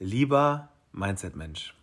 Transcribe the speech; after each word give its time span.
Lieber 0.00 0.68
Mindset-Mensch, 0.92 1.74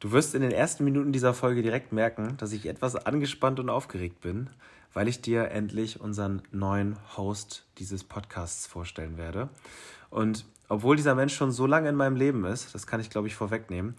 du 0.00 0.12
wirst 0.12 0.34
in 0.34 0.42
den 0.42 0.50
ersten 0.50 0.84
Minuten 0.84 1.12
dieser 1.12 1.32
Folge 1.32 1.62
direkt 1.62 1.90
merken, 1.90 2.36
dass 2.36 2.52
ich 2.52 2.66
etwas 2.66 2.94
angespannt 2.94 3.58
und 3.58 3.70
aufgeregt 3.70 4.20
bin, 4.20 4.50
weil 4.92 5.08
ich 5.08 5.22
dir 5.22 5.50
endlich 5.50 5.98
unseren 5.98 6.42
neuen 6.50 6.98
Host 7.16 7.64
dieses 7.78 8.04
Podcasts 8.04 8.66
vorstellen 8.66 9.16
werde. 9.16 9.48
Und 10.10 10.44
obwohl 10.68 10.96
dieser 10.96 11.14
Mensch 11.14 11.34
schon 11.34 11.52
so 11.52 11.66
lange 11.66 11.88
in 11.88 11.94
meinem 11.94 12.16
Leben 12.16 12.44
ist, 12.44 12.74
das 12.74 12.86
kann 12.86 13.00
ich 13.00 13.08
glaube 13.08 13.28
ich 13.28 13.34
vorwegnehmen, 13.34 13.94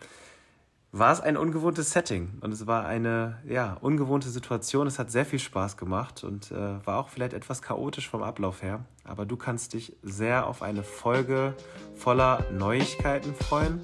war 0.94 1.12
es 1.12 1.20
ein 1.20 1.38
ungewohntes 1.38 1.92
Setting 1.92 2.38
und 2.42 2.52
es 2.52 2.68
war 2.68 2.86
eine 2.86 3.40
ja, 3.48 3.78
ungewohnte 3.82 4.30
Situation. 4.30 4.86
Es 4.86 5.00
hat 5.00 5.10
sehr 5.10 5.26
viel 5.26 5.40
Spaß 5.40 5.76
gemacht 5.76 6.24
und 6.24 6.52
äh, 6.52 6.86
war 6.86 7.00
auch 7.00 7.10
vielleicht 7.10 7.34
etwas 7.34 7.64
chaotisch 7.64 8.08
vom 8.08 8.22
Ablauf 8.22 8.62
her. 8.62 8.86
Aber 9.04 9.26
du 9.26 9.36
kannst 9.36 9.74
dich 9.74 9.98
sehr 10.04 10.46
auf 10.46 10.62
eine 10.62 10.84
Folge 10.84 11.56
voller 11.96 12.46
Neuigkeiten 12.52 13.34
freuen 13.34 13.82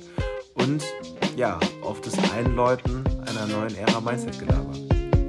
und 0.53 0.83
ja, 1.35 1.59
auf 1.81 1.99
das 2.01 2.13
Einläuten 2.31 3.03
einer 3.27 3.47
neuen 3.47 3.75
Ära 3.75 3.99
Mindset-Gelaber. 3.99 4.73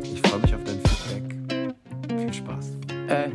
Ich 0.02 0.20
freue 0.20 0.40
mich 0.40 0.54
auf 0.54 0.64
dein 0.64 0.80
Feedback. 0.84 1.70
Viel 2.08 2.34
Spaß. 2.34 2.72
Hey. 3.06 3.32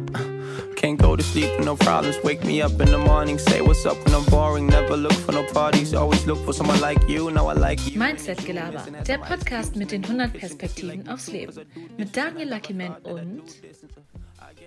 Can't 0.85 1.01
go 1.01 1.15
to 1.15 1.23
sleep 1.23 1.49
with 1.57 1.65
no 1.65 1.75
problems. 1.75 2.15
Wake 2.23 2.43
me 2.43 2.61
up 2.61 2.79
in 2.79 2.91
the 2.91 2.99
morning, 2.99 3.39
say 3.39 3.59
what's 3.59 3.87
up 3.87 3.97
when 4.05 4.13
I'm 4.13 4.23
boring. 4.25 4.67
Never 4.67 4.95
look 4.95 5.13
for 5.13 5.31
no 5.31 5.43
parties, 5.51 5.95
always 5.95 6.23
look 6.27 6.37
for 6.45 6.53
someone 6.53 6.79
like 6.79 7.09
you. 7.09 7.31
Now 7.31 7.47
I 7.47 7.53
like 7.53 7.79
you. 7.87 7.97
Mindset 7.97 8.45
Gelaber, 8.45 8.83
der 9.07 9.17
Podcast 9.17 9.75
mit 9.75 9.91
den 9.91 10.03
100 10.03 10.33
Perspektiven 10.33 11.09
aufs 11.09 11.31
Leben. 11.31 11.53
Mit 11.97 12.15
Daniel 12.15 12.53
Luckyman 12.53 12.97
und. 13.01 13.41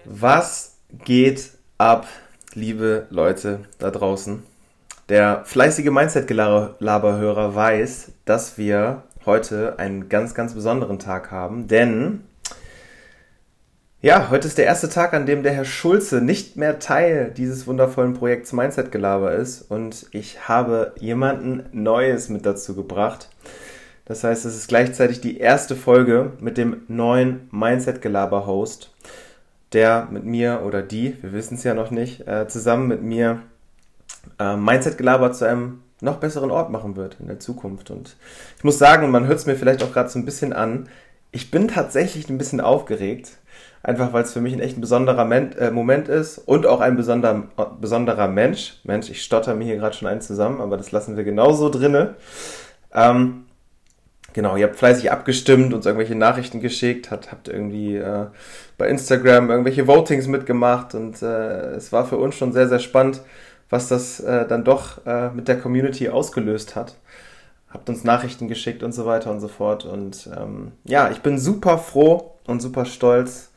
Was 0.06 0.78
geht 1.04 1.52
ab, 1.78 2.08
liebe 2.52 3.06
Leute 3.10 3.60
da 3.78 3.92
draußen? 3.92 4.42
Der 5.08 5.44
fleißige 5.44 5.90
Mindset-Gelaber-Hörer 5.90 7.54
weiß, 7.54 8.10
dass 8.24 8.58
wir 8.58 9.04
heute 9.24 9.78
einen 9.78 10.08
ganz, 10.08 10.34
ganz 10.34 10.54
besonderen 10.54 10.98
Tag 10.98 11.30
haben, 11.30 11.68
denn 11.68 12.24
ja, 14.00 14.30
heute 14.30 14.46
ist 14.46 14.58
der 14.58 14.66
erste 14.66 14.88
Tag, 14.88 15.12
an 15.12 15.26
dem 15.26 15.42
der 15.42 15.52
Herr 15.52 15.64
Schulze 15.64 16.20
nicht 16.20 16.56
mehr 16.56 16.78
Teil 16.78 17.32
dieses 17.36 17.66
wundervollen 17.66 18.14
Projekts 18.14 18.52
Mindset 18.52 18.92
Gelaber 18.92 19.32
ist 19.32 19.62
und 19.62 20.06
ich 20.12 20.48
habe 20.48 20.92
jemanden 21.00 21.64
Neues 21.72 22.28
mit 22.28 22.46
dazu 22.46 22.76
gebracht. 22.76 23.28
Das 24.04 24.22
heißt, 24.22 24.44
es 24.44 24.54
ist 24.54 24.68
gleichzeitig 24.68 25.20
die 25.20 25.38
erste 25.38 25.74
Folge 25.74 26.32
mit 26.38 26.58
dem 26.58 26.82
neuen 26.86 27.48
Mindset 27.50 28.00
Gelaber 28.00 28.46
Host, 28.46 28.94
der 29.72 30.06
mit 30.12 30.24
mir 30.24 30.62
oder 30.64 30.80
die, 30.80 31.16
wir 31.20 31.32
wissen 31.32 31.56
es 31.56 31.64
ja 31.64 31.74
noch 31.74 31.90
nicht, 31.90 32.26
äh, 32.28 32.46
zusammen 32.46 32.86
mit 32.86 33.02
mir 33.02 33.42
äh, 34.38 34.56
Mindset 34.56 34.96
Gelaber 34.96 35.32
zu 35.32 35.44
einem 35.44 35.82
noch 36.00 36.18
besseren 36.18 36.52
Ort 36.52 36.70
machen 36.70 36.94
wird 36.94 37.16
in 37.18 37.26
der 37.26 37.40
Zukunft. 37.40 37.90
Und 37.90 38.16
ich 38.56 38.62
muss 38.62 38.78
sagen, 38.78 39.10
man 39.10 39.26
hört 39.26 39.40
es 39.40 39.46
mir 39.46 39.56
vielleicht 39.56 39.82
auch 39.82 39.92
gerade 39.92 40.08
so 40.08 40.20
ein 40.20 40.24
bisschen 40.24 40.52
an, 40.52 40.88
ich 41.32 41.50
bin 41.50 41.66
tatsächlich 41.66 42.30
ein 42.30 42.38
bisschen 42.38 42.60
aufgeregt 42.60 43.32
einfach 43.82 44.12
weil 44.12 44.24
es 44.24 44.32
für 44.32 44.40
mich 44.40 44.52
ein 44.52 44.60
echt 44.60 44.76
ein 44.76 44.80
besonderer 44.80 45.24
Men 45.24 45.52
äh, 45.52 45.70
Moment 45.70 46.08
ist 46.08 46.38
und 46.38 46.66
auch 46.66 46.80
ein 46.80 46.96
besonder, 46.96 47.44
besonderer 47.80 48.28
Mensch. 48.28 48.80
Mensch, 48.84 49.10
ich 49.10 49.22
stotter 49.22 49.54
mir 49.54 49.64
hier 49.64 49.76
gerade 49.76 49.96
schon 49.96 50.08
einen 50.08 50.20
zusammen, 50.20 50.60
aber 50.60 50.76
das 50.76 50.92
lassen 50.92 51.16
wir 51.16 51.24
genauso 51.24 51.68
drinne. 51.68 52.14
Ähm, 52.92 53.44
genau, 54.32 54.56
ihr 54.56 54.66
habt 54.66 54.76
fleißig 54.76 55.12
abgestimmt, 55.12 55.72
uns 55.74 55.86
irgendwelche 55.86 56.14
Nachrichten 56.14 56.60
geschickt, 56.60 57.10
hat, 57.10 57.30
habt 57.30 57.48
irgendwie 57.48 57.96
äh, 57.96 58.26
bei 58.76 58.88
Instagram 58.88 59.50
irgendwelche 59.50 59.86
Votings 59.86 60.26
mitgemacht 60.26 60.94
und 60.94 61.22
äh, 61.22 61.74
es 61.74 61.92
war 61.92 62.04
für 62.04 62.16
uns 62.16 62.34
schon 62.34 62.52
sehr, 62.52 62.68
sehr 62.68 62.80
spannend, 62.80 63.22
was 63.70 63.88
das 63.88 64.20
äh, 64.20 64.46
dann 64.46 64.64
doch 64.64 65.06
äh, 65.06 65.30
mit 65.30 65.48
der 65.48 65.58
Community 65.58 66.08
ausgelöst 66.08 66.76
hat 66.76 66.96
habt 67.70 67.88
uns 67.88 68.04
Nachrichten 68.04 68.48
geschickt 68.48 68.82
und 68.82 68.92
so 68.92 69.06
weiter 69.06 69.30
und 69.30 69.40
so 69.40 69.48
fort. 69.48 69.84
Und 69.84 70.28
ähm, 70.36 70.72
ja, 70.84 71.10
ich 71.10 71.20
bin 71.20 71.38
super 71.38 71.78
froh 71.78 72.34
und 72.46 72.62
super 72.62 72.84
stolz, 72.84 73.47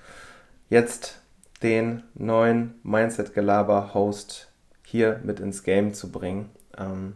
jetzt 0.71 1.19
den 1.61 2.01
neuen 2.15 2.73
Mindset-Gelaber-Host 2.81 4.47
hier 4.83 5.19
mit 5.23 5.39
ins 5.39 5.63
Game 5.63 5.93
zu 5.93 6.11
bringen. 6.11 6.49
Ähm, 6.77 7.13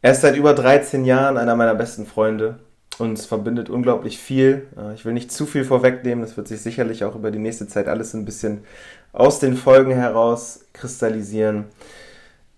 er 0.00 0.12
ist 0.12 0.22
seit 0.22 0.36
über 0.36 0.54
13 0.54 1.04
Jahren 1.04 1.36
einer 1.36 1.56
meiner 1.56 1.74
besten 1.74 2.06
Freunde. 2.06 2.60
Uns 2.98 3.26
verbindet 3.26 3.68
unglaublich 3.68 4.18
viel. 4.18 4.68
Äh, 4.78 4.94
ich 4.94 5.04
will 5.04 5.12
nicht 5.12 5.32
zu 5.32 5.46
viel 5.46 5.64
vorwegnehmen. 5.64 6.22
Das 6.22 6.36
wird 6.36 6.48
sich 6.48 6.62
sicherlich 6.62 7.04
auch 7.04 7.16
über 7.16 7.30
die 7.30 7.40
nächste 7.40 7.66
Zeit 7.66 7.88
alles 7.88 8.14
ein 8.14 8.24
bisschen 8.24 8.64
aus 9.12 9.40
den 9.40 9.56
Folgen 9.56 9.92
heraus 9.92 10.60
kristallisieren. 10.72 11.64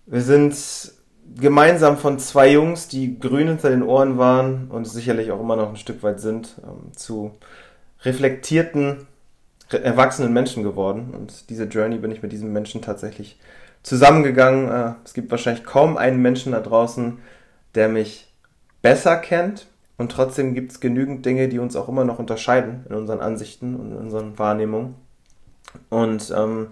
Wir 0.04 0.20
sind 0.20 0.54
gemeinsam 1.40 1.96
von 1.96 2.19
zwei 2.19 2.52
Jungs, 2.52 2.88
die 2.88 3.19
grün 3.19 3.48
hinter 3.48 3.70
den 3.70 3.82
Ohren 3.82 4.19
waren 4.19 4.69
und 4.70 4.84
sicherlich 4.84 5.32
auch 5.32 5.40
immer 5.40 5.56
noch 5.56 5.70
ein 5.70 5.76
Stück 5.76 6.02
weit 6.02 6.20
sind, 6.20 6.60
ähm, 6.64 6.94
zu 6.94 7.32
reflektierten 8.02 9.06
erwachsenen 9.72 10.32
Menschen 10.32 10.62
geworden. 10.62 11.14
Und 11.14 11.50
diese 11.50 11.64
Journey 11.64 11.98
bin 11.98 12.10
ich 12.10 12.22
mit 12.22 12.32
diesem 12.32 12.53
Menschen 12.53 12.82
tatsächlich 12.82 13.38
zusammengegangen. 13.82 14.69
Äh, 14.69 14.94
es 15.04 15.14
gibt 15.14 15.31
wahrscheinlich 15.31 15.64
kaum 15.64 15.97
einen 15.97 16.20
Menschen 16.20 16.53
da 16.53 16.60
draußen, 16.60 17.19
der 17.75 17.88
mich 17.88 18.32
besser 18.82 19.16
kennt. 19.16 19.66
Und 19.97 20.12
trotzdem 20.12 20.54
gibt 20.54 20.72
es 20.72 20.81
genügend 20.81 21.26
Dinge, 21.26 21.48
die 21.48 21.58
uns 21.58 21.76
auch 21.76 21.88
immer 21.88 22.04
noch 22.04 22.19
unterscheiden 22.19 22.86
in 22.88 22.94
unseren 22.94 23.20
Ansichten 23.20 23.76
und 23.76 23.92
in 23.92 23.98
unseren 23.98 24.38
Wahrnehmungen. 24.38 24.94
Und 25.91 26.32
ähm, 26.37 26.69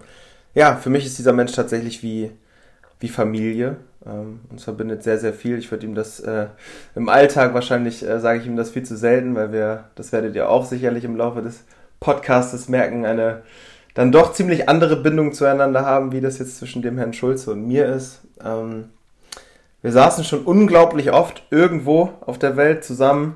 ja, 0.55 0.75
für 0.75 0.89
mich 0.89 1.05
ist 1.05 1.19
dieser 1.19 1.33
Mensch 1.33 1.51
tatsächlich 1.51 2.01
wie, 2.01 2.31
wie 2.99 3.07
Familie. 3.07 3.77
Ähm, 4.05 4.39
uns 4.49 4.63
verbindet 4.63 5.03
sehr, 5.03 5.19
sehr 5.19 5.33
viel. 5.33 5.57
Ich 5.59 5.69
würde 5.69 5.85
ihm 5.85 5.93
das 5.93 6.19
äh, 6.21 6.47
im 6.95 7.07
Alltag 7.07 7.53
wahrscheinlich, 7.53 8.03
äh, 8.03 8.19
sage 8.19 8.39
ich 8.39 8.47
ihm 8.47 8.55
das 8.55 8.71
viel 8.71 8.83
zu 8.83 8.97
selten, 8.97 9.35
weil 9.35 9.51
wir, 9.51 9.85
das 9.95 10.11
werdet 10.11 10.35
ihr 10.35 10.49
auch 10.49 10.65
sicherlich 10.65 11.03
im 11.03 11.15
Laufe 11.15 11.41
des 11.41 11.65
Podcastes 11.99 12.69
merken, 12.69 13.05
eine 13.05 13.43
dann 13.93 14.11
doch 14.11 14.33
ziemlich 14.33 14.69
andere 14.69 14.95
Bindung 14.95 15.33
zueinander 15.33 15.85
haben, 15.85 16.11
wie 16.11 16.21
das 16.21 16.39
jetzt 16.39 16.57
zwischen 16.57 16.81
dem 16.81 16.97
Herrn 16.97 17.13
Schulze 17.13 17.51
und 17.51 17.67
mir 17.67 17.85
ist. 17.87 18.21
Ähm, 18.43 18.89
wir 19.81 19.91
saßen 19.91 20.23
schon 20.23 20.43
unglaublich 20.43 21.11
oft 21.11 21.43
irgendwo 21.49 22.13
auf 22.21 22.37
der 22.37 22.57
Welt 22.57 22.83
zusammen, 22.83 23.35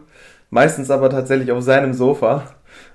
meistens 0.50 0.92
aber 0.92 1.10
tatsächlich 1.10 1.52
auf 1.52 1.64
seinem 1.64 1.94
Sofa 1.94 2.44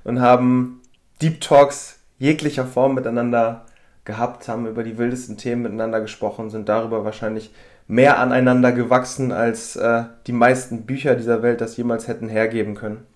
und 0.05 0.21
haben 0.21 0.81
Deep 1.21 1.41
Talks 1.41 1.99
jeglicher 2.19 2.67
Form 2.67 2.95
miteinander 2.95 3.65
gehabt, 4.05 4.49
haben 4.49 4.67
über 4.67 4.83
die 4.83 4.99
wildesten 4.99 5.37
Themen 5.37 5.63
miteinander 5.63 6.01
gesprochen, 6.01 6.51
sind 6.51 6.69
darüber 6.69 7.05
wahrscheinlich 7.05 7.53
mehr 7.87 8.19
aneinander 8.19 8.73
gewachsen, 8.73 9.33
als 9.33 9.77
äh, 9.77 10.05
die 10.27 10.33
meisten 10.33 10.83
Bücher 10.83 11.15
dieser 11.15 11.43
Welt 11.43 11.61
das 11.61 11.77
jemals 11.77 12.07
hätten 12.07 12.29
hergeben 12.29 12.75
können. 12.75 13.07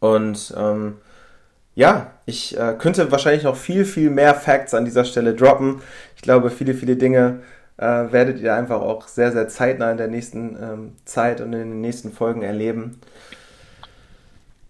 Und 0.00 0.54
ähm, 0.56 0.96
ja, 1.74 2.12
ich 2.26 2.58
äh, 2.58 2.74
könnte 2.78 3.10
wahrscheinlich 3.10 3.44
noch 3.44 3.56
viel, 3.56 3.84
viel 3.84 4.10
mehr 4.10 4.34
Facts 4.34 4.74
an 4.74 4.84
dieser 4.84 5.04
Stelle 5.04 5.34
droppen. 5.34 5.82
Ich 6.16 6.22
glaube, 6.22 6.50
viele, 6.50 6.74
viele 6.74 6.96
Dinge 6.96 7.40
äh, 7.76 8.12
werdet 8.12 8.40
ihr 8.40 8.54
einfach 8.54 8.80
auch 8.80 9.08
sehr, 9.08 9.32
sehr 9.32 9.48
zeitnah 9.48 9.90
in 9.90 9.96
der 9.96 10.08
nächsten 10.08 10.56
ähm, 10.60 10.96
Zeit 11.04 11.40
und 11.40 11.52
in 11.52 11.70
den 11.70 11.80
nächsten 11.80 12.12
Folgen 12.12 12.42
erleben. 12.42 13.00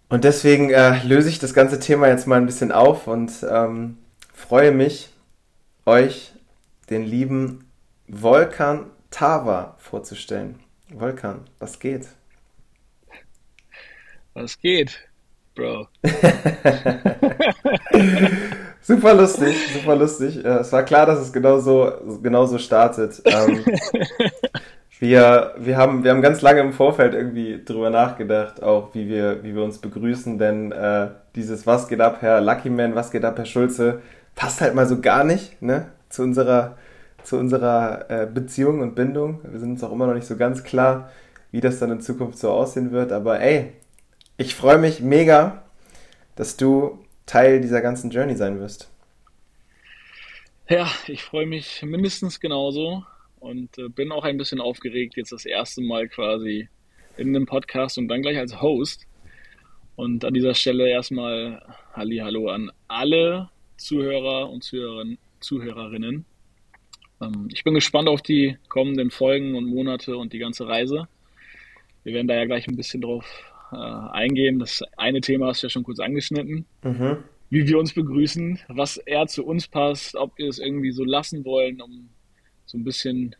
Und 0.09 0.23
deswegen 0.23 0.69
äh, 0.69 1.01
löse 1.03 1.29
ich 1.29 1.39
das 1.39 1.53
ganze 1.53 1.79
Thema 1.79 2.07
jetzt 2.07 2.27
mal 2.27 2.35
ein 2.35 2.45
bisschen 2.45 2.71
auf 2.71 3.07
und 3.07 3.31
ähm, 3.49 3.97
freue 4.33 4.71
mich, 4.71 5.09
euch 5.85 6.33
den 6.89 7.03
lieben 7.03 7.69
Volkan 8.07 8.87
Tava 9.09 9.75
vorzustellen. 9.79 10.59
Volkan, 10.89 11.41
was 11.59 11.79
geht? 11.79 12.07
Was 14.33 14.59
geht? 14.59 15.10
Bro. 15.61 15.87
super 18.81 19.13
lustig, 19.13 19.55
super 19.73 19.95
lustig. 19.95 20.43
Es 20.43 20.73
war 20.73 20.81
klar, 20.81 21.05
dass 21.05 21.19
es 21.19 21.31
genauso, 21.31 21.91
genauso 22.23 22.57
startet. 22.57 23.21
Ähm, 23.25 23.63
wir, 24.99 25.53
wir, 25.57 25.77
haben, 25.77 26.03
wir 26.03 26.09
haben 26.09 26.23
ganz 26.23 26.41
lange 26.41 26.61
im 26.61 26.73
Vorfeld 26.73 27.13
irgendwie 27.13 27.63
drüber 27.63 27.91
nachgedacht, 27.91 28.63
auch 28.63 28.95
wie 28.95 29.07
wir, 29.07 29.43
wie 29.43 29.53
wir 29.53 29.63
uns 29.63 29.77
begrüßen, 29.77 30.39
denn 30.39 30.71
äh, 30.71 31.09
dieses 31.35 31.67
Was 31.67 31.87
geht 31.87 32.01
ab, 32.01 32.17
Herr 32.21 32.41
Luckyman, 32.41 32.95
was 32.95 33.11
geht 33.11 33.23
ab, 33.23 33.37
Herr 33.37 33.45
Schulze, 33.45 34.01
passt 34.35 34.61
halt 34.61 34.73
mal 34.73 34.87
so 34.87 34.99
gar 34.99 35.23
nicht 35.23 35.61
ne, 35.61 35.89
zu 36.09 36.23
unserer, 36.23 36.75
zu 37.21 37.37
unserer 37.37 38.09
äh, 38.09 38.25
Beziehung 38.25 38.79
und 38.79 38.95
Bindung. 38.95 39.41
Wir 39.43 39.59
sind 39.59 39.73
uns 39.73 39.83
auch 39.83 39.91
immer 39.91 40.07
noch 40.07 40.15
nicht 40.15 40.25
so 40.25 40.37
ganz 40.37 40.63
klar, 40.63 41.11
wie 41.51 41.61
das 41.61 41.77
dann 41.77 41.91
in 41.91 42.01
Zukunft 42.01 42.39
so 42.39 42.49
aussehen 42.49 42.91
wird, 42.91 43.11
aber 43.11 43.41
ey, 43.41 43.73
ich 44.41 44.55
freue 44.55 44.79
mich 44.79 45.01
mega, 45.01 45.63
dass 46.35 46.57
du 46.57 46.97
Teil 47.27 47.61
dieser 47.61 47.81
ganzen 47.81 48.09
Journey 48.09 48.35
sein 48.35 48.59
wirst. 48.59 48.89
Ja, 50.67 50.89
ich 51.07 51.21
freue 51.21 51.45
mich 51.45 51.83
mindestens 51.83 52.39
genauso 52.39 53.05
und 53.39 53.77
äh, 53.77 53.87
bin 53.87 54.11
auch 54.11 54.23
ein 54.23 54.37
bisschen 54.37 54.59
aufgeregt, 54.59 55.15
jetzt 55.15 55.31
das 55.31 55.45
erste 55.45 55.81
Mal 55.81 56.07
quasi 56.07 56.69
in 57.17 57.35
einem 57.35 57.45
Podcast 57.45 57.99
und 57.99 58.07
dann 58.07 58.23
gleich 58.23 58.39
als 58.39 58.61
Host. 58.61 59.05
Und 59.95 60.25
an 60.25 60.33
dieser 60.33 60.55
Stelle 60.55 60.89
erstmal 60.89 61.61
Halli 61.93 62.17
Hallo 62.17 62.49
an 62.49 62.71
alle 62.87 63.49
Zuhörer 63.77 64.49
und 64.49 64.63
Zuhörerinnen. 64.63 66.25
Ähm, 67.21 67.49
ich 67.53 67.63
bin 67.63 67.75
gespannt 67.75 68.07
auf 68.07 68.23
die 68.23 68.57
kommenden 68.69 69.11
Folgen 69.11 69.53
und 69.53 69.65
Monate 69.65 70.17
und 70.17 70.33
die 70.33 70.39
ganze 70.39 70.67
Reise. 70.67 71.07
Wir 72.03 72.13
werden 72.13 72.27
da 72.27 72.33
ja 72.33 72.45
gleich 72.45 72.67
ein 72.67 72.75
bisschen 72.75 73.01
drauf 73.01 73.50
äh, 73.71 73.75
eingehen. 73.75 74.59
Das 74.59 74.83
eine 74.97 75.21
Thema 75.21 75.47
hast 75.47 75.63
du 75.63 75.67
ja 75.67 75.69
schon 75.69 75.83
kurz 75.83 75.99
angeschnitten. 75.99 76.65
Mhm. 76.83 77.17
Wie 77.49 77.67
wir 77.67 77.79
uns 77.79 77.93
begrüßen, 77.93 78.59
was 78.69 78.97
eher 78.97 79.27
zu 79.27 79.45
uns 79.45 79.67
passt, 79.67 80.15
ob 80.15 80.37
wir 80.37 80.47
es 80.47 80.59
irgendwie 80.59 80.91
so 80.91 81.03
lassen 81.03 81.43
wollen, 81.43 81.81
um 81.81 82.09
so 82.65 82.77
ein 82.77 82.83
bisschen 82.83 83.35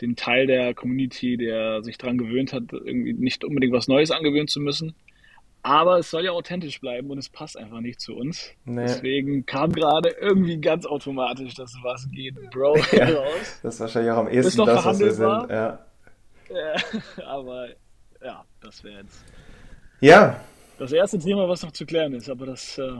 den 0.00 0.16
Teil 0.16 0.46
der 0.46 0.74
Community, 0.74 1.36
der 1.36 1.82
sich 1.82 1.98
daran 1.98 2.16
gewöhnt 2.16 2.52
hat, 2.52 2.72
irgendwie 2.72 3.12
nicht 3.12 3.44
unbedingt 3.44 3.72
was 3.72 3.88
Neues 3.88 4.10
angewöhnen 4.10 4.48
zu 4.48 4.60
müssen. 4.60 4.94
Aber 5.62 5.98
es 5.98 6.10
soll 6.10 6.24
ja 6.24 6.30
authentisch 6.30 6.80
bleiben 6.80 7.10
und 7.10 7.18
es 7.18 7.28
passt 7.28 7.58
einfach 7.58 7.80
nicht 7.80 8.00
zu 8.00 8.16
uns. 8.16 8.50
Nee. 8.64 8.82
Deswegen 8.82 9.44
kam 9.44 9.72
gerade 9.72 10.08
irgendwie 10.18 10.58
ganz 10.58 10.86
automatisch 10.86 11.52
das 11.54 11.74
Was 11.82 12.10
geht, 12.10 12.34
Bro, 12.50 12.76
ja, 12.92 13.10
raus. 13.10 13.60
Das 13.62 13.74
ist 13.74 13.80
wahrscheinlich 13.80 14.12
auch 14.12 14.18
am 14.18 14.28
ehesten 14.28 14.64
das, 14.64 14.84
was 14.84 14.98
wir 14.98 15.12
sind. 15.12 15.50
Ja. 15.50 15.86
ja 16.48 16.76
aber 17.26 17.68
ja, 18.24 18.44
das 18.62 18.84
wäre 18.84 19.02
jetzt. 19.02 19.24
Ja. 20.00 20.40
Das 20.78 20.92
erste 20.92 21.18
Thema, 21.18 21.48
was 21.48 21.62
noch 21.62 21.72
zu 21.72 21.84
klären 21.84 22.14
ist, 22.14 22.30
aber 22.30 22.46
das 22.46 22.78
äh, 22.78 22.90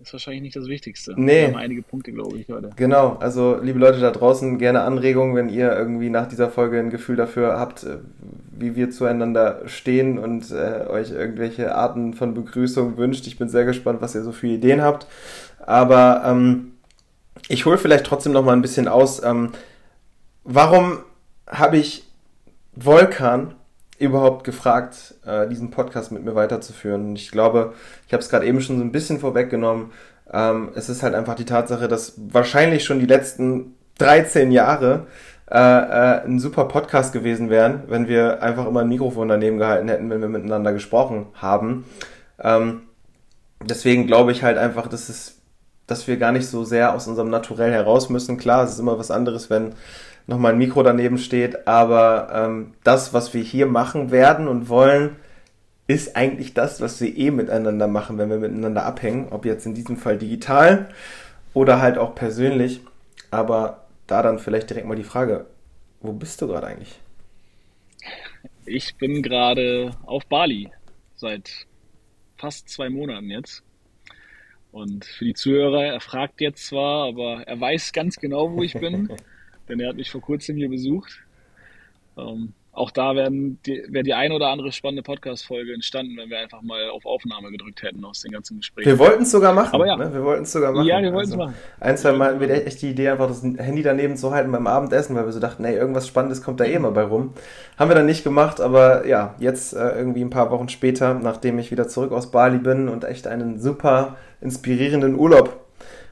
ist 0.00 0.12
wahrscheinlich 0.12 0.42
nicht 0.42 0.56
das 0.56 0.66
Wichtigste. 0.66 1.14
Nee. 1.16 1.42
Wir 1.42 1.46
haben 1.48 1.56
einige 1.56 1.82
Punkte, 1.82 2.12
glaube 2.12 2.36
ich, 2.36 2.48
heute. 2.48 2.70
Genau, 2.76 3.16
also 3.20 3.58
liebe 3.62 3.78
Leute 3.78 4.00
da 4.00 4.10
draußen, 4.10 4.58
gerne 4.58 4.82
Anregungen, 4.82 5.34
wenn 5.36 5.48
ihr 5.48 5.72
irgendwie 5.72 6.10
nach 6.10 6.26
dieser 6.26 6.50
Folge 6.50 6.78
ein 6.78 6.90
Gefühl 6.90 7.16
dafür 7.16 7.58
habt, 7.58 7.84
äh, 7.84 7.98
wie 8.50 8.74
wir 8.74 8.90
zueinander 8.90 9.62
stehen 9.66 10.18
und 10.18 10.50
äh, 10.50 10.86
euch 10.88 11.12
irgendwelche 11.12 11.74
Arten 11.74 12.14
von 12.14 12.34
Begrüßung 12.34 12.96
wünscht. 12.96 13.26
Ich 13.26 13.38
bin 13.38 13.48
sehr 13.48 13.64
gespannt, 13.64 14.00
was 14.00 14.14
ihr 14.14 14.22
so 14.22 14.32
für 14.32 14.48
Ideen 14.48 14.82
habt. 14.82 15.06
Aber 15.64 16.22
ähm, 16.26 16.72
ich 17.48 17.64
hole 17.66 17.78
vielleicht 17.78 18.06
trotzdem 18.06 18.32
noch 18.32 18.44
mal 18.44 18.52
ein 18.52 18.62
bisschen 18.62 18.88
aus. 18.88 19.22
Ähm, 19.22 19.52
warum 20.44 20.98
habe 21.46 21.76
ich 21.78 22.04
Volkan 22.74 23.54
überhaupt 23.98 24.44
gefragt, 24.44 25.14
äh, 25.24 25.48
diesen 25.48 25.70
Podcast 25.70 26.12
mit 26.12 26.24
mir 26.24 26.34
weiterzuführen. 26.34 27.08
Und 27.08 27.16
ich 27.16 27.30
glaube, 27.30 27.74
ich 28.06 28.12
habe 28.12 28.22
es 28.22 28.28
gerade 28.28 28.46
eben 28.46 28.60
schon 28.60 28.78
so 28.78 28.84
ein 28.84 28.92
bisschen 28.92 29.20
vorweggenommen. 29.20 29.92
Ähm, 30.32 30.70
es 30.74 30.88
ist 30.88 31.02
halt 31.02 31.14
einfach 31.14 31.34
die 31.34 31.44
Tatsache, 31.44 31.88
dass 31.88 32.14
wahrscheinlich 32.16 32.84
schon 32.84 33.00
die 33.00 33.06
letzten 33.06 33.74
13 33.98 34.50
Jahre 34.52 35.06
äh, 35.50 35.56
äh, 35.58 36.24
ein 36.24 36.40
super 36.40 36.64
Podcast 36.64 37.12
gewesen 37.12 37.50
wären, 37.50 37.84
wenn 37.86 38.08
wir 38.08 38.42
einfach 38.42 38.66
immer 38.66 38.80
ein 38.80 38.88
Mikrofon 38.88 39.28
daneben 39.28 39.58
gehalten 39.58 39.88
hätten, 39.88 40.10
wenn 40.10 40.20
wir 40.20 40.28
miteinander 40.28 40.72
gesprochen 40.72 41.26
haben. 41.34 41.84
Ähm, 42.42 42.82
deswegen 43.62 44.06
glaube 44.06 44.32
ich 44.32 44.42
halt 44.42 44.58
einfach, 44.58 44.88
dass 44.88 45.08
es, 45.08 45.36
dass 45.86 46.08
wir 46.08 46.16
gar 46.16 46.32
nicht 46.32 46.48
so 46.48 46.64
sehr 46.64 46.94
aus 46.94 47.06
unserem 47.06 47.30
Naturell 47.30 47.72
heraus 47.72 48.10
müssen. 48.10 48.36
Klar, 48.36 48.64
es 48.64 48.72
ist 48.72 48.80
immer 48.80 48.98
was 48.98 49.12
anderes, 49.12 49.48
wenn 49.48 49.74
nochmal 50.26 50.52
ein 50.52 50.58
Mikro 50.58 50.82
daneben 50.82 51.18
steht. 51.18 51.66
Aber 51.66 52.30
ähm, 52.32 52.74
das, 52.84 53.14
was 53.14 53.34
wir 53.34 53.42
hier 53.42 53.66
machen 53.66 54.10
werden 54.10 54.48
und 54.48 54.68
wollen, 54.68 55.16
ist 55.86 56.16
eigentlich 56.16 56.54
das, 56.54 56.80
was 56.80 57.00
wir 57.00 57.16
eh 57.16 57.30
miteinander 57.30 57.86
machen, 57.86 58.18
wenn 58.18 58.30
wir 58.30 58.38
miteinander 58.38 58.84
abhängen. 58.84 59.28
Ob 59.30 59.44
jetzt 59.44 59.66
in 59.66 59.74
diesem 59.74 59.96
Fall 59.96 60.18
digital 60.18 60.88
oder 61.54 61.80
halt 61.80 61.98
auch 61.98 62.14
persönlich. 62.14 62.80
Aber 63.30 63.86
da 64.06 64.22
dann 64.22 64.38
vielleicht 64.38 64.70
direkt 64.70 64.86
mal 64.86 64.96
die 64.96 65.04
Frage, 65.04 65.46
wo 66.00 66.12
bist 66.12 66.40
du 66.42 66.48
gerade 66.48 66.66
eigentlich? 66.66 66.98
Ich 68.64 68.96
bin 68.96 69.22
gerade 69.22 69.92
auf 70.06 70.26
Bali 70.26 70.70
seit 71.14 71.66
fast 72.36 72.68
zwei 72.68 72.88
Monaten 72.88 73.30
jetzt. 73.30 73.62
Und 74.72 75.04
für 75.04 75.24
die 75.24 75.34
Zuhörer, 75.34 75.84
er 75.84 76.00
fragt 76.00 76.40
jetzt 76.40 76.66
zwar, 76.66 77.08
aber 77.08 77.44
er 77.46 77.58
weiß 77.58 77.92
ganz 77.92 78.16
genau, 78.16 78.52
wo 78.52 78.62
ich 78.62 78.74
bin. 78.74 79.08
denn 79.68 79.80
er 79.80 79.88
hat 79.88 79.96
mich 79.96 80.10
vor 80.10 80.20
kurzem 80.20 80.56
hier 80.56 80.68
besucht. 80.68 81.12
Ähm, 82.16 82.52
auch 82.76 82.90
da 82.90 83.16
wäre 83.16 83.30
die, 83.30 83.84
wär 83.88 84.02
die 84.02 84.12
ein 84.12 84.32
oder 84.32 84.48
andere 84.48 84.70
spannende 84.70 85.02
Podcast-Folge 85.02 85.72
entstanden, 85.72 86.14
wenn 86.18 86.28
wir 86.28 86.38
einfach 86.38 86.60
mal 86.60 86.90
auf 86.90 87.06
Aufnahme 87.06 87.50
gedrückt 87.50 87.82
hätten 87.82 88.04
aus 88.04 88.20
den 88.20 88.32
ganzen 88.32 88.58
Gesprächen. 88.58 88.86
Wir 88.86 88.98
wollten 88.98 89.22
es 89.22 89.30
sogar 89.30 89.54
machen. 89.54 89.74
Aber 89.74 89.86
ja. 89.86 89.96
Ne? 89.96 90.12
Wir 90.12 90.22
wollten 90.22 90.42
es 90.42 90.52
sogar 90.52 90.72
machen. 90.72 90.86
Ja, 90.86 91.00
wir 91.00 91.10
wollten 91.10 91.28
es 91.30 91.32
also, 91.32 91.44
machen. 91.44 91.54
Ein, 91.80 91.96
zwei 91.96 92.12
Mal 92.12 92.28
hatten 92.28 92.40
wir 92.40 92.50
echt 92.50 92.82
die 92.82 92.90
Idee, 92.90 93.08
einfach 93.08 93.28
das 93.28 93.42
Handy 93.42 93.82
daneben 93.82 94.18
zu 94.18 94.30
halten 94.30 94.52
beim 94.52 94.66
Abendessen, 94.66 95.16
weil 95.16 95.24
wir 95.24 95.32
so 95.32 95.40
dachten, 95.40 95.64
ey, 95.64 95.74
irgendwas 95.74 96.06
Spannendes 96.06 96.42
kommt 96.42 96.60
da 96.60 96.64
eh 96.64 96.78
mal 96.78 96.90
bei 96.90 97.04
rum. 97.04 97.32
Haben 97.78 97.90
wir 97.90 97.94
dann 97.94 98.04
nicht 98.04 98.24
gemacht, 98.24 98.60
aber 98.60 99.06
ja, 99.06 99.34
jetzt 99.38 99.72
äh, 99.72 99.96
irgendwie 99.96 100.20
ein 100.20 100.30
paar 100.30 100.50
Wochen 100.50 100.68
später, 100.68 101.14
nachdem 101.14 101.58
ich 101.58 101.70
wieder 101.70 101.88
zurück 101.88 102.12
aus 102.12 102.30
Bali 102.30 102.58
bin 102.58 102.90
und 102.90 103.04
echt 103.04 103.26
einen 103.26 103.58
super 103.58 104.16
inspirierenden 104.42 105.14
Urlaub 105.14 105.65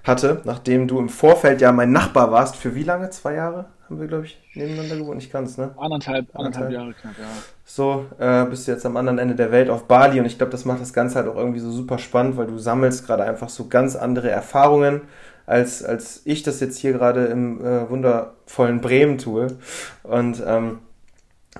hatte, 0.04 0.42
nachdem 0.44 0.86
du 0.86 0.98
im 0.98 1.08
Vorfeld 1.08 1.60
ja 1.60 1.72
mein 1.72 1.92
Nachbar 1.92 2.30
warst. 2.30 2.56
Für 2.56 2.74
wie 2.74 2.82
lange? 2.82 3.10
Zwei 3.10 3.34
Jahre 3.34 3.66
haben 3.88 4.00
wir, 4.00 4.06
glaube 4.06 4.26
ich, 4.26 4.38
nebeneinander 4.54 4.96
gewohnt? 4.96 5.16
Nicht 5.16 5.32
ganz, 5.32 5.58
ne? 5.58 5.74
Anderthalb, 5.76 6.26
anderthalb, 6.34 6.70
Jahre 6.70 6.92
knapp, 6.94 7.14
ja. 7.18 7.24
So, 7.64 8.06
äh, 8.18 8.44
bist 8.44 8.66
du 8.66 8.72
jetzt 8.72 8.86
am 8.86 8.96
anderen 8.96 9.18
Ende 9.18 9.34
der 9.34 9.50
Welt 9.50 9.70
auf 9.70 9.84
Bali 9.84 10.20
und 10.20 10.26
ich 10.26 10.38
glaube, 10.38 10.52
das 10.52 10.64
macht 10.64 10.80
das 10.80 10.92
Ganze 10.92 11.16
halt 11.16 11.28
auch 11.28 11.36
irgendwie 11.36 11.60
so 11.60 11.70
super 11.70 11.98
spannend, 11.98 12.36
weil 12.36 12.46
du 12.46 12.58
sammelst 12.58 13.06
gerade 13.06 13.24
einfach 13.24 13.48
so 13.48 13.68
ganz 13.68 13.96
andere 13.96 14.30
Erfahrungen, 14.30 15.02
als, 15.46 15.84
als 15.84 16.22
ich 16.24 16.42
das 16.42 16.60
jetzt 16.60 16.78
hier 16.78 16.92
gerade 16.92 17.26
im 17.26 17.64
äh, 17.64 17.88
wundervollen 17.90 18.80
Bremen 18.80 19.18
tue. 19.18 19.48
Und 20.02 20.42
ähm, 20.46 20.78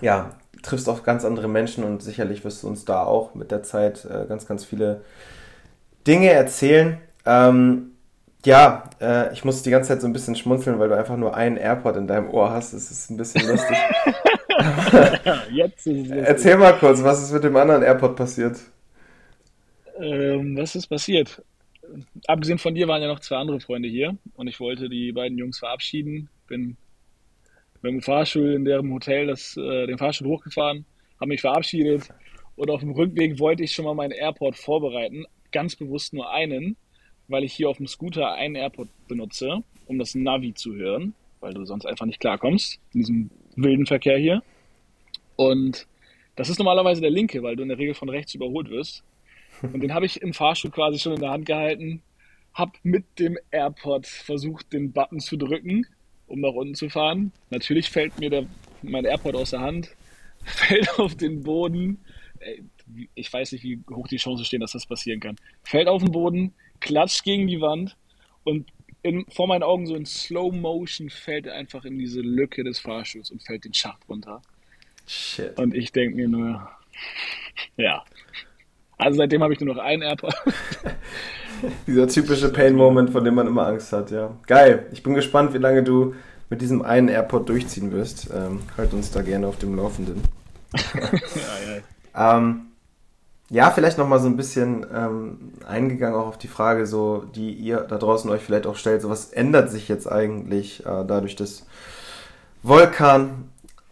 ja, 0.01 0.31
triffst 0.63 0.89
auf 0.89 1.03
ganz 1.03 1.25
andere 1.25 1.49
Menschen 1.49 1.85
und 1.85 2.03
sicherlich 2.03 2.45
wirst 2.45 2.63
du 2.63 2.69
uns 2.69 2.85
da 2.85 3.03
auch 3.03 3.35
mit 3.35 3.51
der 3.51 3.63
Zeit 3.63 4.07
äh, 4.07 4.27
ganz, 4.27 4.47
ganz 4.47 4.65
viele 4.65 5.03
Dinge 6.07 6.31
erzählen. 6.31 6.99
Ähm, 7.27 7.94
ja, 8.45 8.91
äh, 9.01 9.33
ich 9.33 9.45
muss 9.45 9.63
die 9.63 9.71
ganze 9.71 9.89
Zeit 9.89 10.01
so 10.01 10.07
ein 10.07 10.13
bisschen 10.13 10.37
schmunzeln, 10.37 10.79
weil 10.79 10.89
du 10.89 10.97
einfach 10.97 11.17
nur 11.17 11.35
einen 11.35 11.57
AirPod 11.57 11.97
in 11.97 12.07
deinem 12.07 12.31
Ohr 12.31 12.51
hast. 12.51 12.75
Das 12.75 12.91
ist 12.91 13.11
ein 13.11 13.17
bisschen 13.17 13.47
lustig. 13.49 13.77
Jetzt 15.51 15.87
ist 15.87 16.11
es 16.11 16.11
Erzähl 16.11 16.57
mal 16.57 16.73
kurz, 16.79 17.03
was 17.03 17.23
ist 17.23 17.33
mit 17.33 17.45
dem 17.45 17.57
anderen 17.57 17.83
AirPod 17.83 18.17
passiert? 18.17 18.59
Ähm, 19.99 20.57
was 20.57 20.75
ist 20.75 20.87
passiert? 20.87 21.43
Abgesehen 22.27 22.59
von 22.59 22.75
dir 22.75 22.89
waren 22.89 23.03
ja 23.03 23.09
noch 23.09 23.21
zwei 23.21 23.37
andere 23.37 23.61
Freunde 23.61 23.89
hier 23.89 24.17
und 24.35 24.49
ich 24.49 24.59
wollte 24.61 24.89
die 24.89 25.13
beiden 25.13 25.39
Jungs 25.39 25.59
verabschieden. 25.59 26.29
Bin 26.47 26.77
mit 27.83 27.93
dem 27.93 28.03
Fahrstuhl 28.03 28.55
in 28.55 28.65
deren 28.65 28.93
Hotel 28.93 29.27
das, 29.27 29.57
äh, 29.57 29.87
den 29.87 29.99
Fahrstuhl 29.99 30.29
hochgefahren, 30.29 30.85
habe 31.21 31.29
mich 31.29 31.43
verabschiedet 31.43 32.09
und 32.57 32.71
auf 32.71 32.81
dem 32.81 32.93
Rückweg 32.93 33.39
wollte 33.39 33.63
ich 33.63 33.73
schon 33.73 33.85
mal 33.85 33.95
meinen 33.95 34.13
AirPod 34.13 34.57
vorbereiten. 34.57 35.25
Ganz 35.53 35.77
bewusst 35.77 36.15
nur 36.15 36.31
einen, 36.31 36.77
weil 37.29 37.45
ich 37.45 37.53
hier 37.53 37.69
auf 37.69 37.79
dem 37.79 37.87
Scooter 37.87 38.33
einen 38.33 38.55
AirPod 38.55 38.89
benutze, 39.09 39.63
um 39.87 39.99
das 39.99 40.15
Navi 40.15 40.55
zu 40.55 40.75
hören, 40.75 41.15
weil 41.41 41.55
du 41.55 41.65
sonst 41.65 41.87
einfach 41.87 42.07
nicht 42.07 42.21
klarkommst 42.21 42.79
in 42.93 43.01
diesem 43.01 43.31
wilden 43.57 43.87
Verkehr 43.87 44.19
hier. 44.19 44.43
Und 45.37 45.87
das 46.37 46.49
ist 46.49 46.59
normalerweise 46.59 47.01
der 47.01 47.11
linke, 47.11 47.43
weil 47.43 47.57
du 47.57 47.63
in 47.63 47.69
der 47.69 47.79
Regel 47.79 47.95
von 47.95 48.09
rechts 48.09 48.35
überholt 48.35 48.71
wirst. 48.71 49.05
Und 49.63 49.81
den 49.81 49.95
habe 49.95 50.07
ich 50.07 50.21
im 50.21 50.35
Fahrstuhl 50.35 50.71
quasi 50.71 50.99
schon 50.99 51.15
in 51.15 51.21
der 51.21 51.31
Hand 51.31 51.47
gehalten, 51.47 52.03
habe 52.53 52.73
mit 52.83 53.05
dem 53.19 53.39
AirPod 53.51 54.07
versucht, 54.07 54.73
den 54.73 54.93
Button 54.93 55.21
zu 55.21 55.37
drücken, 55.37 55.87
um 56.27 56.41
nach 56.41 56.53
unten 56.53 56.75
zu 56.75 56.89
fahren. 56.89 57.33
Natürlich 57.51 57.91
fällt 57.91 58.19
mir 58.19 58.31
der, 58.31 58.47
mein 58.83 59.05
AirPod 59.05 59.35
aus 59.37 59.51
der 59.51 59.61
Hand, 59.61 59.91
fällt 60.45 60.99
auf 60.99 61.17
den 61.17 61.43
Boden. 61.43 61.99
Ich 63.15 63.33
weiß 63.33 63.53
nicht, 63.53 63.65
wie 63.65 63.81
hoch 63.91 64.09
die 64.09 64.19
Chance 64.19 64.45
stehen, 64.45 64.61
dass 64.61 64.73
das 64.73 64.87
passieren 64.87 65.21
kann. 65.21 65.37
Fällt 65.63 65.89
auf 65.89 66.03
den 66.03 66.13
Boden, 66.13 66.53
klatscht 66.85 67.25
gegen 67.25 67.47
die 67.47 67.61
Wand 67.61 67.97
und 68.45 68.71
in, 69.03 69.25
vor 69.31 69.49
meinen 69.49 69.63
Augen 69.63 69.87
so 69.87 69.95
in 69.97 70.07
Slow 70.07 70.55
Motion 70.55 71.11
fällt 71.11 71.47
er 71.47 71.55
einfach 71.55 71.85
in 71.85 71.99
diese 71.99 72.21
Lücke 72.21 72.63
des 72.63 72.79
Fahrstuhls 72.79 73.31
und 73.31 73.43
fällt 73.43 73.65
den 73.65 73.75
Schacht 73.75 74.09
runter. 74.09 74.43
Shit. 75.07 75.59
Und 75.59 75.75
ich 75.75 75.93
denke 75.93 76.17
mir 76.17 76.29
nur, 76.29 76.71
ja. 77.77 78.05
Also 78.97 79.19
seitdem 79.19 79.43
habe 79.43 79.53
ich 79.53 79.61
nur 79.61 79.75
noch 79.75 79.83
einen 79.83 80.03
AirPod. 80.03 80.35
Dieser 81.87 82.07
typische 82.07 82.53
Pain-Moment, 82.53 83.11
von 83.11 83.25
dem 83.25 83.35
man 83.35 83.47
immer 83.47 83.67
Angst 83.67 83.93
hat, 83.93 84.11
ja. 84.11 84.37
Geil. 84.47 84.87
Ich 84.93 85.03
bin 85.03 85.15
gespannt, 85.15 85.55
wie 85.55 85.59
lange 85.59 85.83
du 85.83 86.15
mit 86.51 86.61
diesem 86.61 86.83
einen 86.83 87.09
AirPod 87.09 87.49
durchziehen 87.49 87.93
wirst. 87.93 88.31
Ähm, 88.35 88.61
halt 88.77 88.93
uns 88.93 89.11
da 89.11 89.23
gerne 89.23 89.47
auf 89.47 89.59
dem 89.59 89.75
Laufenden. 89.75 90.23
ja, 90.75 91.83
ja. 92.15 92.39
Ähm, 92.39 92.67
ja, 93.55 93.71
vielleicht 93.71 93.99
nochmal 93.99 94.19
so 94.19 94.27
ein 94.27 94.37
bisschen 94.37 94.85
ähm, 94.93 95.53
eingegangen 95.65 96.19
auch 96.19 96.27
auf 96.27 96.39
die 96.39 96.49
Frage, 96.49 96.89
so, 96.89 97.23
die 97.37 97.53
ihr 97.53 97.79
da 97.83 97.99
draußen 97.99 98.29
euch 98.29 98.43
vielleicht 98.43 98.67
auch 98.67 98.75
stellt, 98.75 99.01
so 99.01 99.11
was 99.11 99.27
ändert 99.33 99.71
sich 99.71 99.87
jetzt 99.87 100.11
eigentlich 100.11 100.85
äh, 100.85 101.05
dadurch, 101.07 101.37
dass 101.37 101.65
Vulkan, 102.65 103.49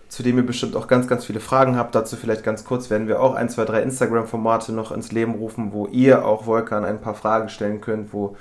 zu 0.09 0.25
dem 0.25 0.37
ihr 0.37 0.45
bestimmt 0.45 0.75
auch 0.75 0.88
ganz, 0.88 1.07
ganz 1.07 1.25
viele 1.25 1.38
Fragen 1.38 1.76
habt, 1.76 1.95
dazu 1.95 2.16
vielleicht 2.16 2.42
ganz 2.42 2.64
kurz 2.64 2.90
werden 2.90 3.07
wir 3.07 3.21
auch 3.21 3.37
ein, 3.37 3.49
zwei, 3.49 3.64
drei 3.64 3.83
Instagram-Formate 3.83 4.73
noch 4.73 4.90
ins 4.90 5.12
Leben 5.12 5.37
rufen, 5.37 5.73
wo 5.73 5.87
ihr 5.87 6.26
auch 6.26 6.47
Vulkan 6.47 6.85
ein 6.85 7.00
paar 7.00 7.14
Fragen 7.14 7.49
stellen 7.49 7.81
könnt, 7.81 8.12
wo 8.12 8.37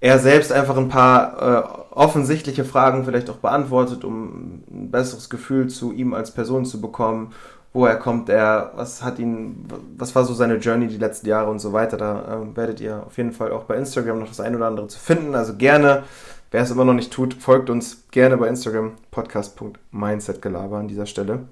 er 0.00 0.18
selbst 0.18 0.52
einfach 0.52 0.76
ein 0.76 0.90
paar 0.90 1.40
äh, 1.40 1.94
offensichtliche 1.94 2.66
Fragen 2.66 3.06
vielleicht 3.06 3.30
auch 3.30 3.36
beantwortet, 3.36 4.04
um 4.04 4.64
ein 4.70 4.90
besseres 4.90 5.30
Gefühl 5.30 5.68
zu 5.68 5.92
ihm 5.92 6.12
als 6.12 6.30
Person 6.30 6.66
zu 6.66 6.78
bekommen 6.78 7.32
woher 7.72 7.96
kommt 7.96 8.28
er, 8.28 8.72
was 8.74 9.02
hat 9.02 9.18
ihn, 9.18 9.68
was 9.96 10.14
war 10.14 10.24
so 10.24 10.34
seine 10.34 10.56
Journey 10.56 10.88
die 10.88 10.98
letzten 10.98 11.28
Jahre 11.28 11.50
und 11.50 11.60
so 11.60 11.72
weiter. 11.72 11.96
Da 11.96 12.42
äh, 12.42 12.56
werdet 12.56 12.80
ihr 12.80 13.04
auf 13.06 13.16
jeden 13.16 13.32
Fall 13.32 13.52
auch 13.52 13.64
bei 13.64 13.76
Instagram 13.76 14.18
noch 14.18 14.28
das 14.28 14.40
ein 14.40 14.56
oder 14.56 14.66
andere 14.66 14.88
zu 14.88 14.98
finden. 14.98 15.34
Also 15.34 15.56
gerne 15.56 16.04
Wer 16.50 16.62
es 16.62 16.70
immer 16.70 16.84
noch 16.84 16.94
nicht 16.94 17.12
tut, 17.12 17.34
folgt 17.34 17.70
uns 17.70 18.08
gerne 18.10 18.36
bei 18.36 18.48
Instagram, 18.48 18.94
podcast.mindsetgelaber 19.12 20.78
an 20.78 20.88
dieser 20.88 21.06
Stelle. 21.06 21.46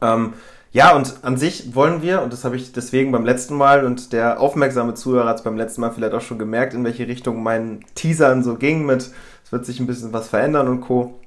Ähm, 0.00 0.34
ja, 0.70 0.94
und 0.94 1.24
an 1.24 1.36
sich 1.36 1.74
wollen 1.74 2.00
wir, 2.00 2.22
und 2.22 2.32
das 2.32 2.44
habe 2.44 2.54
ich 2.54 2.72
deswegen 2.72 3.10
beim 3.10 3.24
letzten 3.24 3.56
Mal, 3.56 3.84
und 3.84 4.12
der 4.12 4.38
aufmerksame 4.40 4.94
Zuhörer 4.94 5.28
hat 5.28 5.38
es 5.38 5.42
beim 5.42 5.56
letzten 5.56 5.80
Mal 5.80 5.90
vielleicht 5.90 6.14
auch 6.14 6.20
schon 6.20 6.38
gemerkt, 6.38 6.74
in 6.74 6.84
welche 6.84 7.08
Richtung 7.08 7.42
mein 7.42 7.84
Teasern 7.96 8.44
so 8.44 8.54
ging 8.54 8.86
mit, 8.86 9.10
es 9.44 9.50
wird 9.50 9.66
sich 9.66 9.80
ein 9.80 9.88
bisschen 9.88 10.12
was 10.12 10.28
verändern 10.28 10.68
und 10.68 10.80
Co. 10.82 11.18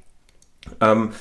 Ähm, 0.79 1.11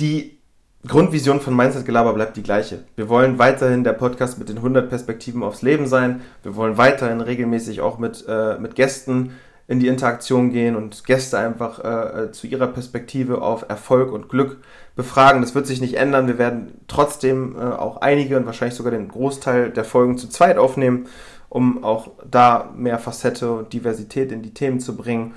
die 0.00 0.38
Grundvision 0.86 1.40
von 1.40 1.56
Mindset 1.56 1.86
Gelaber 1.86 2.12
bleibt 2.12 2.36
die 2.36 2.42
gleiche. 2.42 2.84
Wir 2.94 3.08
wollen 3.08 3.38
weiterhin 3.38 3.84
der 3.84 3.94
Podcast 3.94 4.38
mit 4.38 4.50
den 4.50 4.58
100 4.58 4.90
Perspektiven 4.90 5.42
aufs 5.42 5.62
Leben 5.62 5.86
sein. 5.86 6.20
Wir 6.42 6.56
wollen 6.56 6.76
weiterhin 6.76 7.22
regelmäßig 7.22 7.80
auch 7.80 7.98
mit, 7.98 8.24
äh, 8.28 8.58
mit 8.58 8.74
Gästen 8.74 9.32
in 9.66 9.80
die 9.80 9.88
Interaktion 9.88 10.50
gehen 10.50 10.76
und 10.76 11.04
Gäste 11.06 11.38
einfach 11.38 11.82
äh, 11.82 12.32
zu 12.32 12.46
ihrer 12.46 12.66
Perspektive 12.66 13.40
auf 13.40 13.64
Erfolg 13.66 14.12
und 14.12 14.28
Glück 14.28 14.58
befragen. 14.94 15.40
Das 15.40 15.54
wird 15.54 15.66
sich 15.66 15.80
nicht 15.80 15.94
ändern. 15.94 16.26
Wir 16.26 16.36
werden 16.36 16.74
trotzdem 16.86 17.56
äh, 17.56 17.62
auch 17.62 17.98
einige 17.98 18.36
und 18.36 18.44
wahrscheinlich 18.44 18.76
sogar 18.76 18.92
den 18.92 19.08
Großteil 19.08 19.70
der 19.70 19.84
Folgen 19.84 20.18
zu 20.18 20.28
zweit 20.28 20.58
aufnehmen, 20.58 21.06
um 21.48 21.82
auch 21.82 22.10
da 22.30 22.70
mehr 22.76 22.98
Facette 22.98 23.50
und 23.52 23.72
Diversität 23.72 24.32
in 24.32 24.42
die 24.42 24.52
Themen 24.52 24.80
zu 24.80 24.96
bringen. 24.96 25.34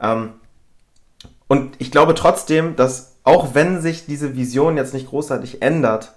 Ähm, 0.00 0.30
und 1.48 1.76
ich 1.78 1.90
glaube 1.90 2.14
trotzdem, 2.14 2.76
dass 2.76 3.15
auch 3.26 3.54
wenn 3.54 3.80
sich 3.80 4.06
diese 4.06 4.36
Vision 4.36 4.76
jetzt 4.76 4.94
nicht 4.94 5.08
großartig 5.08 5.60
ändert, 5.60 6.12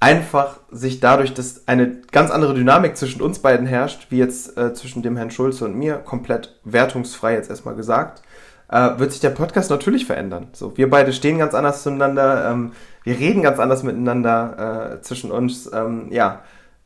einfach 0.00 0.58
sich 0.70 0.98
dadurch, 0.98 1.34
dass 1.34 1.68
eine 1.68 2.00
ganz 2.10 2.30
andere 2.30 2.54
Dynamik 2.54 2.96
zwischen 2.96 3.20
uns 3.20 3.40
beiden 3.40 3.66
herrscht, 3.66 4.06
wie 4.08 4.16
jetzt 4.16 4.56
äh, 4.56 4.72
zwischen 4.72 5.02
dem 5.02 5.18
Herrn 5.18 5.30
Schulze 5.30 5.66
und 5.66 5.76
mir, 5.76 5.96
komplett 5.96 6.58
wertungsfrei 6.64 7.34
jetzt 7.34 7.50
erstmal 7.50 7.74
gesagt, 7.74 8.22
äh, 8.70 8.98
wird 8.98 9.12
sich 9.12 9.20
der 9.20 9.28
Podcast 9.30 9.68
natürlich 9.68 10.06
verändern. 10.06 10.48
So, 10.54 10.74
wir 10.78 10.88
beide 10.88 11.12
stehen 11.12 11.36
ganz 11.36 11.52
anders 11.52 11.82
zueinander, 11.82 12.50
ähm, 12.50 12.72
wir 13.04 13.18
reden 13.18 13.42
ganz 13.42 13.58
anders 13.58 13.82
miteinander 13.82 14.94
äh, 14.94 15.02
zwischen 15.02 15.30
uns. 15.30 15.70
Ähm, 15.70 16.06
ja, 16.10 16.40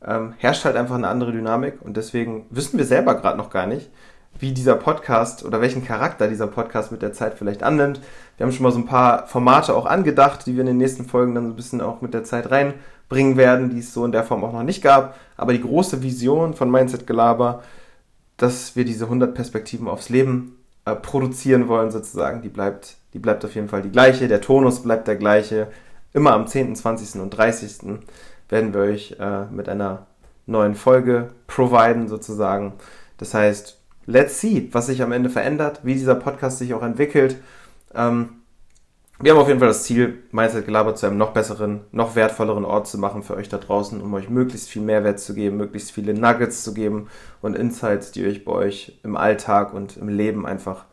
ähm, 0.05 0.33
herrscht 0.39 0.65
halt 0.65 0.75
einfach 0.75 0.95
eine 0.95 1.07
andere 1.07 1.31
Dynamik 1.31 1.81
und 1.81 1.95
deswegen 1.95 2.47
wissen 2.49 2.77
wir 2.77 2.85
selber 2.85 3.15
gerade 3.15 3.37
noch 3.37 3.49
gar 3.49 3.65
nicht, 3.65 3.89
wie 4.39 4.51
dieser 4.51 4.75
Podcast 4.75 5.45
oder 5.45 5.61
welchen 5.61 5.85
Charakter 5.85 6.27
dieser 6.27 6.47
Podcast 6.47 6.91
mit 6.91 7.01
der 7.01 7.13
Zeit 7.13 7.35
vielleicht 7.37 7.63
annimmt. 7.63 8.01
Wir 8.37 8.45
haben 8.45 8.51
schon 8.51 8.63
mal 8.63 8.71
so 8.71 8.79
ein 8.79 8.85
paar 8.85 9.27
Formate 9.27 9.73
auch 9.73 9.85
angedacht, 9.85 10.45
die 10.45 10.53
wir 10.53 10.61
in 10.61 10.67
den 10.67 10.77
nächsten 10.77 11.05
Folgen 11.05 11.35
dann 11.35 11.45
so 11.45 11.53
ein 11.53 11.55
bisschen 11.55 11.81
auch 11.81 12.01
mit 12.01 12.13
der 12.13 12.23
Zeit 12.23 12.51
rein 12.51 12.73
bringen 13.07 13.37
werden, 13.37 13.69
die 13.69 13.79
es 13.79 13.93
so 13.93 14.03
in 14.03 14.11
der 14.11 14.23
Form 14.23 14.43
auch 14.43 14.53
noch 14.53 14.63
nicht 14.63 14.81
gab. 14.81 15.17
Aber 15.37 15.53
die 15.53 15.61
große 15.61 16.01
Vision 16.01 16.53
von 16.53 16.69
Mindset 16.69 17.07
Gelaber, 17.07 17.63
dass 18.37 18.75
wir 18.75 18.83
diese 18.83 19.05
100 19.05 19.33
Perspektiven 19.33 19.87
aufs 19.87 20.09
Leben 20.09 20.57
äh, 20.85 20.95
produzieren 20.95 21.67
wollen, 21.67 21.91
sozusagen, 21.91 22.41
die 22.41 22.49
bleibt, 22.49 22.97
die 23.13 23.19
bleibt 23.19 23.45
auf 23.45 23.55
jeden 23.55 23.69
Fall 23.69 23.81
die 23.81 23.91
gleiche. 23.91 24.27
Der 24.27 24.41
Tonus 24.41 24.83
bleibt 24.83 25.07
der 25.07 25.15
gleiche. 25.15 25.67
Immer 26.13 26.33
am 26.33 26.47
10., 26.47 26.75
20. 26.75 27.21
und 27.21 27.29
30. 27.31 27.99
werden 28.49 28.73
wir 28.73 28.81
euch 28.81 29.15
äh, 29.19 29.45
mit 29.45 29.69
einer 29.69 30.07
neuen 30.45 30.75
Folge 30.75 31.29
providen, 31.47 32.07
sozusagen. 32.07 32.73
Das 33.17 33.33
heißt, 33.33 33.79
let's 34.05 34.39
see, 34.39 34.69
was 34.71 34.87
sich 34.87 35.01
am 35.01 35.11
Ende 35.11 35.29
verändert, 35.29 35.81
wie 35.83 35.93
dieser 35.93 36.15
Podcast 36.15 36.59
sich 36.59 36.73
auch 36.73 36.83
entwickelt. 36.83 37.37
Ähm, 37.93 38.41
wir 39.19 39.31
haben 39.31 39.39
auf 39.39 39.47
jeden 39.47 39.59
Fall 39.59 39.69
das 39.69 39.83
Ziel, 39.83 40.23
Mindset 40.31 40.65
Gelaber 40.65 40.93
zu 40.93 41.05
einem 41.05 41.17
noch 41.17 41.31
besseren, 41.31 41.85
noch 41.93 42.15
wertvolleren 42.15 42.65
Ort 42.65 42.87
zu 42.87 42.97
machen 42.97 43.23
für 43.23 43.35
euch 43.35 43.47
da 43.47 43.57
draußen, 43.57 44.01
um 44.01 44.13
euch 44.13 44.29
möglichst 44.29 44.67
viel 44.67 44.81
Mehrwert 44.81 45.21
zu 45.21 45.33
geben, 45.33 45.55
möglichst 45.55 45.91
viele 45.91 46.13
Nuggets 46.13 46.63
zu 46.63 46.73
geben 46.73 47.07
und 47.41 47.55
Insights, 47.55 48.11
die 48.11 48.25
euch 48.25 48.43
bei 48.43 48.51
euch 48.51 48.99
im 49.03 49.15
Alltag 49.15 49.73
und 49.73 49.95
im 49.95 50.09
Leben 50.09 50.45
einfach, 50.45 50.85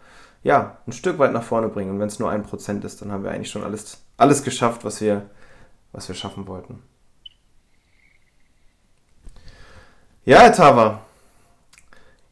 ja, 0.45 0.78
ein 0.87 0.92
Stück 0.92 1.19
weit 1.19 1.33
nach 1.33 1.42
vorne 1.42 1.69
bringen. 1.69 1.90
Und 1.90 1.99
wenn 1.99 2.07
es 2.09 2.21
nur 2.21 2.31
ein 2.31 2.45
Prozent 2.45 2.85
ist, 2.85 3.02
dann 3.02 3.11
haben 3.11 3.25
wir 3.25 3.33
eigentlich 3.33 3.50
schon 3.50 3.64
alles, 3.64 4.04
alles 4.16 4.45
geschafft, 4.45 4.85
was 4.85 5.00
wir, 5.00 5.23
was 5.90 6.07
wir 6.07 6.14
schaffen 6.14 6.47
wollten. 6.47 6.81
Ja, 10.25 10.38
Herr 10.38 10.52
Tava, 10.52 11.00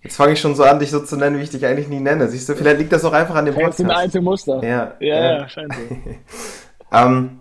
Jetzt 0.03 0.17
fange 0.17 0.33
ich 0.33 0.41
schon 0.41 0.55
so 0.55 0.65
an, 0.65 0.79
dich 0.79 0.91
so 0.91 1.01
zu 1.01 1.17
nennen, 1.17 1.39
wie 1.39 1.43
ich 1.43 1.51
dich 1.51 1.67
eigentlich 1.67 1.89
nie 1.89 2.01
nenne. 2.01 2.29
Siehst 2.29 2.49
du, 2.49 2.55
vielleicht 2.55 2.79
liegt 2.79 2.93
das 2.93 3.05
auch 3.05 3.13
einfach 3.13 3.35
an 3.35 3.45
dem 3.45 3.55
Podcast. 3.55 3.81
Das 3.81 3.87
ein 3.87 3.91
alte 3.91 4.21
Muster. 4.23 4.65
Ja, 4.65 4.95
ja, 4.99 5.15
ja, 5.15 5.39
ja 5.41 5.49
scheint 5.49 5.75
so. 5.75 5.97
ähm, 6.93 7.41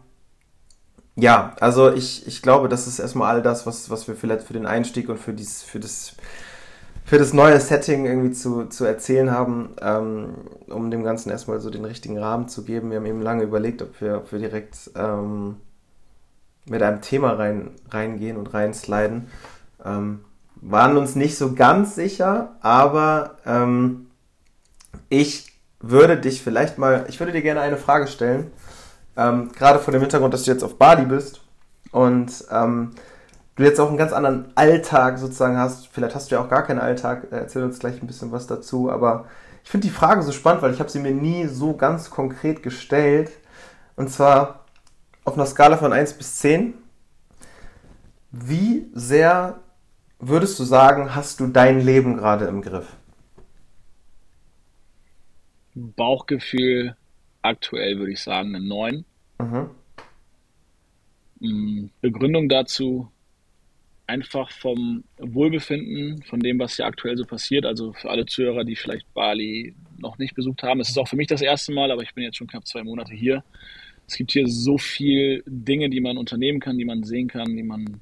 ja, 1.16 1.56
also 1.60 1.92
ich, 1.92 2.28
ich 2.28 2.42
glaube, 2.42 2.68
das 2.68 2.88
ist 2.88 3.00
erstmal 3.00 3.34
all 3.34 3.42
das, 3.42 3.66
was, 3.66 3.89
was 3.89 4.08
wir 4.08 4.16
vielleicht 4.16 4.44
für 4.44 4.54
den 4.54 4.66
Einstieg 4.66 5.08
und 5.10 5.18
für, 5.18 5.34
dies, 5.34 5.63
für, 5.63 5.80
das, 5.80 6.16
für 7.06 7.18
das 7.18 7.34
neue 7.34 7.60
Setting 7.62 8.06
irgendwie 8.06 8.32
zu, 8.32 8.66
zu 8.66 8.84
erzählen 8.84 9.32
haben, 9.32 9.75
ähm, 9.82 10.34
um 10.68 10.92
dem 10.92 11.04
Ganzen 11.04 11.30
erstmal 11.30 11.62
so 11.62 11.70
den 11.70 11.86
richtigen 11.86 12.18
Rahmen 12.18 12.50
zu 12.50 12.63
geben. 12.63 12.89
Wir 12.89 12.98
haben 12.98 13.06
eben 13.06 13.22
lange 13.22 13.44
überlegt, 13.44 13.82
ob 13.82 14.00
wir, 14.01 14.18
ob 14.18 14.32
wir 14.32 14.39
direkt 14.39 14.92
ähm, 14.96 15.58
mit 16.66 16.82
einem 16.82 17.01
Thema 17.01 17.34
rein, 17.34 17.72
reingehen 17.89 18.36
und 18.36 18.54
reinsliden. 18.54 19.28
Ähm, 19.84 20.22
waren 20.62 20.98
uns 20.98 21.16
nicht 21.16 21.38
so 21.38 21.54
ganz 21.54 21.96
sicher, 21.96 22.56
aber 22.62 23.38
ähm, 23.46 24.08
ich 25.10 25.54
würde 25.80 26.18
dich 26.18 26.42
vielleicht 26.42 26.78
mal, 26.78 27.06
ich 27.08 27.20
würde 27.20 27.32
dir 27.32 27.42
gerne 27.42 27.62
eine 27.62 27.78
Frage 27.78 28.08
stellen, 28.08 28.51
ähm, 29.16 29.51
gerade 29.54 29.80
vor 29.80 29.92
dem 29.92 30.01
Hintergrund, 30.01 30.34
dass 30.34 30.44
du 30.44 30.51
jetzt 30.51 30.63
auf 30.63 30.78
Bali 30.78 31.06
bist 31.06 31.42
und 31.92 32.46
ähm, 32.51 32.92
du 33.56 33.63
jetzt 33.63 33.80
auch 33.80 33.88
einen 33.88 33.98
ganz 33.98 34.13
anderen 34.13 34.51
Alltag 34.56 35.18
sozusagen 35.18 35.58
hast. 35.58 35.88
Vielleicht 35.88 36.16
hast 36.16 36.30
du 36.30 36.36
ja 36.36 36.42
auch 36.42 36.50
gar 36.50 36.63
keinen 36.63 36.80
Alltag, 36.80 37.28
erzähl 37.32 37.63
uns 37.63 37.80
gleich 37.80 38.01
ein 38.01 38.08
bisschen 38.08 38.32
was 38.32 38.48
dazu, 38.48 38.92
aber 38.92 39.25
ich 39.63 39.70
finde 39.70 39.88
die 39.88 39.94
Frage 39.94 40.22
so 40.22 40.32
spannend, 40.32 40.62
weil 40.62 40.74
ich 40.74 40.80
habe 40.80 40.89
sie 40.89 41.00
mir 41.00 41.13
nie 41.13 41.48
so 41.48 41.74
ganz 41.75 42.10
konkret 42.10 42.63
gestellt 42.63 43.32
und 43.96 44.10
zwar 44.10 44.66
auf 45.25 45.34
einer 45.36 45.46
Skala 45.46 45.78
von 45.78 45.94
1 45.94 46.13
bis 46.13 46.38
10. 46.38 46.74
Wie 48.32 48.89
sehr 48.94 49.60
würdest 50.20 50.60
du 50.60 50.64
sagen, 50.64 51.16
hast 51.16 51.40
du 51.40 51.48
dein 51.48 51.84
Leben 51.84 52.18
gerade 52.18 52.46
im 52.46 52.62
Griff? 52.62 52.96
Bauchgefühl 55.76 56.96
aktuell 57.42 57.98
würde 57.98 58.12
ich 58.12 58.22
sagen 58.22 58.56
eine 58.56 58.66
9. 58.66 59.06
Mhm. 59.40 59.70
Mm, 61.40 61.90
Begründung 62.02 62.50
dazu 62.50 63.10
einfach 64.08 64.52
vom 64.52 65.04
Wohlbefinden, 65.18 66.24
von 66.24 66.40
dem, 66.40 66.60
was 66.60 66.76
hier 66.76 66.86
aktuell 66.86 67.16
so 67.16 67.26
passiert. 67.26 67.66
Also 67.66 67.94
für 67.94 68.10
alle 68.10 68.26
Zuhörer, 68.26 68.64
die 68.64 68.76
vielleicht 68.76 69.14
Bali 69.14 69.76
noch 70.00 70.18
nicht 70.18 70.36
besucht 70.36 70.64
haben. 70.64 70.80
Es 70.80 70.90
ist 70.90 70.98
auch 70.98 71.08
für 71.08 71.16
mich 71.16 71.28
das 71.28 71.42
erste 71.42 71.72
Mal, 71.72 71.92
aber 71.92 72.02
ich 72.02 72.14
bin 72.14 72.24
jetzt 72.24 72.38
schon 72.38 72.48
knapp 72.48 72.68
zwei 72.68 72.84
Monate 72.84 73.14
hier. 73.14 73.44
Es 74.08 74.16
gibt 74.16 74.32
hier 74.32 74.48
so 74.48 74.80
viele 74.80 75.44
Dinge, 75.46 75.90
die 75.90 76.02
man 76.02 76.18
unternehmen 76.18 76.60
kann, 76.60 76.78
die 76.78 76.86
man 76.86 77.04
sehen 77.04 77.28
kann, 77.28 77.56
die 77.56 77.64
man 77.64 78.02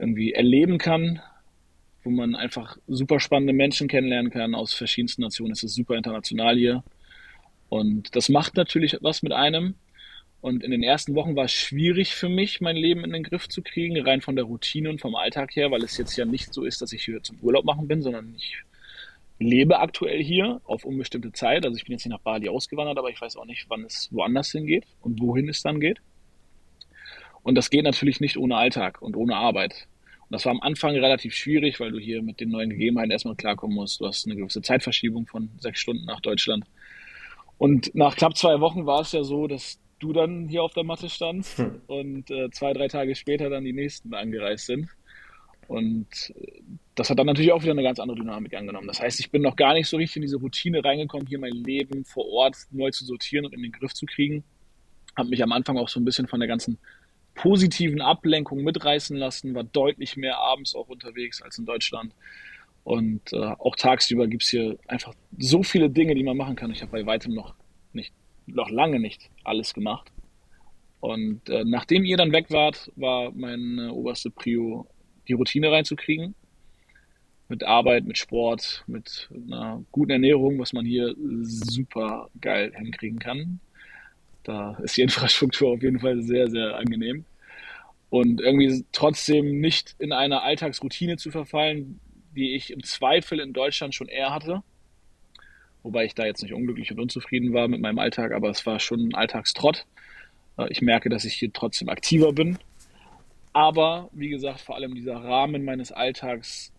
irgendwie 0.00 0.32
erleben 0.32 0.78
kann, 0.78 1.20
wo 2.02 2.10
man 2.10 2.34
einfach 2.34 2.78
super 2.88 3.20
spannende 3.20 3.52
Menschen 3.52 3.86
kennenlernen 3.86 4.32
kann 4.32 4.54
aus 4.54 4.72
verschiedensten 4.72 5.22
Nationen. 5.22 5.52
Es 5.52 5.62
ist 5.62 5.74
super 5.74 5.96
international 5.96 6.56
hier. 6.56 6.82
Und 7.68 8.16
das 8.16 8.28
macht 8.28 8.56
natürlich 8.56 8.96
was 9.02 9.22
mit 9.22 9.32
einem. 9.32 9.74
Und 10.40 10.64
in 10.64 10.70
den 10.70 10.82
ersten 10.82 11.14
Wochen 11.14 11.36
war 11.36 11.44
es 11.44 11.52
schwierig 11.52 12.14
für 12.14 12.30
mich, 12.30 12.62
mein 12.62 12.76
Leben 12.76 13.04
in 13.04 13.12
den 13.12 13.22
Griff 13.22 13.48
zu 13.48 13.62
kriegen, 13.62 14.00
rein 14.00 14.22
von 14.22 14.36
der 14.36 14.46
Routine 14.46 14.88
und 14.88 15.00
vom 15.00 15.14
Alltag 15.14 15.54
her, 15.54 15.70
weil 15.70 15.84
es 15.84 15.98
jetzt 15.98 16.16
ja 16.16 16.24
nicht 16.24 16.54
so 16.54 16.64
ist, 16.64 16.80
dass 16.80 16.94
ich 16.94 17.04
hier 17.04 17.22
zum 17.22 17.38
Urlaub 17.42 17.66
machen 17.66 17.86
bin, 17.86 18.00
sondern 18.00 18.34
ich 18.34 18.56
lebe 19.38 19.80
aktuell 19.80 20.22
hier 20.22 20.62
auf 20.64 20.84
unbestimmte 20.84 21.32
Zeit. 21.32 21.66
Also 21.66 21.76
ich 21.76 21.84
bin 21.84 21.92
jetzt 21.92 22.06
nicht 22.06 22.12
nach 22.12 22.22
Bali 22.22 22.48
ausgewandert, 22.48 22.98
aber 22.98 23.10
ich 23.10 23.20
weiß 23.20 23.36
auch 23.36 23.44
nicht, 23.44 23.66
wann 23.68 23.84
es 23.84 24.08
woanders 24.12 24.50
hingeht 24.52 24.86
und 25.02 25.20
wohin 25.20 25.48
es 25.50 25.62
dann 25.62 25.78
geht. 25.78 26.00
Und 27.42 27.54
das 27.54 27.70
geht 27.70 27.84
natürlich 27.84 28.20
nicht 28.20 28.36
ohne 28.36 28.56
Alltag 28.56 29.02
und 29.02 29.16
ohne 29.16 29.36
Arbeit. 29.36 29.86
Das 30.30 30.44
war 30.44 30.52
am 30.52 30.60
Anfang 30.60 30.94
relativ 30.94 31.34
schwierig, 31.34 31.80
weil 31.80 31.90
du 31.90 31.98
hier 31.98 32.22
mit 32.22 32.40
den 32.40 32.50
neuen 32.50 32.70
Gegebenheiten 32.70 33.10
erstmal 33.10 33.34
klarkommen 33.34 33.74
musst. 33.74 34.00
Du 34.00 34.06
hast 34.06 34.26
eine 34.26 34.36
gewisse 34.36 34.62
Zeitverschiebung 34.62 35.26
von 35.26 35.50
sechs 35.58 35.80
Stunden 35.80 36.04
nach 36.04 36.20
Deutschland. 36.20 36.64
Und 37.58 37.94
nach 37.94 38.16
knapp 38.16 38.36
zwei 38.36 38.60
Wochen 38.60 38.86
war 38.86 39.00
es 39.00 39.12
ja 39.12 39.24
so, 39.24 39.48
dass 39.48 39.78
du 39.98 40.12
dann 40.12 40.48
hier 40.48 40.62
auf 40.62 40.72
der 40.72 40.84
Matte 40.84 41.08
standst 41.08 41.58
hm. 41.58 41.82
und 41.88 42.30
äh, 42.30 42.48
zwei, 42.50 42.72
drei 42.72 42.88
Tage 42.88 43.14
später 43.14 43.50
dann 43.50 43.64
die 43.64 43.72
nächsten 43.72 44.14
angereist 44.14 44.66
sind. 44.66 44.88
Und 45.66 46.32
äh, 46.36 46.62
das 46.94 47.10
hat 47.10 47.18
dann 47.18 47.26
natürlich 47.26 47.52
auch 47.52 47.62
wieder 47.62 47.72
eine 47.72 47.82
ganz 47.82 47.98
andere 47.98 48.18
Dynamik 48.18 48.54
angenommen. 48.54 48.86
Das 48.86 49.00
heißt, 49.00 49.20
ich 49.20 49.30
bin 49.30 49.42
noch 49.42 49.56
gar 49.56 49.74
nicht 49.74 49.88
so 49.88 49.96
richtig 49.96 50.16
in 50.16 50.22
diese 50.22 50.38
Routine 50.38 50.82
reingekommen, 50.84 51.26
hier 51.26 51.38
mein 51.38 51.52
Leben 51.52 52.04
vor 52.04 52.26
Ort 52.28 52.56
neu 52.70 52.90
zu 52.90 53.04
sortieren 53.04 53.44
und 53.44 53.52
in 53.52 53.62
den 53.62 53.72
Griff 53.72 53.94
zu 53.94 54.06
kriegen. 54.06 54.42
Habe 55.16 55.28
mich 55.28 55.42
am 55.42 55.52
Anfang 55.52 55.76
auch 55.76 55.88
so 55.88 56.00
ein 56.00 56.04
bisschen 56.04 56.28
von 56.28 56.40
der 56.40 56.48
ganzen 56.48 56.78
positiven 57.40 58.02
Ablenkung 58.02 58.62
mitreißen 58.62 59.16
lassen, 59.16 59.54
war 59.54 59.64
deutlich 59.64 60.16
mehr 60.18 60.36
abends 60.36 60.74
auch 60.74 60.88
unterwegs 60.88 61.40
als 61.40 61.56
in 61.58 61.64
Deutschland. 61.64 62.12
Und 62.84 63.32
äh, 63.32 63.54
auch 63.58 63.76
tagsüber 63.76 64.26
gibt 64.26 64.42
es 64.42 64.50
hier 64.50 64.76
einfach 64.86 65.14
so 65.38 65.62
viele 65.62 65.88
Dinge, 65.88 66.14
die 66.14 66.22
man 66.22 66.36
machen 66.36 66.54
kann. 66.54 66.70
Ich 66.70 66.82
habe 66.82 66.92
bei 66.92 67.06
weitem 67.06 67.32
noch 67.32 67.54
nicht, 67.94 68.12
noch 68.46 68.68
lange 68.68 69.00
nicht 69.00 69.30
alles 69.42 69.72
gemacht. 69.72 70.12
Und 71.00 71.48
äh, 71.48 71.64
nachdem 71.64 72.04
ihr 72.04 72.18
dann 72.18 72.32
weg 72.32 72.50
wart, 72.50 72.92
war 72.96 73.32
meine 73.32 73.94
oberste 73.94 74.30
Prio, 74.30 74.86
die 75.26 75.32
Routine 75.32 75.70
reinzukriegen. 75.72 76.34
mit 77.50 77.64
Arbeit, 77.64 78.04
mit 78.04 78.16
Sport, 78.16 78.84
mit 78.86 79.28
einer 79.34 79.82
guten 79.90 80.12
Ernährung, 80.12 80.58
was 80.58 80.72
man 80.72 80.86
hier 80.86 81.14
super 81.42 82.30
geil 82.40 82.72
hinkriegen 82.76 83.18
kann. 83.18 83.60
Da 84.44 84.76
ist 84.82 84.96
die 84.96 85.02
Infrastruktur 85.08 85.70
auf 85.70 85.82
jeden 85.82 86.00
Fall 86.00 86.22
sehr, 86.22 86.48
sehr 86.50 86.76
angenehm. 86.76 87.24
Und 88.10 88.40
irgendwie 88.40 88.84
trotzdem 88.92 89.60
nicht 89.60 89.94
in 89.98 90.12
eine 90.12 90.42
Alltagsroutine 90.42 91.16
zu 91.16 91.30
verfallen, 91.30 92.00
die 92.34 92.54
ich 92.54 92.72
im 92.72 92.82
Zweifel 92.82 93.38
in 93.38 93.52
Deutschland 93.52 93.94
schon 93.94 94.08
eher 94.08 94.34
hatte. 94.34 94.62
Wobei 95.82 96.04
ich 96.04 96.14
da 96.14 96.26
jetzt 96.26 96.42
nicht 96.42 96.52
unglücklich 96.52 96.90
und 96.90 97.00
unzufrieden 97.00 97.52
war 97.52 97.68
mit 97.68 97.80
meinem 97.80 97.98
Alltag, 97.98 98.32
aber 98.32 98.50
es 98.50 98.66
war 98.66 98.80
schon 98.80 99.08
ein 99.08 99.14
Alltagstrott. 99.14 99.86
Äh, 100.58 100.66
ich 100.70 100.82
merke, 100.82 101.08
dass 101.08 101.24
ich 101.24 101.34
hier 101.34 101.52
trotzdem 101.52 101.88
aktiver 101.88 102.32
bin. 102.32 102.58
Aber 103.52 104.10
wie 104.12 104.28
gesagt, 104.28 104.60
vor 104.60 104.76
allem 104.76 104.94
dieser 104.94 105.16
Rahmen 105.16 105.64
meines 105.64 105.90
Alltags 105.90 106.72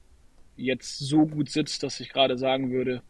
jetzt 0.55 0.99
so 0.99 1.25
gut 1.25 1.49
sitzt, 1.49 1.83
dass 1.83 1.99
ich 1.99 2.09
gerade 2.09 2.37
sagen 2.37 2.71
würde, 2.71 3.01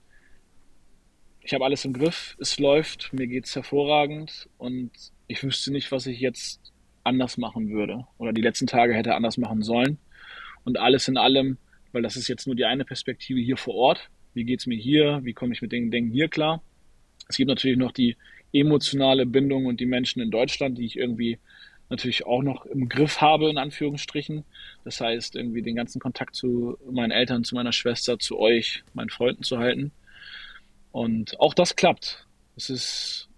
ich 1.44 1.54
habe 1.54 1.66
alles 1.66 1.86
im 1.86 1.94
Griff, 1.94 2.36
es 2.40 2.60
läuft, 2.60 3.14
mir 3.14 3.28
geht 3.28 3.46
es 3.46 3.56
hervorragend 3.56 4.48
und 4.58 4.92
ich 5.28 5.44
wüsste 5.44 5.72
nicht, 5.72 5.92
was 5.92 6.06
ich 6.06 6.20
jetzt 6.20 6.62
anders 7.04 7.38
machen 7.38 7.70
würde 7.70 8.06
oder 8.18 8.32
die 8.32 8.42
letzten 8.42 8.68
Tage 8.68 8.94
hätte 8.94 9.16
anders 9.16 9.38
machen 9.38 9.64
sollen. 9.64 9.98
Und 10.64 10.78
alles 10.78 11.08
in 11.08 11.18
allem, 11.18 11.58
weil 11.92 12.04
das 12.04 12.16
ist 12.16 12.28
jetzt 12.28 12.46
nur 12.46 12.56
die 12.56 12.66
eine 12.66 12.86
Perspektive 12.86 13.40
hier 13.40 13.58
vor 13.58 13.74
Ort. 13.74 14.10
Wie 14.34 14.44
geht 14.44 14.60
es 14.60 14.68
mir 14.68 14.78
hier? 14.78 15.22
Wie 15.24 15.34
komme 15.34 15.54
ich 15.54 15.62
mit 15.62 15.72
den 15.72 15.90
Dingen 15.90 16.12
hier 16.12 16.28
klar? 16.28 16.62
Es 17.28 17.38
gibt 17.38 17.48
natürlich 17.48 17.78
noch 17.78 17.92
die 17.92 18.18
emotionale 18.54 19.26
Bindung 19.26 19.66
und 19.66 19.80
die 19.80 19.86
Menschen 19.86 20.22
in 20.22 20.30
Deutschland, 20.30 20.78
die 20.78 20.86
ich 20.86 20.98
irgendwie 20.98 21.40
natürlich 21.90 22.26
auch 22.26 22.44
noch 22.44 22.66
im 22.66 22.88
Griff 22.88 23.20
habe, 23.20 23.50
in 23.50 23.58
Anführungsstrichen. 23.58 24.46
Das 24.84 25.02
heißt, 25.02 25.36
irgendwie 25.36 25.62
den 25.62 25.76
ganzen 25.76 26.00
Kontakt 26.00 26.36
zu 26.36 26.78
meinen 26.90 27.12
Eltern, 27.12 27.44
zu 27.44 27.56
meiner 27.56 27.74
Schwester, 27.74 28.20
zu 28.20 28.40
euch, 28.40 28.84
meinen 28.94 29.10
Freunden 29.10 29.44
zu 29.44 29.58
halten. 29.58 29.92
Und 30.92 31.40
auch 31.40 31.54
das 31.54 31.76
klappt. 31.76 32.28
Es 32.56 32.70
ist 32.70 33.30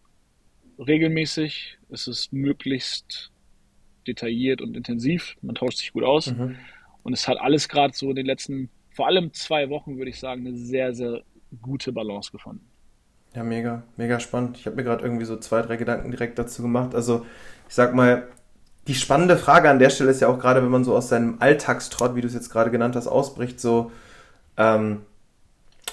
regelmäßig, 0.79 1.77
es 1.89 2.07
ist 2.07 2.33
möglichst 2.33 3.31
detailliert 4.07 4.61
und 4.61 4.75
intensiv. 4.75 5.35
Man 5.41 5.55
tauscht 5.55 5.77
sich 5.77 5.93
gut 5.93 6.03
aus. 6.03 6.27
Mhm. 6.27 6.57
Und 7.03 7.13
es 7.13 7.27
hat 7.27 7.39
alles 7.39 7.69
gerade 7.69 7.93
so 7.93 8.09
in 8.09 8.15
den 8.15 8.25
letzten, 8.25 8.69
vor 8.89 9.07
allem 9.07 9.33
zwei 9.33 9.69
Wochen, 9.69 9.97
würde 9.97 10.09
ich 10.09 10.19
sagen, 10.19 10.47
eine 10.47 10.55
sehr, 10.57 10.93
sehr 10.93 11.21
gute 11.61 11.91
Balance 11.91 12.31
gefunden. 12.31 12.65
Ja, 13.35 13.43
mega, 13.43 13.83
mega 13.97 14.19
spannend. 14.19 14.57
Ich 14.57 14.65
habe 14.65 14.75
mir 14.75 14.83
gerade 14.83 15.03
irgendwie 15.03 15.25
so 15.25 15.37
zwei, 15.37 15.61
drei 15.61 15.75
Gedanken 15.77 16.11
direkt 16.11 16.37
dazu 16.37 16.61
gemacht. 16.61 16.93
Also, 16.93 17.25
ich 17.67 17.73
sag 17.73 17.93
mal, 17.93 18.27
die 18.87 18.95
spannende 18.95 19.37
Frage 19.37 19.69
an 19.69 19.79
der 19.79 19.89
Stelle 19.89 20.11
ist 20.11 20.21
ja 20.21 20.27
auch 20.27 20.39
gerade, 20.39 20.61
wenn 20.61 20.69
man 20.69 20.83
so 20.83 20.95
aus 20.95 21.09
seinem 21.09 21.37
Alltagstrott, 21.39 22.15
wie 22.15 22.21
du 22.21 22.27
es 22.27 22.33
jetzt 22.33 22.49
gerade 22.49 22.69
genannt 22.69 22.95
hast, 22.95 23.07
ausbricht, 23.07 23.59
so, 23.59 23.91
ähm, 24.57 25.01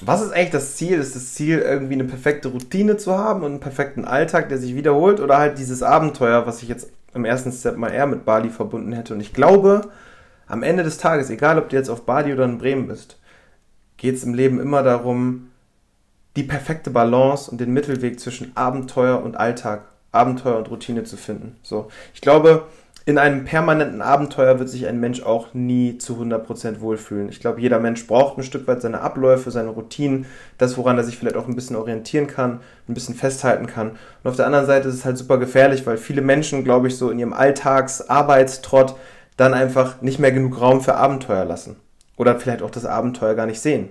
was 0.01 0.23
ist 0.23 0.33
eigentlich 0.33 0.51
das 0.51 0.77
Ziel? 0.77 0.99
Ist 0.99 1.15
das 1.15 1.35
Ziel, 1.35 1.59
irgendwie 1.59 1.95
eine 1.95 2.05
perfekte 2.05 2.49
Routine 2.49 2.97
zu 2.97 3.17
haben 3.17 3.43
und 3.43 3.53
einen 3.53 3.61
perfekten 3.61 4.05
Alltag, 4.05 4.49
der 4.49 4.59
sich 4.59 4.75
wiederholt, 4.75 5.21
oder 5.21 5.39
halt 5.39 5.59
dieses 5.59 5.83
Abenteuer, 5.83 6.47
was 6.47 6.63
ich 6.63 6.69
jetzt 6.69 6.91
im 7.15 7.25
ersten 7.25 7.53
Step 7.53 7.77
mal 7.77 7.91
eher 7.91 8.07
mit 8.07 8.25
Bali 8.25 8.51
verbunden 8.51 8.93
hätte? 8.93 9.15
Und 9.15 9.21
ich 9.21 9.33
glaube, 9.33 9.91
am 10.47 10.63
Ende 10.63 10.83
des 10.83 10.99
Tages, 10.99 11.31
egal 11.31 11.59
ob 11.59 11.69
du 11.69 11.77
jetzt 11.77 11.91
auf 11.91 12.07
Bali 12.07 12.33
oder 12.33 12.45
in 12.45 12.59
Bremen 12.59 12.89
bist, 12.89 13.19
geht 13.97 14.17
es 14.17 14.25
im 14.25 14.35
Leben 14.35 14.59
immer 14.59 14.83
darum, 14.83 15.51
die 16.37 16.43
perfekte 16.45 16.91
Balance 16.91 17.51
und 17.51 17.61
den 17.61 17.73
Mittelweg 17.73 18.19
zwischen 18.19 18.57
Abenteuer 18.57 19.23
und 19.23 19.37
Alltag, 19.37 19.83
Abenteuer 20.13 20.59
und 20.59 20.71
Routine 20.71 21.05
zu 21.05 21.17
finden. 21.17 21.57
So, 21.63 21.89
ich 22.15 22.21
glaube, 22.21 22.67
in 23.07 23.19
einem 23.19 23.45
permanenten 23.45 24.03
Abenteuer 24.03 24.59
wird 24.59 24.69
sich 24.69 24.87
ein 24.87 25.01
Mensch 25.01 25.23
auch 25.23 25.55
nie 25.55 25.99
zu 25.99 26.15
100% 26.15 26.81
wohlfühlen. 26.81 27.29
Ich 27.31 27.41
glaube, 27.41 27.61
jeder 27.61 27.79
Mensch 27.81 28.07
braucht 28.07 28.37
ein 28.37 28.43
Stück 28.43 28.67
weit 28.67 28.83
seine 28.83 29.01
Abläufe, 29.01 29.51
seine 29.51 29.71
Routinen, 29.71 30.27
das, 30.59 30.77
woran 30.77 30.99
er 30.99 31.05
sich 31.05 31.17
vielleicht 31.17 31.37
auch 31.37 31.49
ein 31.49 31.55
bisschen 31.55 31.77
orientieren 31.77 32.27
kann, 32.27 32.61
ein 32.89 32.95
bisschen 32.95 33.15
festhalten 33.15 33.67
kann. 33.67 33.93
Und 34.23 34.31
auf 34.31 34.37
der 34.37 34.47
anderen 34.47 34.67
Seite 34.67 34.89
ist 34.89 34.97
es 34.97 35.05
halt 35.05 35.17
super 35.17 35.39
gefährlich, 35.39 35.87
weil 35.87 35.97
viele 35.97 36.21
Menschen, 36.21 36.63
glaube 36.63 36.89
ich, 36.89 36.97
so 36.97 37.11
in 37.11 37.19
ihrem 37.19 37.33
Alltags-Arbeitstrott 37.33 38.95
dann 39.37 39.55
einfach 39.55 40.03
nicht 40.03 40.19
mehr 40.19 40.33
genug 40.33 40.61
Raum 40.61 40.83
für 40.83 40.97
Abenteuer 40.97 41.47
lassen. 41.47 41.77
Oder 42.19 42.39
vielleicht 42.39 42.61
auch 42.61 42.71
das 42.71 42.85
Abenteuer 42.85 43.35
gar 43.35 43.47
nicht 43.47 43.61
sehen 43.61 43.89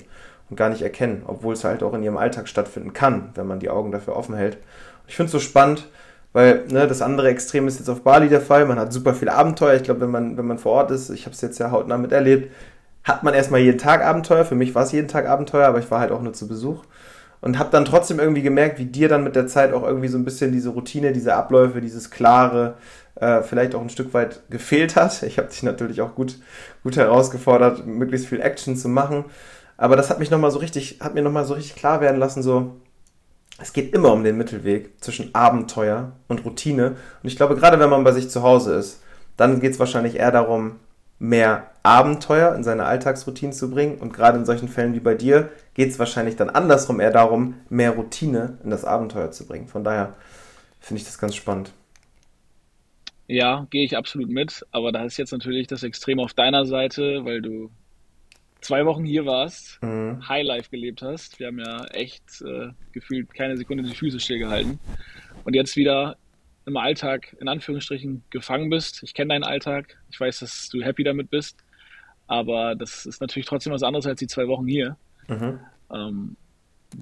und 0.51 0.55
gar 0.55 0.69
nicht 0.69 0.83
erkennen, 0.83 1.23
obwohl 1.25 1.53
es 1.53 1.63
halt 1.63 1.81
auch 1.81 1.95
in 1.95 2.03
ihrem 2.03 2.17
Alltag 2.17 2.47
stattfinden 2.47 2.93
kann, 2.93 3.31
wenn 3.33 3.47
man 3.47 3.59
die 3.59 3.71
Augen 3.71 3.91
dafür 3.91 4.15
offen 4.15 4.35
hält. 4.35 4.57
Ich 5.07 5.15
finde 5.15 5.27
es 5.27 5.31
so 5.31 5.39
spannend, 5.39 5.87
weil 6.33 6.65
ne, 6.67 6.87
das 6.87 7.01
andere 7.01 7.29
Extrem 7.29 7.67
ist 7.67 7.79
jetzt 7.79 7.89
auf 7.89 8.01
Bali 8.01 8.29
der 8.29 8.41
Fall. 8.41 8.65
Man 8.65 8.79
hat 8.79 8.93
super 8.93 9.13
viele 9.13 9.33
Abenteuer. 9.33 9.75
Ich 9.75 9.83
glaube, 9.83 10.01
wenn 10.01 10.11
man, 10.11 10.37
wenn 10.37 10.45
man 10.45 10.59
vor 10.59 10.73
Ort 10.73 10.91
ist, 10.91 11.09
ich 11.09 11.25
habe 11.25 11.33
es 11.33 11.41
jetzt 11.41 11.59
ja 11.59 11.71
hautnah 11.71 11.97
miterlebt, 11.97 12.51
hat 13.03 13.23
man 13.23 13.33
erstmal 13.33 13.61
jeden 13.61 13.79
Tag 13.79 14.03
Abenteuer. 14.03 14.45
Für 14.45 14.55
mich 14.55 14.75
war 14.75 14.83
es 14.83 14.91
jeden 14.91 15.07
Tag 15.07 15.27
Abenteuer, 15.27 15.67
aber 15.67 15.79
ich 15.79 15.89
war 15.89 15.99
halt 15.99 16.11
auch 16.11 16.21
nur 16.21 16.33
zu 16.33 16.47
Besuch. 16.47 16.83
Und 17.41 17.57
habe 17.57 17.69
dann 17.71 17.85
trotzdem 17.85 18.19
irgendwie 18.19 18.41
gemerkt, 18.41 18.79
wie 18.79 18.85
dir 18.85 19.07
dann 19.07 19.23
mit 19.23 19.35
der 19.35 19.47
Zeit 19.47 19.73
auch 19.73 19.83
irgendwie 19.83 20.09
so 20.09 20.17
ein 20.17 20.25
bisschen 20.25 20.51
diese 20.51 20.69
Routine, 20.69 21.13
diese 21.13 21.35
Abläufe, 21.35 21.79
dieses 21.79 22.11
klare, 22.11 22.75
äh, 23.15 23.41
vielleicht 23.41 23.75
auch 23.75 23.81
ein 23.81 23.89
Stück 23.89 24.13
weit 24.13 24.41
gefehlt 24.49 24.97
hat. 24.97 25.23
Ich 25.23 25.37
habe 25.37 25.47
dich 25.47 25.63
natürlich 25.63 26.01
auch 26.01 26.15
gut, 26.15 26.37
gut 26.83 26.97
herausgefordert, 26.97 27.87
möglichst 27.87 28.27
viel 28.27 28.41
Action 28.41 28.75
zu 28.75 28.89
machen. 28.89 29.25
Aber 29.77 29.95
das 29.95 30.09
hat 30.09 30.19
mich 30.19 30.29
nochmal 30.29 30.51
so 30.51 30.59
richtig, 30.59 30.99
hat 30.99 31.15
mir 31.15 31.21
nochmal 31.21 31.45
so 31.45 31.53
richtig 31.53 31.75
klar 31.75 32.01
werden 32.01 32.19
lassen, 32.19 32.43
so, 32.43 32.75
es 33.61 33.73
geht 33.73 33.93
immer 33.93 34.11
um 34.13 34.23
den 34.23 34.37
Mittelweg 34.37 35.03
zwischen 35.03 35.33
Abenteuer 35.35 36.13
und 36.27 36.45
Routine. 36.45 36.95
Und 37.21 37.29
ich 37.29 37.35
glaube, 37.35 37.55
gerade 37.55 37.79
wenn 37.79 37.89
man 37.89 38.03
bei 38.03 38.11
sich 38.11 38.29
zu 38.29 38.43
Hause 38.43 38.75
ist, 38.75 39.01
dann 39.37 39.59
geht 39.59 39.73
es 39.73 39.79
wahrscheinlich 39.79 40.15
eher 40.15 40.31
darum, 40.31 40.79
mehr 41.19 41.71
Abenteuer 41.83 42.55
in 42.55 42.63
seine 42.63 42.85
Alltagsroutine 42.85 43.51
zu 43.51 43.69
bringen. 43.69 43.97
Und 43.97 44.13
gerade 44.13 44.37
in 44.37 44.45
solchen 44.45 44.69
Fällen 44.69 44.93
wie 44.93 44.99
bei 44.99 45.15
dir 45.15 45.49
geht 45.73 45.89
es 45.89 45.99
wahrscheinlich 45.99 46.35
dann 46.35 46.49
andersrum 46.49 46.99
eher 46.99 47.11
darum, 47.11 47.55
mehr 47.69 47.91
Routine 47.91 48.57
in 48.63 48.69
das 48.69 48.85
Abenteuer 48.85 49.31
zu 49.31 49.45
bringen. 49.45 49.67
Von 49.67 49.83
daher 49.83 50.13
finde 50.79 51.01
ich 51.01 51.05
das 51.05 51.17
ganz 51.17 51.35
spannend. 51.35 51.71
Ja, 53.27 53.67
gehe 53.69 53.83
ich 53.83 53.95
absolut 53.95 54.29
mit. 54.29 54.65
Aber 54.71 54.91
da 54.91 55.03
ist 55.03 55.17
jetzt 55.17 55.31
natürlich 55.31 55.67
das 55.67 55.83
Extrem 55.83 56.19
auf 56.19 56.33
deiner 56.33 56.65
Seite, 56.65 57.25
weil 57.25 57.41
du 57.41 57.69
zwei 58.61 58.85
Wochen 58.85 59.05
hier 59.05 59.25
warst, 59.25 59.81
mhm. 59.81 60.27
Highlife 60.27 60.69
gelebt 60.69 61.01
hast. 61.01 61.39
Wir 61.39 61.47
haben 61.47 61.59
ja 61.59 61.85
echt 61.87 62.41
äh, 62.41 62.69
gefühlt 62.91 63.33
keine 63.33 63.57
Sekunde 63.57 63.83
die 63.83 63.95
Füße 63.95 64.19
stillgehalten. 64.19 64.79
Und 65.43 65.55
jetzt 65.55 65.75
wieder 65.75 66.17
im 66.65 66.77
Alltag 66.77 67.35
in 67.39 67.47
Anführungsstrichen 67.47 68.23
gefangen 68.29 68.69
bist. 68.69 69.01
Ich 69.03 69.13
kenne 69.13 69.33
deinen 69.33 69.43
Alltag. 69.43 69.97
Ich 70.11 70.19
weiß, 70.19 70.39
dass 70.39 70.69
du 70.69 70.81
happy 70.83 71.03
damit 71.03 71.29
bist. 71.29 71.57
Aber 72.27 72.75
das 72.75 73.05
ist 73.05 73.21
natürlich 73.21 73.47
trotzdem 73.47 73.73
was 73.73 73.81
anderes 73.81 74.05
als 74.05 74.19
die 74.19 74.27
zwei 74.27 74.47
Wochen 74.47 74.67
hier. 74.67 74.97
Mhm. 75.27 75.59
Ähm, 75.91 76.37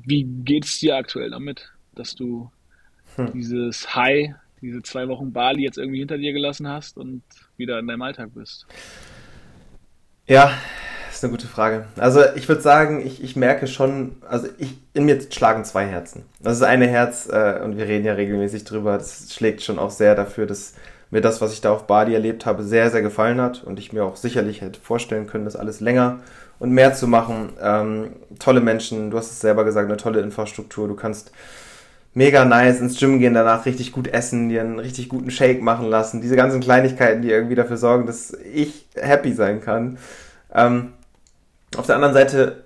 wie 0.05 0.23
geht 0.23 0.65
es 0.65 0.79
dir 0.79 0.95
aktuell 0.95 1.31
damit, 1.31 1.69
dass 1.95 2.15
du 2.15 2.49
hm. 3.15 3.31
dieses 3.33 3.95
High, 3.95 4.33
diese 4.61 4.81
zwei 4.81 5.07
Wochen 5.07 5.31
Bali 5.31 5.63
jetzt 5.63 5.77
irgendwie 5.77 5.99
hinter 5.99 6.17
dir 6.17 6.33
gelassen 6.33 6.67
hast 6.67 6.97
und 6.97 7.23
wieder 7.57 7.79
in 7.79 7.87
deinem 7.87 8.01
Alltag 8.01 8.31
bist? 8.33 8.67
Ja, 10.27 10.57
ist 11.17 11.23
eine 11.23 11.31
gute 11.31 11.47
Frage. 11.47 11.85
Also 11.97 12.21
ich 12.35 12.47
würde 12.47 12.61
sagen, 12.61 13.05
ich, 13.05 13.23
ich 13.23 13.35
merke 13.35 13.67
schon, 13.67 14.17
also 14.27 14.47
ich, 14.57 14.77
in 14.93 15.05
mir 15.05 15.19
schlagen 15.31 15.63
zwei 15.65 15.85
Herzen. 15.85 16.23
Das 16.39 16.57
ist 16.57 16.63
eine 16.63 16.87
Herz, 16.87 17.27
äh, 17.27 17.59
und 17.63 17.77
wir 17.77 17.87
reden 17.87 18.05
ja 18.05 18.13
regelmäßig 18.13 18.63
drüber, 18.63 18.97
das 18.97 19.33
schlägt 19.33 19.61
schon 19.63 19.79
auch 19.79 19.91
sehr 19.91 20.15
dafür, 20.15 20.45
dass 20.45 20.73
mir 21.09 21.21
das, 21.21 21.41
was 21.41 21.53
ich 21.53 21.61
da 21.61 21.71
auf 21.71 21.87
Bali 21.87 22.13
erlebt 22.13 22.45
habe, 22.45 22.63
sehr, 22.63 22.91
sehr 22.91 23.01
gefallen 23.01 23.41
hat 23.41 23.63
und 23.63 23.79
ich 23.79 23.93
mir 23.93 24.03
auch 24.03 24.15
sicherlich 24.15 24.61
hätte 24.61 24.79
vorstellen 24.79 25.27
können, 25.27 25.45
das 25.45 25.55
alles 25.55 25.79
länger 25.79 26.19
und 26.59 26.71
mehr 26.71 26.93
zu 26.93 27.07
machen. 27.07 27.53
Ähm, 27.61 28.09
tolle 28.39 28.61
Menschen, 28.61 29.09
du 29.09 29.17
hast 29.17 29.31
es 29.31 29.39
selber 29.39 29.63
gesagt, 29.63 29.87
eine 29.87 29.97
tolle 29.97 30.19
Infrastruktur, 30.19 30.87
du 30.87 30.95
kannst 30.95 31.31
mega 32.13 32.45
nice 32.45 32.79
ins 32.79 32.99
Gym 32.99 33.19
gehen, 33.19 33.33
danach 33.33 33.65
richtig 33.65 33.91
gut 33.91 34.07
essen, 34.07 34.49
dir 34.49 34.61
einen 34.61 34.79
richtig 34.79 35.07
guten 35.07 35.31
Shake 35.31 35.61
machen 35.61 35.87
lassen, 35.87 36.21
diese 36.21 36.35
ganzen 36.35 36.61
Kleinigkeiten, 36.61 37.21
die 37.21 37.29
irgendwie 37.29 37.55
dafür 37.55 37.77
sorgen, 37.77 38.05
dass 38.05 38.33
ich 38.33 38.87
happy 38.95 39.33
sein 39.33 39.61
kann. 39.61 39.97
Ähm, 40.53 40.93
auf 41.75 41.85
der 41.85 41.95
anderen 41.95 42.13
Seite 42.13 42.63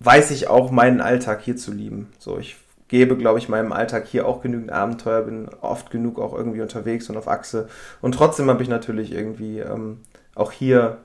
weiß 0.00 0.30
ich 0.32 0.48
auch 0.48 0.70
meinen 0.70 1.00
Alltag 1.00 1.42
hier 1.42 1.56
zu 1.56 1.72
lieben. 1.72 2.12
So, 2.18 2.38
ich 2.38 2.56
gebe, 2.88 3.16
glaube 3.16 3.38
ich, 3.38 3.48
meinem 3.48 3.72
Alltag 3.72 4.06
hier 4.06 4.26
auch 4.26 4.42
genügend 4.42 4.70
Abenteuer, 4.70 5.22
bin 5.22 5.48
oft 5.60 5.90
genug 5.90 6.18
auch 6.18 6.34
irgendwie 6.34 6.60
unterwegs 6.60 7.08
und 7.08 7.16
auf 7.16 7.28
Achse. 7.28 7.68
Und 8.00 8.12
trotzdem 8.12 8.50
habe 8.50 8.62
ich 8.62 8.68
natürlich 8.68 9.12
irgendwie 9.12 9.60
ähm, 9.60 10.00
auch 10.34 10.52
hier 10.52 10.98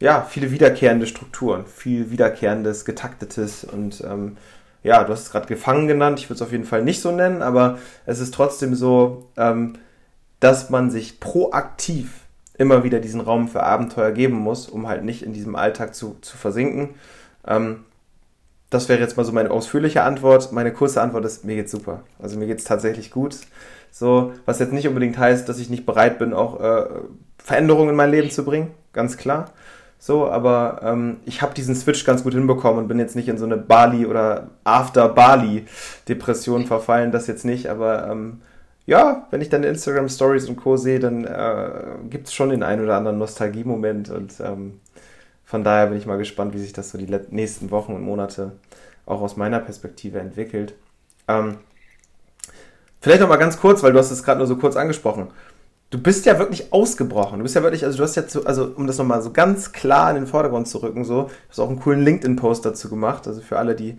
ja 0.00 0.22
viele 0.22 0.50
wiederkehrende 0.50 1.06
Strukturen, 1.06 1.66
viel 1.66 2.10
wiederkehrendes, 2.10 2.84
getaktetes 2.84 3.64
und 3.64 4.02
ähm, 4.02 4.36
ja, 4.82 5.02
du 5.02 5.12
hast 5.12 5.22
es 5.22 5.30
gerade 5.30 5.46
gefangen 5.46 5.88
genannt. 5.88 6.20
Ich 6.20 6.28
würde 6.30 6.36
es 6.36 6.42
auf 6.42 6.52
jeden 6.52 6.64
Fall 6.64 6.82
nicht 6.82 7.00
so 7.00 7.10
nennen, 7.10 7.42
aber 7.42 7.78
es 8.04 8.20
ist 8.20 8.32
trotzdem 8.32 8.74
so, 8.74 9.30
ähm, 9.36 9.74
dass 10.38 10.70
man 10.70 10.90
sich 10.90 11.18
proaktiv 11.18 12.25
immer 12.58 12.84
wieder 12.84 13.00
diesen 13.00 13.20
Raum 13.20 13.48
für 13.48 13.62
Abenteuer 13.62 14.12
geben 14.12 14.36
muss, 14.36 14.68
um 14.68 14.88
halt 14.88 15.04
nicht 15.04 15.22
in 15.22 15.32
diesem 15.32 15.56
Alltag 15.56 15.94
zu, 15.94 16.16
zu 16.20 16.36
versinken. 16.36 16.90
Ähm, 17.46 17.84
das 18.70 18.88
wäre 18.88 19.00
jetzt 19.00 19.16
mal 19.16 19.24
so 19.24 19.32
meine 19.32 19.50
ausführliche 19.50 20.02
Antwort. 20.02 20.52
Meine 20.52 20.72
kurze 20.72 21.00
Antwort 21.00 21.24
ist, 21.24 21.44
mir 21.44 21.56
geht's 21.56 21.70
super. 21.70 22.02
Also 22.18 22.38
mir 22.38 22.46
geht's 22.46 22.64
tatsächlich 22.64 23.10
gut. 23.10 23.36
So, 23.90 24.32
was 24.44 24.58
jetzt 24.58 24.72
nicht 24.72 24.88
unbedingt 24.88 25.16
heißt, 25.16 25.48
dass 25.48 25.58
ich 25.58 25.70
nicht 25.70 25.86
bereit 25.86 26.18
bin, 26.18 26.34
auch 26.34 26.60
äh, 26.60 26.86
Veränderungen 27.38 27.90
in 27.90 27.96
mein 27.96 28.10
Leben 28.10 28.30
zu 28.30 28.44
bringen, 28.44 28.72
ganz 28.92 29.16
klar. 29.16 29.52
So, 29.98 30.28
aber 30.28 30.80
ähm, 30.82 31.18
ich 31.24 31.40
habe 31.40 31.54
diesen 31.54 31.74
Switch 31.74 32.04
ganz 32.04 32.22
gut 32.22 32.34
hinbekommen 32.34 32.80
und 32.80 32.88
bin 32.88 32.98
jetzt 32.98 33.16
nicht 33.16 33.28
in 33.28 33.38
so 33.38 33.46
eine 33.46 33.56
Bali 33.56 34.04
oder 34.04 34.48
After 34.64 35.08
Bali 35.08 35.64
Depression 36.08 36.66
verfallen, 36.66 37.12
das 37.12 37.26
jetzt 37.26 37.44
nicht, 37.44 37.68
aber 37.68 38.10
ähm, 38.10 38.42
ja, 38.86 39.26
wenn 39.30 39.40
ich 39.40 39.48
dann 39.48 39.64
Instagram 39.64 40.08
Stories 40.08 40.48
und 40.48 40.56
Co. 40.56 40.76
sehe, 40.76 41.00
dann 41.00 41.24
äh, 41.24 41.68
gibt 42.08 42.28
es 42.28 42.34
schon 42.34 42.50
den 42.50 42.62
einen 42.62 42.84
oder 42.84 42.96
anderen 42.96 43.18
Nostalgie-Moment 43.18 44.10
und 44.10 44.34
ähm, 44.40 44.80
von 45.44 45.64
daher 45.64 45.88
bin 45.88 45.98
ich 45.98 46.06
mal 46.06 46.18
gespannt, 46.18 46.54
wie 46.54 46.58
sich 46.58 46.72
das 46.72 46.90
so 46.90 46.98
die 46.98 47.08
nächsten 47.30 47.70
Wochen 47.70 47.92
und 47.94 48.02
Monate 48.02 48.52
auch 49.04 49.20
aus 49.20 49.36
meiner 49.36 49.60
Perspektive 49.60 50.18
entwickelt. 50.20 50.74
Ähm, 51.28 51.58
vielleicht 53.00 53.20
noch 53.20 53.28
mal 53.28 53.36
ganz 53.36 53.58
kurz, 53.58 53.82
weil 53.82 53.92
du 53.92 53.98
hast 53.98 54.10
es 54.10 54.22
gerade 54.22 54.38
nur 54.38 54.46
so 54.46 54.56
kurz 54.56 54.76
angesprochen. 54.76 55.28
Du 55.90 56.02
bist 56.02 56.26
ja 56.26 56.38
wirklich 56.38 56.72
ausgebrochen. 56.72 57.38
Du 57.38 57.44
bist 57.44 57.54
ja 57.54 57.62
wirklich, 57.62 57.84
also 57.84 57.98
du 57.98 58.02
hast 58.02 58.16
jetzt 58.16 58.32
so, 58.32 58.44
also 58.44 58.72
um 58.74 58.88
das 58.88 58.98
nochmal 58.98 59.22
so 59.22 59.32
ganz 59.32 59.72
klar 59.72 60.10
in 60.10 60.16
den 60.16 60.26
Vordergrund 60.26 60.66
zu 60.66 60.78
rücken, 60.78 61.04
so, 61.04 61.22
du 61.22 61.30
hast 61.48 61.60
auch 61.60 61.68
einen 61.68 61.78
coolen 61.78 62.02
LinkedIn-Post 62.02 62.64
dazu 62.66 62.90
gemacht. 62.90 63.28
Also 63.28 63.40
für 63.40 63.58
alle, 63.58 63.76
die 63.76 63.98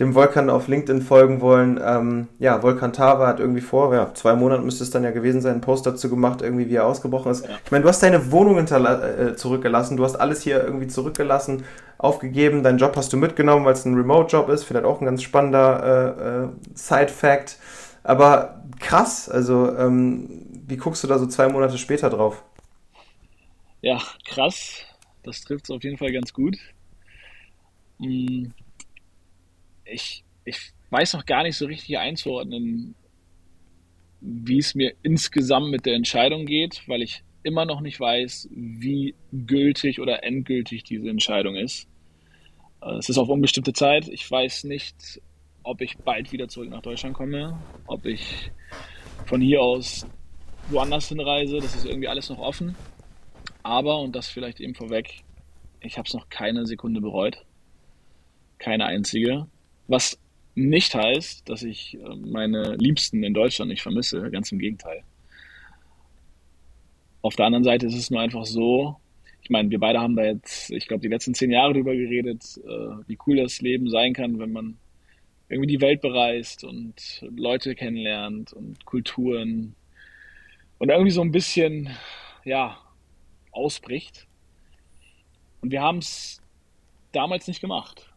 dem 0.00 0.14
Volkan 0.14 0.50
auf 0.50 0.66
LinkedIn 0.66 1.02
folgen 1.02 1.40
wollen, 1.40 1.80
ähm, 1.82 2.26
ja, 2.40 2.62
Volkan 2.62 2.92
Tava 2.92 3.28
hat 3.28 3.38
irgendwie 3.38 3.60
vor, 3.60 3.94
ja, 3.94 4.12
zwei 4.12 4.34
Monaten 4.34 4.64
müsste 4.64 4.82
es 4.82 4.90
dann 4.90 5.04
ja 5.04 5.12
gewesen 5.12 5.40
sein, 5.40 5.52
einen 5.52 5.60
Post 5.60 5.86
dazu 5.86 6.10
gemacht, 6.10 6.42
irgendwie 6.42 6.68
wie 6.68 6.74
er 6.74 6.86
ausgebrochen 6.86 7.30
ist. 7.30 7.48
Ich 7.64 7.70
meine, 7.70 7.82
du 7.82 7.88
hast 7.88 8.02
deine 8.02 8.32
Wohnung 8.32 8.58
äh, 8.58 9.36
zurückgelassen, 9.36 9.96
du 9.96 10.04
hast 10.04 10.16
alles 10.16 10.42
hier 10.42 10.64
irgendwie 10.64 10.88
zurückgelassen, 10.88 11.64
aufgegeben, 11.98 12.64
deinen 12.64 12.78
Job 12.78 12.96
hast 12.96 13.12
du 13.12 13.16
mitgenommen, 13.16 13.64
weil 13.64 13.74
es 13.74 13.84
ein 13.84 13.94
Remote-Job 13.94 14.48
ist, 14.48 14.64
vielleicht 14.64 14.84
auch 14.84 15.00
ein 15.00 15.04
ganz 15.04 15.22
spannender 15.22 15.84
äh, 16.16 16.44
äh, 16.44 16.48
Side-Fact. 16.74 17.56
Aber 18.02 18.62
krass, 18.80 19.28
also 19.28 19.76
ähm, 19.78 20.28
wie 20.66 20.76
guckst 20.76 21.04
du 21.04 21.08
da 21.08 21.18
so 21.18 21.26
zwei 21.26 21.48
Monate 21.48 21.78
später 21.78 22.10
drauf? 22.10 22.42
Ja, 23.80 24.00
krass. 24.24 24.82
Das 25.22 25.40
trifft 25.40 25.64
es 25.64 25.70
auf 25.70 25.82
jeden 25.84 25.96
Fall 25.96 26.12
ganz 26.12 26.32
gut. 26.32 26.56
Hm 28.00 28.52
ich, 29.84 30.24
ich 30.44 30.72
weiß 30.90 31.14
noch 31.14 31.26
gar 31.26 31.42
nicht 31.42 31.56
so 31.56 31.66
richtig 31.66 31.98
einzuordnen, 31.98 32.94
wie 34.20 34.58
es 34.58 34.74
mir 34.74 34.94
insgesamt 35.02 35.70
mit 35.70 35.86
der 35.86 35.94
Entscheidung 35.94 36.46
geht, 36.46 36.82
weil 36.86 37.02
ich 37.02 37.22
immer 37.42 37.66
noch 37.66 37.80
nicht 37.80 38.00
weiß, 38.00 38.48
wie 38.50 39.14
gültig 39.32 40.00
oder 40.00 40.24
endgültig 40.24 40.82
diese 40.82 41.10
Entscheidung 41.10 41.56
ist. 41.56 41.88
Äh, 42.80 42.96
es 42.96 43.08
ist 43.08 43.18
auf 43.18 43.28
unbestimmte 43.28 43.72
Zeit. 43.72 44.08
Ich 44.08 44.28
weiß 44.28 44.64
nicht, 44.64 45.20
ob 45.62 45.80
ich 45.80 45.98
bald 45.98 46.32
wieder 46.32 46.48
zurück 46.48 46.70
nach 46.70 46.82
Deutschland 46.82 47.14
komme, 47.14 47.58
ob 47.86 48.06
ich 48.06 48.50
von 49.26 49.40
hier 49.40 49.60
aus 49.60 50.06
woanders 50.68 51.08
hinreise. 51.08 51.58
Das 51.58 51.74
ist 51.74 51.84
irgendwie 51.84 52.08
alles 52.08 52.30
noch 52.30 52.38
offen. 52.38 52.74
Aber, 53.62 53.98
und 54.00 54.16
das 54.16 54.28
vielleicht 54.28 54.60
eben 54.60 54.74
vorweg, 54.74 55.22
ich 55.80 55.98
habe 55.98 56.06
es 56.06 56.14
noch 56.14 56.28
keine 56.28 56.66
Sekunde 56.66 57.00
bereut. 57.00 57.44
Keine 58.58 58.86
einzige. 58.86 59.46
Was 59.86 60.18
nicht 60.54 60.94
heißt, 60.94 61.48
dass 61.48 61.62
ich 61.62 61.94
äh, 61.94 62.16
meine 62.16 62.76
Liebsten 62.76 63.22
in 63.22 63.34
Deutschland 63.34 63.70
nicht 63.70 63.82
vermisse, 63.82 64.30
ganz 64.30 64.52
im 64.52 64.58
Gegenteil. 64.58 65.02
Auf 67.22 67.36
der 67.36 67.46
anderen 67.46 67.64
Seite 67.64 67.86
ist 67.86 67.96
es 67.96 68.10
nur 68.10 68.20
einfach 68.20 68.44
so, 68.44 68.96
ich 69.42 69.50
meine, 69.50 69.70
wir 69.70 69.80
beide 69.80 70.00
haben 70.00 70.16
da 70.16 70.24
jetzt, 70.24 70.70
ich 70.70 70.86
glaube, 70.86 71.02
die 71.02 71.08
letzten 71.08 71.34
zehn 71.34 71.50
Jahre 71.50 71.74
drüber 71.74 71.94
geredet, 71.94 72.58
äh, 72.64 73.08
wie 73.08 73.18
cool 73.26 73.36
das 73.36 73.60
Leben 73.60 73.90
sein 73.90 74.14
kann, 74.14 74.38
wenn 74.38 74.52
man 74.52 74.78
irgendwie 75.48 75.68
die 75.68 75.80
Welt 75.80 76.00
bereist 76.00 76.64
und 76.64 77.24
Leute 77.36 77.74
kennenlernt 77.74 78.52
und 78.52 78.84
Kulturen 78.86 79.74
und 80.78 80.88
irgendwie 80.88 81.10
so 81.10 81.20
ein 81.20 81.32
bisschen, 81.32 81.90
ja, 82.44 82.78
ausbricht. 83.52 84.26
Und 85.60 85.70
wir 85.70 85.82
haben 85.82 85.98
es 85.98 86.40
damals 87.12 87.46
nicht 87.46 87.60
gemacht. 87.60 88.13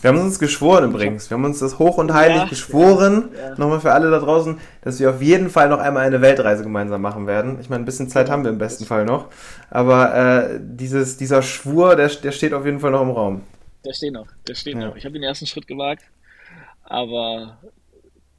Wir 0.00 0.08
haben 0.08 0.20
uns 0.20 0.38
geschworen 0.38 0.84
übrigens. 0.84 1.28
Wir 1.28 1.36
haben 1.36 1.44
uns 1.44 1.58
das 1.58 1.78
hoch 1.78 1.98
und 1.98 2.12
heilig 2.12 2.38
ja, 2.38 2.44
geschworen, 2.46 3.30
ja, 3.34 3.50
ja. 3.50 3.58
nochmal 3.58 3.80
für 3.80 3.92
alle 3.92 4.10
da 4.10 4.18
draußen, 4.18 4.58
dass 4.82 4.98
wir 4.98 5.10
auf 5.10 5.20
jeden 5.20 5.50
Fall 5.50 5.68
noch 5.68 5.78
einmal 5.78 6.06
eine 6.06 6.22
Weltreise 6.22 6.62
gemeinsam 6.62 7.02
machen 7.02 7.26
werden. 7.26 7.60
Ich 7.60 7.68
meine, 7.68 7.82
ein 7.82 7.84
bisschen 7.84 8.08
Zeit 8.08 8.30
haben 8.30 8.42
wir 8.42 8.50
im 8.50 8.58
besten 8.58 8.86
Fall 8.86 9.04
noch. 9.04 9.28
Aber 9.68 10.14
äh, 10.14 10.60
dieses, 10.62 11.18
dieser 11.18 11.42
Schwur, 11.42 11.96
der, 11.96 12.08
der 12.08 12.32
steht 12.32 12.54
auf 12.54 12.64
jeden 12.64 12.80
Fall 12.80 12.92
noch 12.92 13.02
im 13.02 13.10
Raum. 13.10 13.42
Der 13.84 13.92
steht 13.92 14.12
noch, 14.12 14.26
der 14.46 14.54
steht 14.54 14.76
noch. 14.76 14.96
Ich 14.96 15.04
habe 15.04 15.12
den 15.12 15.22
ersten 15.22 15.46
Schritt 15.46 15.66
gewagt, 15.66 16.04
aber 16.82 17.58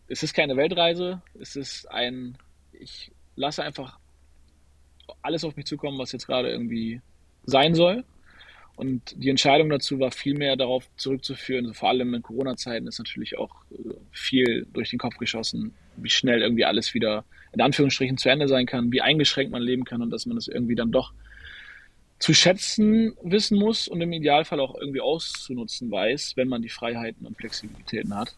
es 0.07 0.23
ist 0.23 0.33
keine 0.33 0.57
Weltreise. 0.57 1.21
Es 1.39 1.55
ist 1.55 1.89
ein, 1.91 2.37
ich 2.73 3.11
lasse 3.35 3.63
einfach 3.63 3.99
alles 5.21 5.43
auf 5.43 5.55
mich 5.55 5.65
zukommen, 5.65 5.99
was 5.99 6.11
jetzt 6.11 6.27
gerade 6.27 6.49
irgendwie 6.49 7.01
sein 7.45 7.75
soll. 7.75 8.03
Und 8.81 9.13
die 9.15 9.29
Entscheidung 9.29 9.69
dazu 9.69 9.99
war 9.99 10.09
vielmehr 10.09 10.55
darauf 10.55 10.89
zurückzuführen, 10.95 11.65
also 11.65 11.75
vor 11.75 11.89
allem 11.89 12.15
in 12.15 12.23
Corona-Zeiten 12.23 12.87
ist 12.87 12.97
natürlich 12.97 13.37
auch 13.37 13.51
äh, 13.69 13.93
viel 14.11 14.65
durch 14.73 14.89
den 14.89 14.97
Kopf 14.97 15.17
geschossen, 15.17 15.75
wie 15.97 16.09
schnell 16.09 16.41
irgendwie 16.41 16.65
alles 16.65 16.95
wieder 16.95 17.23
in 17.53 17.61
Anführungsstrichen 17.61 18.17
zu 18.17 18.29
Ende 18.29 18.47
sein 18.47 18.65
kann, 18.65 18.91
wie 18.91 19.01
eingeschränkt 19.01 19.51
man 19.51 19.61
leben 19.61 19.83
kann 19.83 20.01
und 20.01 20.09
dass 20.09 20.25
man 20.25 20.35
es 20.35 20.47
das 20.47 20.55
irgendwie 20.55 20.73
dann 20.73 20.91
doch 20.91 21.13
zu 22.17 22.33
schätzen 22.33 23.13
wissen 23.21 23.59
muss 23.59 23.87
und 23.87 24.01
im 24.01 24.13
Idealfall 24.13 24.59
auch 24.59 24.73
irgendwie 24.73 25.01
auszunutzen 25.01 25.91
weiß, 25.91 26.33
wenn 26.35 26.47
man 26.47 26.63
die 26.63 26.69
Freiheiten 26.69 27.27
und 27.27 27.37
Flexibilitäten 27.37 28.15
hat. 28.15 28.35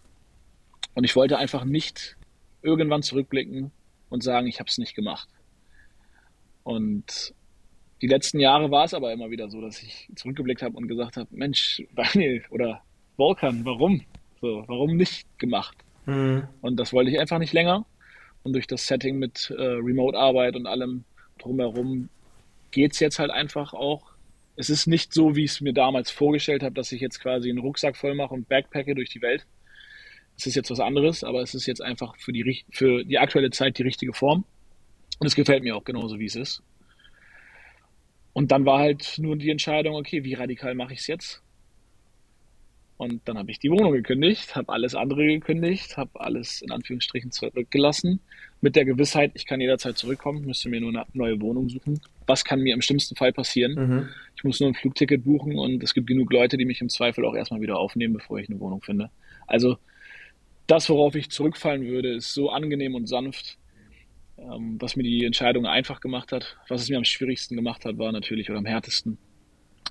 Und 0.94 1.06
ich 1.06 1.16
wollte 1.16 1.38
einfach 1.38 1.64
nicht 1.64 2.18
irgendwann 2.62 3.02
zurückblicken 3.02 3.72
und 4.10 4.24
sagen, 4.24 4.48
ich 4.48 4.60
habe 4.60 4.70
es 4.70 4.78
nicht 4.78 4.94
gemacht. 4.94 5.30
Und 6.64 7.34
die 8.04 8.10
letzten 8.10 8.42
Jahre 8.42 8.70
war 8.70 8.84
es 8.84 8.94
aber 8.94 9.14
immer 9.14 9.30
wieder 9.30 9.50
so, 9.50 9.62
dass 9.62 9.82
ich 9.82 10.10
zurückgeblickt 10.14 10.62
habe 10.62 10.76
und 10.76 10.90
gesagt 10.90 11.16
habe, 11.16 11.30
Mensch, 11.32 11.82
Daniel 11.96 12.44
oder 12.50 12.82
Volkan, 13.16 13.64
warum? 13.64 14.02
So, 14.42 14.66
warum 14.68 14.98
nicht 14.98 15.26
gemacht? 15.40 15.78
Mhm. 16.06 16.50
Und 16.60 16.78
das 16.82 16.92
wollte 16.92 17.12
ich 17.12 17.20
einfach 17.22 17.40
nicht 17.40 17.54
länger. 17.54 17.86
Und 18.44 18.52
durch 18.52 18.68
das 18.68 18.88
Setting 18.88 19.20
mit 19.20 19.50
äh, 19.58 19.62
Remote-Arbeit 19.62 20.58
und 20.58 20.68
allem 20.68 21.06
drumherum 21.40 22.10
geht 22.72 22.92
es 22.92 23.00
jetzt 23.00 23.20
halt 23.20 23.32
einfach 23.32 23.74
auch. 23.74 24.12
Es 24.58 24.70
ist 24.70 24.86
nicht 24.86 25.14
so, 25.14 25.38
wie 25.38 25.46
ich 25.46 25.52
es 25.52 25.62
mir 25.62 25.72
damals 25.72 26.12
vorgestellt 26.12 26.62
habe, 26.62 26.76
dass 26.76 26.92
ich 26.92 27.00
jetzt 27.00 27.22
quasi 27.22 27.50
einen 27.50 27.60
Rucksack 27.60 27.96
voll 27.96 28.16
mache 28.16 28.34
und 28.34 28.50
backpacke 28.50 28.96
durch 28.96 29.12
die 29.12 29.22
Welt. 29.22 29.46
Es 30.36 30.46
ist 30.46 30.56
jetzt 30.56 30.70
was 30.70 30.82
anderes, 30.82 31.24
aber 31.24 31.42
es 31.42 31.56
ist 31.56 31.68
jetzt 31.68 31.82
einfach 31.82 32.18
für 32.18 32.34
die, 32.34 32.66
für 32.70 33.06
die 33.06 33.18
aktuelle 33.18 33.52
Zeit 33.52 33.78
die 33.78 33.84
richtige 33.84 34.12
Form. 34.12 34.44
Und 35.20 35.28
es 35.28 35.36
gefällt 35.36 35.64
mir 35.64 35.78
auch 35.78 35.86
genauso, 35.86 36.20
wie 36.20 36.26
es 36.26 36.36
ist. 36.36 36.62
Und 38.34 38.52
dann 38.52 38.66
war 38.66 38.80
halt 38.80 39.16
nur 39.20 39.36
die 39.36 39.52
Entscheidung, 39.52 39.96
okay, 39.96 40.24
wie 40.24 40.34
radikal 40.34 40.74
mache 40.76 40.94
ich 40.94 41.00
es 41.00 41.08
jetzt? 41.08 41.44
Und 42.98 43.22
dann 43.26 43.38
habe 43.38 43.52
ich 43.52 43.60
die 43.60 43.70
Wohnung 43.70 43.92
gekündigt, 43.92 44.56
habe 44.56 44.72
alles 44.72 44.96
andere 44.96 45.26
gekündigt, 45.26 45.98
habe 45.98 46.20
alles 46.20 46.62
in 46.62 46.72
Anführungsstrichen 46.72 47.32
zurückgelassen, 47.32 48.20
mit 48.62 48.76
der 48.76 48.86
Gewissheit, 48.86 49.32
ich 49.34 49.46
kann 49.46 49.60
jederzeit 49.60 49.98
zurückkommen, 49.98 50.46
müsste 50.46 50.70
mir 50.70 50.80
nur 50.80 50.92
eine 50.92 51.06
neue 51.14 51.42
Wohnung 51.42 51.70
suchen. 51.70 52.00
Was 52.28 52.46
kann 52.46 52.62
mir 52.62 52.74
im 52.74 52.82
schlimmsten 52.82 53.16
Fall 53.16 53.34
passieren? 53.34 53.74
Mhm. 53.74 54.10
Ich 54.38 54.44
muss 54.44 54.60
nur 54.60 54.70
ein 54.70 54.76
Flugticket 54.76 55.26
buchen 55.26 55.58
und 55.58 55.84
es 55.84 55.94
gibt 55.94 56.08
genug 56.08 56.32
Leute, 56.32 56.56
die 56.56 56.66
mich 56.66 56.82
im 56.82 56.90
Zweifel 56.90 57.26
auch 57.26 57.36
erstmal 57.36 57.62
wieder 57.62 57.78
aufnehmen, 57.78 58.14
bevor 58.14 58.40
ich 58.40 58.48
eine 58.48 58.60
Wohnung 58.60 58.82
finde. 58.82 59.10
Also 59.48 59.78
das, 60.68 60.90
worauf 60.90 61.16
ich 61.16 61.30
zurückfallen 61.30 61.86
würde, 61.86 62.14
ist 62.14 62.34
so 62.34 62.52
angenehm 62.52 62.96
und 62.96 63.08
sanft, 63.08 63.58
ähm, 64.52 64.78
was 64.80 64.96
mir 64.96 65.04
die 65.04 65.26
Entscheidung 65.26 65.66
einfach 65.66 66.02
gemacht 66.02 66.32
hat. 66.32 66.58
Was 66.68 66.82
es 66.82 66.90
mir 66.90 66.98
am 66.98 67.06
schwierigsten 67.06 67.56
gemacht 67.56 67.86
hat, 67.86 67.98
war 67.98 68.12
natürlich 68.12 68.50
oder 68.50 68.60
am 68.60 68.66
härtesten 68.66 69.18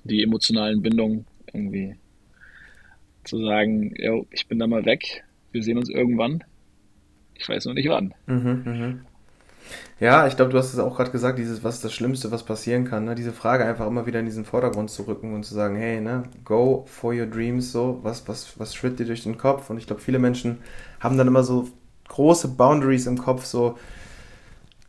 die 0.03 0.23
emotionalen 0.23 0.81
Bindungen 0.81 1.25
irgendwie 1.53 1.95
zu 3.23 3.43
sagen, 3.43 3.93
yo, 3.95 4.27
ich 4.31 4.47
bin 4.47 4.59
da 4.59 4.67
mal 4.67 4.85
weg, 4.85 5.23
wir 5.51 5.63
sehen 5.63 5.77
uns 5.77 5.89
irgendwann. 5.89 6.43
Ich 7.35 7.47
weiß 7.47 7.65
noch 7.65 7.73
nicht 7.73 7.89
wann. 7.89 8.13
Mhm, 8.27 8.63
mh. 8.65 8.95
Ja, 9.99 10.27
ich 10.27 10.35
glaube, 10.35 10.51
du 10.51 10.57
hast 10.57 10.73
es 10.73 10.79
auch 10.79 10.97
gerade 10.97 11.11
gesagt, 11.11 11.39
dieses, 11.39 11.63
was 11.63 11.75
ist 11.75 11.85
das 11.85 11.93
Schlimmste, 11.93 12.31
was 12.31 12.43
passieren 12.43 12.83
kann, 12.83 13.05
ne? 13.05 13.15
diese 13.15 13.31
Frage 13.31 13.65
einfach 13.65 13.87
immer 13.87 14.05
wieder 14.05 14.19
in 14.19 14.25
diesen 14.25 14.43
Vordergrund 14.43 14.91
zu 14.91 15.03
rücken 15.03 15.33
und 15.33 15.45
zu 15.45 15.53
sagen, 15.53 15.77
hey, 15.77 16.01
ne, 16.01 16.23
go 16.43 16.83
for 16.87 17.13
your 17.13 17.25
dreams, 17.25 17.71
so, 17.71 17.99
was, 18.03 18.27
was, 18.27 18.59
was 18.59 18.75
schritt 18.75 18.99
dir 18.99 19.05
durch 19.05 19.23
den 19.23 19.37
Kopf? 19.37 19.69
Und 19.69 19.77
ich 19.77 19.87
glaube, 19.87 20.01
viele 20.01 20.19
Menschen 20.19 20.57
haben 20.99 21.17
dann 21.17 21.27
immer 21.27 21.43
so 21.43 21.69
große 22.09 22.49
Boundaries 22.49 23.07
im 23.07 23.17
Kopf, 23.17 23.45
so, 23.45 23.77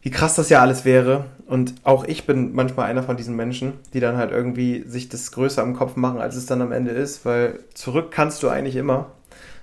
wie 0.04 0.10
krass 0.10 0.34
das 0.34 0.50
ja 0.50 0.60
alles 0.60 0.84
wäre. 0.84 1.24
Und 1.46 1.74
auch 1.82 2.04
ich 2.04 2.26
bin 2.26 2.54
manchmal 2.54 2.86
einer 2.86 3.02
von 3.02 3.16
diesen 3.16 3.34
Menschen, 3.36 3.72
die 3.94 4.00
dann 4.00 4.18
halt 4.18 4.30
irgendwie 4.30 4.84
sich 4.86 5.08
das 5.08 5.32
größer 5.32 5.62
im 5.62 5.74
Kopf 5.74 5.96
machen, 5.96 6.20
als 6.20 6.36
es 6.36 6.46
dann 6.46 6.60
am 6.60 6.72
Ende 6.72 6.92
ist, 6.92 7.24
weil 7.24 7.58
zurück 7.72 8.10
kannst 8.10 8.42
du 8.42 8.50
eigentlich 8.50 8.76
immer. 8.76 9.12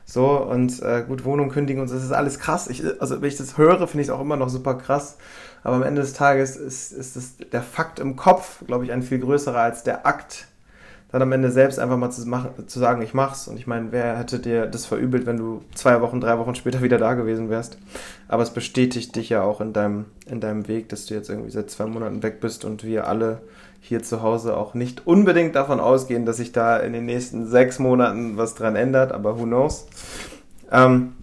So, 0.03 0.27
und 0.37 0.81
äh, 0.81 1.05
gut, 1.07 1.25
Wohnung 1.25 1.49
kündigen 1.49 1.81
und 1.81 1.87
so, 1.87 1.93
das 1.93 2.03
ist 2.03 2.11
alles 2.11 2.39
krass. 2.39 2.67
Ich, 2.67 2.83
also, 2.99 3.21
wenn 3.21 3.29
ich 3.29 3.37
das 3.37 3.57
höre, 3.57 3.87
finde 3.87 4.01
ich 4.01 4.07
es 4.07 4.13
auch 4.13 4.19
immer 4.19 4.35
noch 4.35 4.49
super 4.49 4.73
krass. 4.73 5.17
Aber 5.63 5.75
am 5.75 5.83
Ende 5.83 6.01
des 6.01 6.13
Tages 6.13 6.55
ist, 6.55 6.91
ist 6.91 7.15
das, 7.15 7.37
der 7.37 7.61
Fakt 7.61 7.99
im 7.99 8.15
Kopf, 8.15 8.65
glaube 8.65 8.83
ich, 8.83 8.91
ein 8.91 9.03
viel 9.03 9.19
größerer 9.19 9.59
als 9.59 9.83
der 9.83 10.07
Akt. 10.07 10.47
Dann 11.11 11.21
am 11.21 11.31
Ende 11.31 11.51
selbst 11.51 11.77
einfach 11.79 11.97
mal 11.97 12.09
zu, 12.09 12.27
machen, 12.27 12.67
zu 12.67 12.79
sagen, 12.79 13.01
ich 13.01 13.13
mach's. 13.13 13.47
Und 13.47 13.57
ich 13.57 13.67
meine, 13.67 13.91
wer 13.91 14.17
hätte 14.17 14.39
dir 14.39 14.65
das 14.65 14.85
verübelt, 14.85 15.25
wenn 15.25 15.37
du 15.37 15.61
zwei 15.75 16.01
Wochen, 16.01 16.21
drei 16.21 16.37
Wochen 16.37 16.55
später 16.55 16.81
wieder 16.81 16.97
da 16.97 17.13
gewesen 17.13 17.49
wärst? 17.49 17.77
Aber 18.27 18.43
es 18.43 18.51
bestätigt 18.51 19.15
dich 19.15 19.29
ja 19.29 19.41
auch 19.41 19.59
in 19.59 19.73
deinem, 19.73 20.05
in 20.25 20.39
deinem 20.39 20.67
Weg, 20.67 20.89
dass 20.89 21.05
du 21.05 21.13
jetzt 21.13 21.29
irgendwie 21.29 21.51
seit 21.51 21.69
zwei 21.69 21.85
Monaten 21.85 22.23
weg 22.23 22.39
bist 22.39 22.63
und 22.63 22.83
wir 22.83 23.07
alle 23.07 23.41
hier 23.81 24.03
zu 24.03 24.21
Hause 24.21 24.55
auch 24.55 24.73
nicht 24.73 25.05
unbedingt 25.07 25.55
davon 25.55 25.79
ausgehen, 25.79 26.25
dass 26.25 26.37
sich 26.37 26.51
da 26.51 26.77
in 26.77 26.93
den 26.93 27.05
nächsten 27.05 27.47
sechs 27.47 27.79
Monaten 27.79 28.37
was 28.37 28.53
dran 28.53 28.75
ändert, 28.75 29.11
aber 29.11 29.39
who 29.39 29.43
knows. 29.43 29.87
Ähm, 30.71 31.13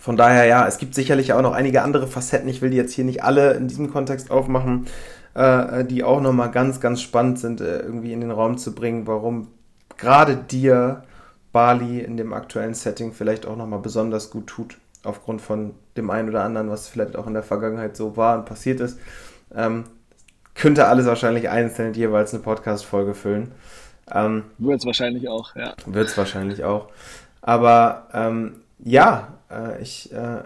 von 0.00 0.16
daher, 0.16 0.46
ja, 0.46 0.66
es 0.66 0.78
gibt 0.78 0.94
sicherlich 0.94 1.32
auch 1.32 1.42
noch 1.42 1.52
einige 1.52 1.82
andere 1.82 2.06
Facetten. 2.06 2.48
Ich 2.48 2.60
will 2.60 2.70
die 2.70 2.76
jetzt 2.76 2.92
hier 2.92 3.04
nicht 3.04 3.22
alle 3.22 3.52
in 3.52 3.68
diesem 3.68 3.90
Kontext 3.92 4.30
aufmachen, 4.30 4.86
äh, 5.34 5.84
die 5.84 6.04
auch 6.04 6.20
nochmal 6.20 6.50
ganz, 6.50 6.80
ganz 6.80 7.00
spannend 7.00 7.38
sind, 7.38 7.60
äh, 7.60 7.80
irgendwie 7.80 8.12
in 8.12 8.20
den 8.20 8.30
Raum 8.30 8.58
zu 8.58 8.74
bringen, 8.74 9.06
warum 9.06 9.48
gerade 9.96 10.36
dir 10.36 11.04
Bali 11.52 12.00
in 12.00 12.16
dem 12.16 12.32
aktuellen 12.32 12.74
Setting 12.74 13.12
vielleicht 13.12 13.46
auch 13.46 13.56
nochmal 13.56 13.80
besonders 13.80 14.30
gut 14.30 14.46
tut, 14.46 14.78
aufgrund 15.04 15.40
von 15.40 15.74
dem 15.96 16.10
einen 16.10 16.28
oder 16.28 16.44
anderen, 16.44 16.70
was 16.70 16.88
vielleicht 16.88 17.16
auch 17.16 17.26
in 17.26 17.34
der 17.34 17.42
Vergangenheit 17.42 17.96
so 17.96 18.16
war 18.16 18.38
und 18.38 18.44
passiert 18.44 18.80
ist. 18.80 18.98
Ähm, 19.54 19.84
könnte 20.54 20.86
alles 20.86 21.06
wahrscheinlich 21.06 21.48
einzeln 21.48 21.94
jeweils 21.94 22.34
eine 22.34 22.42
Podcast-Folge 22.42 23.14
füllen. 23.14 23.52
Ähm, 24.12 24.44
wird 24.58 24.80
es 24.80 24.86
wahrscheinlich 24.86 25.28
auch, 25.28 25.54
ja. 25.56 25.74
Wird 25.86 26.08
es 26.08 26.18
wahrscheinlich 26.18 26.64
auch. 26.64 26.88
Aber 27.42 28.08
ähm, 28.12 28.56
ja, 28.78 29.28
äh, 29.50 29.80
ich, 29.80 30.12
äh, 30.12 30.42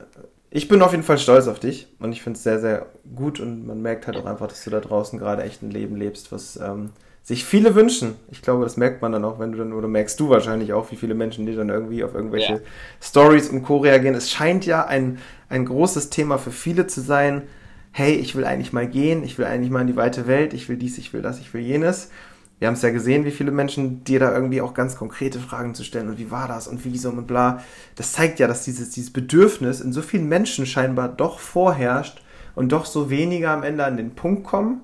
ich 0.54 0.68
bin 0.68 0.82
auf 0.82 0.92
jeden 0.92 1.02
Fall 1.02 1.18
stolz 1.18 1.48
auf 1.48 1.58
dich 1.58 1.88
und 1.98 2.12
ich 2.12 2.22
finde 2.22 2.36
es 2.36 2.44
sehr, 2.44 2.60
sehr 2.60 2.86
gut 3.16 3.40
und 3.40 3.66
man 3.66 3.82
merkt 3.82 4.06
halt 4.06 4.16
auch 4.16 4.24
einfach, 4.24 4.46
dass 4.46 4.62
du 4.62 4.70
da 4.70 4.78
draußen 4.78 5.18
gerade 5.18 5.42
echt 5.42 5.62
ein 5.62 5.70
Leben 5.72 5.96
lebst, 5.96 6.30
was 6.30 6.56
ähm, 6.56 6.90
sich 7.24 7.44
viele 7.44 7.74
wünschen. 7.74 8.14
Ich 8.30 8.40
glaube, 8.40 8.62
das 8.62 8.76
merkt 8.76 9.02
man 9.02 9.10
dann 9.10 9.24
auch, 9.24 9.40
wenn 9.40 9.50
du 9.50 9.58
dann, 9.58 9.72
oder 9.72 9.88
merkst 9.88 10.18
du 10.20 10.28
wahrscheinlich 10.28 10.72
auch, 10.72 10.92
wie 10.92 10.96
viele 10.96 11.16
Menschen 11.16 11.44
die 11.44 11.56
dann 11.56 11.70
irgendwie 11.70 12.04
auf 12.04 12.14
irgendwelche 12.14 12.52
ja. 12.52 12.60
Stories 13.02 13.48
und 13.48 13.64
Co. 13.64 13.78
reagieren. 13.78 14.14
Es 14.14 14.30
scheint 14.30 14.64
ja 14.64 14.86
ein, 14.86 15.18
ein 15.48 15.64
großes 15.64 16.10
Thema 16.10 16.38
für 16.38 16.52
viele 16.52 16.86
zu 16.86 17.00
sein, 17.00 17.42
hey, 17.90 18.14
ich 18.14 18.36
will 18.36 18.44
eigentlich 18.44 18.72
mal 18.72 18.86
gehen, 18.86 19.24
ich 19.24 19.36
will 19.38 19.46
eigentlich 19.46 19.70
mal 19.70 19.80
in 19.80 19.88
die 19.88 19.96
weite 19.96 20.28
Welt, 20.28 20.54
ich 20.54 20.68
will 20.68 20.76
dies, 20.76 20.98
ich 20.98 21.12
will 21.12 21.22
das, 21.22 21.40
ich 21.40 21.52
will 21.52 21.62
jenes. 21.62 22.10
Wir 22.58 22.68
haben 22.68 22.74
es 22.74 22.82
ja 22.82 22.90
gesehen, 22.90 23.24
wie 23.24 23.30
viele 23.30 23.50
Menschen 23.50 24.04
dir 24.04 24.20
da 24.20 24.32
irgendwie 24.32 24.60
auch 24.60 24.74
ganz 24.74 24.96
konkrete 24.96 25.38
Fragen 25.38 25.74
zu 25.74 25.84
stellen 25.84 26.08
und 26.08 26.18
wie 26.18 26.30
war 26.30 26.48
das 26.48 26.68
und 26.68 26.84
wieso 26.84 27.10
und 27.10 27.26
bla. 27.26 27.62
Das 27.96 28.12
zeigt 28.12 28.38
ja, 28.38 28.46
dass 28.46 28.64
dieses, 28.64 28.90
dieses 28.90 29.12
Bedürfnis 29.12 29.80
in 29.80 29.92
so 29.92 30.02
vielen 30.02 30.28
Menschen 30.28 30.64
scheinbar 30.64 31.08
doch 31.08 31.40
vorherrscht 31.40 32.22
und 32.54 32.70
doch 32.70 32.86
so 32.86 33.10
weniger 33.10 33.50
am 33.50 33.64
Ende 33.64 33.84
an 33.84 33.96
den 33.96 34.14
Punkt 34.14 34.44
kommen, 34.44 34.80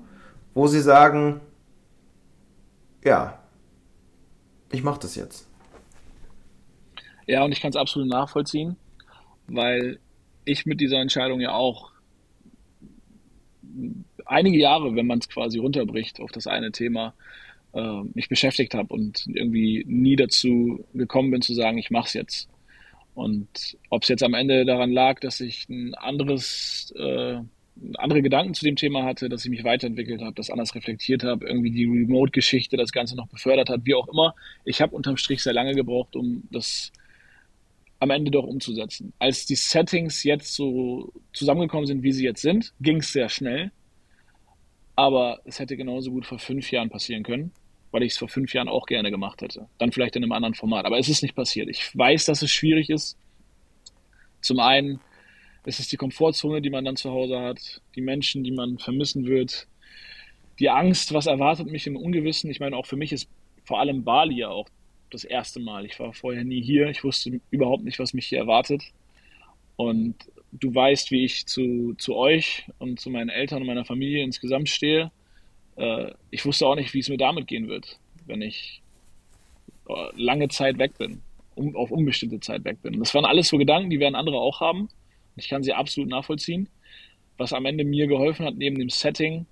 wo 0.52 0.66
sie 0.66 0.80
sagen, 0.80 1.40
ja, 3.04 3.38
ich 4.72 4.82
mache 4.82 5.00
das 5.00 5.14
jetzt. 5.14 5.48
Ja, 7.26 7.44
und 7.44 7.52
ich 7.52 7.60
kann 7.60 7.70
es 7.70 7.76
absolut 7.76 8.08
nachvollziehen, 8.08 8.76
weil 9.46 10.00
ich 10.44 10.66
mit 10.66 10.80
dieser 10.80 11.00
Entscheidung 11.00 11.40
ja 11.40 11.52
auch 11.52 11.92
einige 14.26 14.58
Jahre, 14.58 14.94
wenn 14.96 15.06
man 15.06 15.18
es 15.20 15.28
quasi 15.28 15.58
runterbricht 15.58 16.20
auf 16.20 16.32
das 16.32 16.46
eine 16.46 16.72
Thema, 16.72 17.14
äh, 17.72 18.02
mich 18.14 18.28
beschäftigt 18.28 18.74
habe 18.74 18.92
und 18.92 19.26
irgendwie 19.32 19.84
nie 19.86 20.16
dazu 20.16 20.84
gekommen 20.94 21.30
bin 21.30 21.42
zu 21.42 21.54
sagen, 21.54 21.78
ich 21.78 21.90
mache 21.90 22.06
es 22.08 22.14
jetzt. 22.14 22.48
Und 23.14 23.76
ob 23.90 24.02
es 24.02 24.08
jetzt 24.08 24.22
am 24.22 24.34
Ende 24.34 24.64
daran 24.64 24.90
lag, 24.90 25.20
dass 25.20 25.40
ich 25.40 25.68
ein 25.68 25.94
anderes, 25.94 26.92
äh, 26.96 27.38
andere 27.96 28.22
Gedanken 28.22 28.54
zu 28.54 28.64
dem 28.64 28.76
Thema 28.76 29.04
hatte, 29.04 29.28
dass 29.28 29.44
ich 29.44 29.50
mich 29.50 29.64
weiterentwickelt 29.64 30.22
habe, 30.22 30.34
das 30.34 30.50
anders 30.50 30.74
reflektiert 30.74 31.24
habe, 31.24 31.46
irgendwie 31.46 31.70
die 31.70 31.84
Remote-Geschichte 31.84 32.76
das 32.76 32.92
Ganze 32.92 33.16
noch 33.16 33.28
befördert 33.28 33.68
hat, 33.68 33.80
wie 33.84 33.94
auch 33.94 34.08
immer. 34.08 34.34
Ich 34.64 34.80
habe 34.80 34.94
unterm 34.94 35.16
Strich 35.16 35.42
sehr 35.42 35.52
lange 35.52 35.74
gebraucht, 35.74 36.16
um 36.16 36.44
das 36.50 36.92
am 37.98 38.10
Ende 38.10 38.30
doch 38.30 38.44
umzusetzen. 38.44 39.12
Als 39.18 39.44
die 39.44 39.56
Settings 39.56 40.24
jetzt 40.24 40.54
so 40.54 41.12
zusammengekommen 41.32 41.86
sind, 41.86 42.02
wie 42.02 42.12
sie 42.12 42.24
jetzt 42.24 42.40
sind, 42.40 42.72
ging 42.80 42.98
es 42.98 43.12
sehr 43.12 43.28
schnell. 43.28 43.70
Aber 44.96 45.40
es 45.44 45.58
hätte 45.58 45.76
genauso 45.76 46.10
gut 46.10 46.26
vor 46.26 46.38
fünf 46.38 46.70
Jahren 46.70 46.90
passieren 46.90 47.22
können, 47.22 47.52
weil 47.90 48.02
ich 48.02 48.12
es 48.12 48.18
vor 48.18 48.28
fünf 48.28 48.52
Jahren 48.54 48.68
auch 48.68 48.86
gerne 48.86 49.10
gemacht 49.10 49.42
hätte. 49.42 49.66
Dann 49.78 49.92
vielleicht 49.92 50.16
in 50.16 50.22
einem 50.22 50.32
anderen 50.32 50.54
Format. 50.54 50.84
Aber 50.84 50.98
es 50.98 51.08
ist 51.08 51.22
nicht 51.22 51.34
passiert. 51.34 51.68
Ich 51.68 51.96
weiß, 51.96 52.26
dass 52.26 52.42
es 52.42 52.50
schwierig 52.50 52.90
ist. 52.90 53.16
Zum 54.40 54.60
einen 54.60 55.00
ist 55.66 55.80
es 55.80 55.88
die 55.88 55.96
Komfortzone, 55.96 56.62
die 56.62 56.70
man 56.70 56.84
dann 56.84 56.96
zu 56.96 57.10
Hause 57.10 57.40
hat, 57.40 57.82
die 57.94 58.00
Menschen, 58.00 58.44
die 58.44 58.52
man 58.52 58.78
vermissen 58.78 59.26
wird, 59.26 59.66
die 60.58 60.70
Angst, 60.70 61.12
was 61.12 61.26
erwartet 61.26 61.66
mich 61.66 61.86
im 61.86 61.96
Ungewissen. 61.96 62.50
Ich 62.50 62.60
meine, 62.60 62.76
auch 62.76 62.86
für 62.86 62.96
mich 62.96 63.12
ist 63.12 63.28
vor 63.64 63.80
allem 63.80 64.04
Bali 64.04 64.36
ja 64.38 64.48
auch 64.48 64.68
das 65.10 65.24
erste 65.24 65.60
Mal. 65.60 65.84
Ich 65.84 65.98
war 65.98 66.12
vorher 66.12 66.44
nie 66.44 66.62
hier. 66.62 66.88
Ich 66.88 67.02
wusste 67.02 67.40
überhaupt 67.50 67.84
nicht, 67.84 67.98
was 67.98 68.14
mich 68.14 68.26
hier 68.26 68.38
erwartet. 68.38 68.82
Und 69.76 70.14
du 70.52 70.74
weißt, 70.74 71.10
wie 71.10 71.24
ich 71.24 71.46
zu, 71.46 71.94
zu 71.98 72.14
euch 72.14 72.66
und 72.78 73.00
zu 73.00 73.10
meinen 73.10 73.30
Eltern 73.30 73.62
und 73.62 73.66
meiner 73.66 73.84
Familie 73.84 74.22
insgesamt 74.22 74.68
stehe. 74.68 75.10
Äh, 75.76 76.12
ich 76.30 76.44
wusste 76.44 76.66
auch 76.66 76.74
nicht, 76.74 76.94
wie 76.94 77.00
es 77.00 77.08
mir 77.08 77.18
damit 77.18 77.46
gehen 77.46 77.68
wird, 77.68 77.98
wenn 78.26 78.42
ich 78.42 78.82
äh, 79.88 80.08
lange 80.16 80.48
Zeit 80.48 80.78
weg 80.78 80.96
bin, 80.98 81.22
um, 81.54 81.76
auf 81.76 81.90
unbestimmte 81.90 82.40
Zeit 82.40 82.64
weg 82.64 82.82
bin. 82.82 82.98
Das 82.98 83.14
waren 83.14 83.24
alles 83.24 83.48
so 83.48 83.58
Gedanken, 83.58 83.90
die 83.90 84.00
werden 84.00 84.14
andere 84.14 84.38
auch 84.38 84.60
haben. 84.60 84.88
Ich 85.36 85.48
kann 85.48 85.62
sie 85.62 85.72
absolut 85.72 86.10
nachvollziehen. 86.10 86.68
Was 87.38 87.52
am 87.52 87.64
Ende 87.64 87.84
mir 87.84 88.06
geholfen 88.06 88.44
hat, 88.44 88.56
neben 88.56 88.78
dem 88.78 88.90
Setting, 88.90 89.46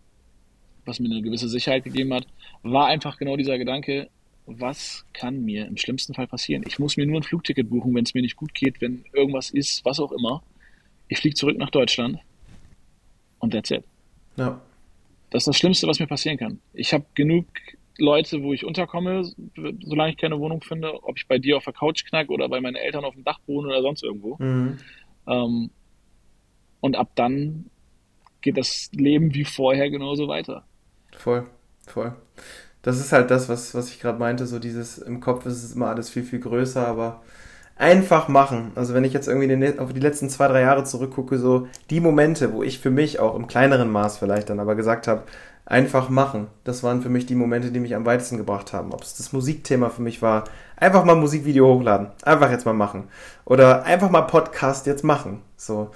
was 0.84 1.00
mir 1.00 1.10
eine 1.10 1.22
gewisse 1.22 1.48
Sicherheit 1.48 1.84
gegeben 1.84 2.12
hat, 2.12 2.26
war 2.62 2.86
einfach 2.86 3.16
genau 3.16 3.36
dieser 3.36 3.58
Gedanke, 3.58 4.10
was 4.46 5.04
kann 5.12 5.44
mir 5.44 5.66
im 5.66 5.76
schlimmsten 5.76 6.14
Fall 6.14 6.26
passieren? 6.26 6.64
Ich 6.66 6.78
muss 6.78 6.96
mir 6.96 7.06
nur 7.06 7.20
ein 7.20 7.22
Flugticket 7.22 7.68
buchen, 7.68 7.94
wenn 7.94 8.04
es 8.04 8.14
mir 8.14 8.22
nicht 8.22 8.36
gut 8.36 8.54
geht, 8.54 8.80
wenn 8.80 9.04
irgendwas 9.12 9.50
ist, 9.50 9.84
was 9.84 10.00
auch 10.00 10.12
immer. 10.12 10.42
Ich 11.08 11.18
fliege 11.18 11.34
zurück 11.34 11.58
nach 11.58 11.70
Deutschland 11.70 12.18
und 13.38 13.52
that's 13.52 13.70
it. 13.70 13.84
Ja. 14.36 14.60
Das 15.30 15.42
ist 15.42 15.48
das 15.48 15.56
Schlimmste, 15.56 15.86
was 15.86 16.00
mir 16.00 16.06
passieren 16.06 16.38
kann. 16.38 16.60
Ich 16.72 16.92
habe 16.92 17.04
genug 17.14 17.46
Leute, 17.98 18.42
wo 18.42 18.52
ich 18.52 18.64
unterkomme, 18.64 19.30
solange 19.80 20.10
ich 20.10 20.16
keine 20.16 20.38
Wohnung 20.38 20.62
finde, 20.62 21.02
ob 21.04 21.18
ich 21.18 21.26
bei 21.26 21.38
dir 21.38 21.56
auf 21.56 21.64
der 21.64 21.72
Couch 21.72 22.04
knack 22.04 22.30
oder 22.30 22.48
bei 22.48 22.60
meinen 22.60 22.76
Eltern 22.76 23.04
auf 23.04 23.14
dem 23.14 23.24
Dach 23.24 23.40
wohne 23.46 23.68
oder 23.68 23.82
sonst 23.82 24.02
irgendwo. 24.02 24.36
Mhm. 24.38 24.78
Ähm, 25.26 25.70
und 26.80 26.96
ab 26.96 27.10
dann 27.16 27.66
geht 28.40 28.56
das 28.56 28.90
Leben 28.92 29.34
wie 29.34 29.44
vorher 29.44 29.90
genauso 29.90 30.28
weiter. 30.28 30.64
Voll, 31.16 31.46
voll 31.86 32.14
das 32.82 33.00
ist 33.00 33.12
halt 33.12 33.30
das, 33.30 33.48
was, 33.48 33.74
was 33.74 33.90
ich 33.90 34.00
gerade 34.00 34.18
meinte, 34.18 34.46
so 34.46 34.58
dieses, 34.58 34.98
im 34.98 35.20
Kopf 35.20 35.46
ist 35.46 35.62
es 35.62 35.74
immer 35.74 35.88
alles 35.88 36.10
viel, 36.10 36.22
viel 36.22 36.40
größer, 36.40 36.86
aber 36.86 37.22
einfach 37.78 38.28
machen. 38.28 38.72
Also 38.74 38.92
wenn 38.92 39.04
ich 39.04 39.12
jetzt 39.12 39.28
irgendwie 39.28 39.78
auf 39.78 39.92
die 39.92 40.00
letzten 40.00 40.28
zwei, 40.28 40.48
drei 40.48 40.62
Jahre 40.62 40.84
zurückgucke, 40.84 41.38
so 41.38 41.68
die 41.90 42.00
Momente, 42.00 42.52
wo 42.52 42.62
ich 42.62 42.80
für 42.80 42.90
mich 42.90 43.20
auch 43.20 43.36
im 43.36 43.46
kleineren 43.46 43.90
Maß 43.90 44.18
vielleicht 44.18 44.50
dann 44.50 44.60
aber 44.60 44.74
gesagt 44.74 45.06
habe, 45.08 45.22
einfach 45.64 46.08
machen. 46.08 46.48
Das 46.64 46.82
waren 46.82 47.02
für 47.02 47.10
mich 47.10 47.26
die 47.26 47.34
Momente, 47.34 47.70
die 47.70 47.80
mich 47.80 47.94
am 47.94 48.06
weitesten 48.06 48.38
gebracht 48.38 48.72
haben. 48.72 48.92
Ob 48.92 49.02
es 49.02 49.16
das 49.16 49.32
Musikthema 49.32 49.90
für 49.90 50.02
mich 50.02 50.22
war, 50.22 50.44
einfach 50.76 51.04
mal 51.04 51.14
Musikvideo 51.14 51.74
hochladen, 51.74 52.08
einfach 52.24 52.50
jetzt 52.50 52.64
mal 52.64 52.72
machen. 52.72 53.08
Oder 53.44 53.84
einfach 53.84 54.10
mal 54.10 54.22
Podcast 54.22 54.86
jetzt 54.86 55.04
machen. 55.04 55.42
So. 55.56 55.90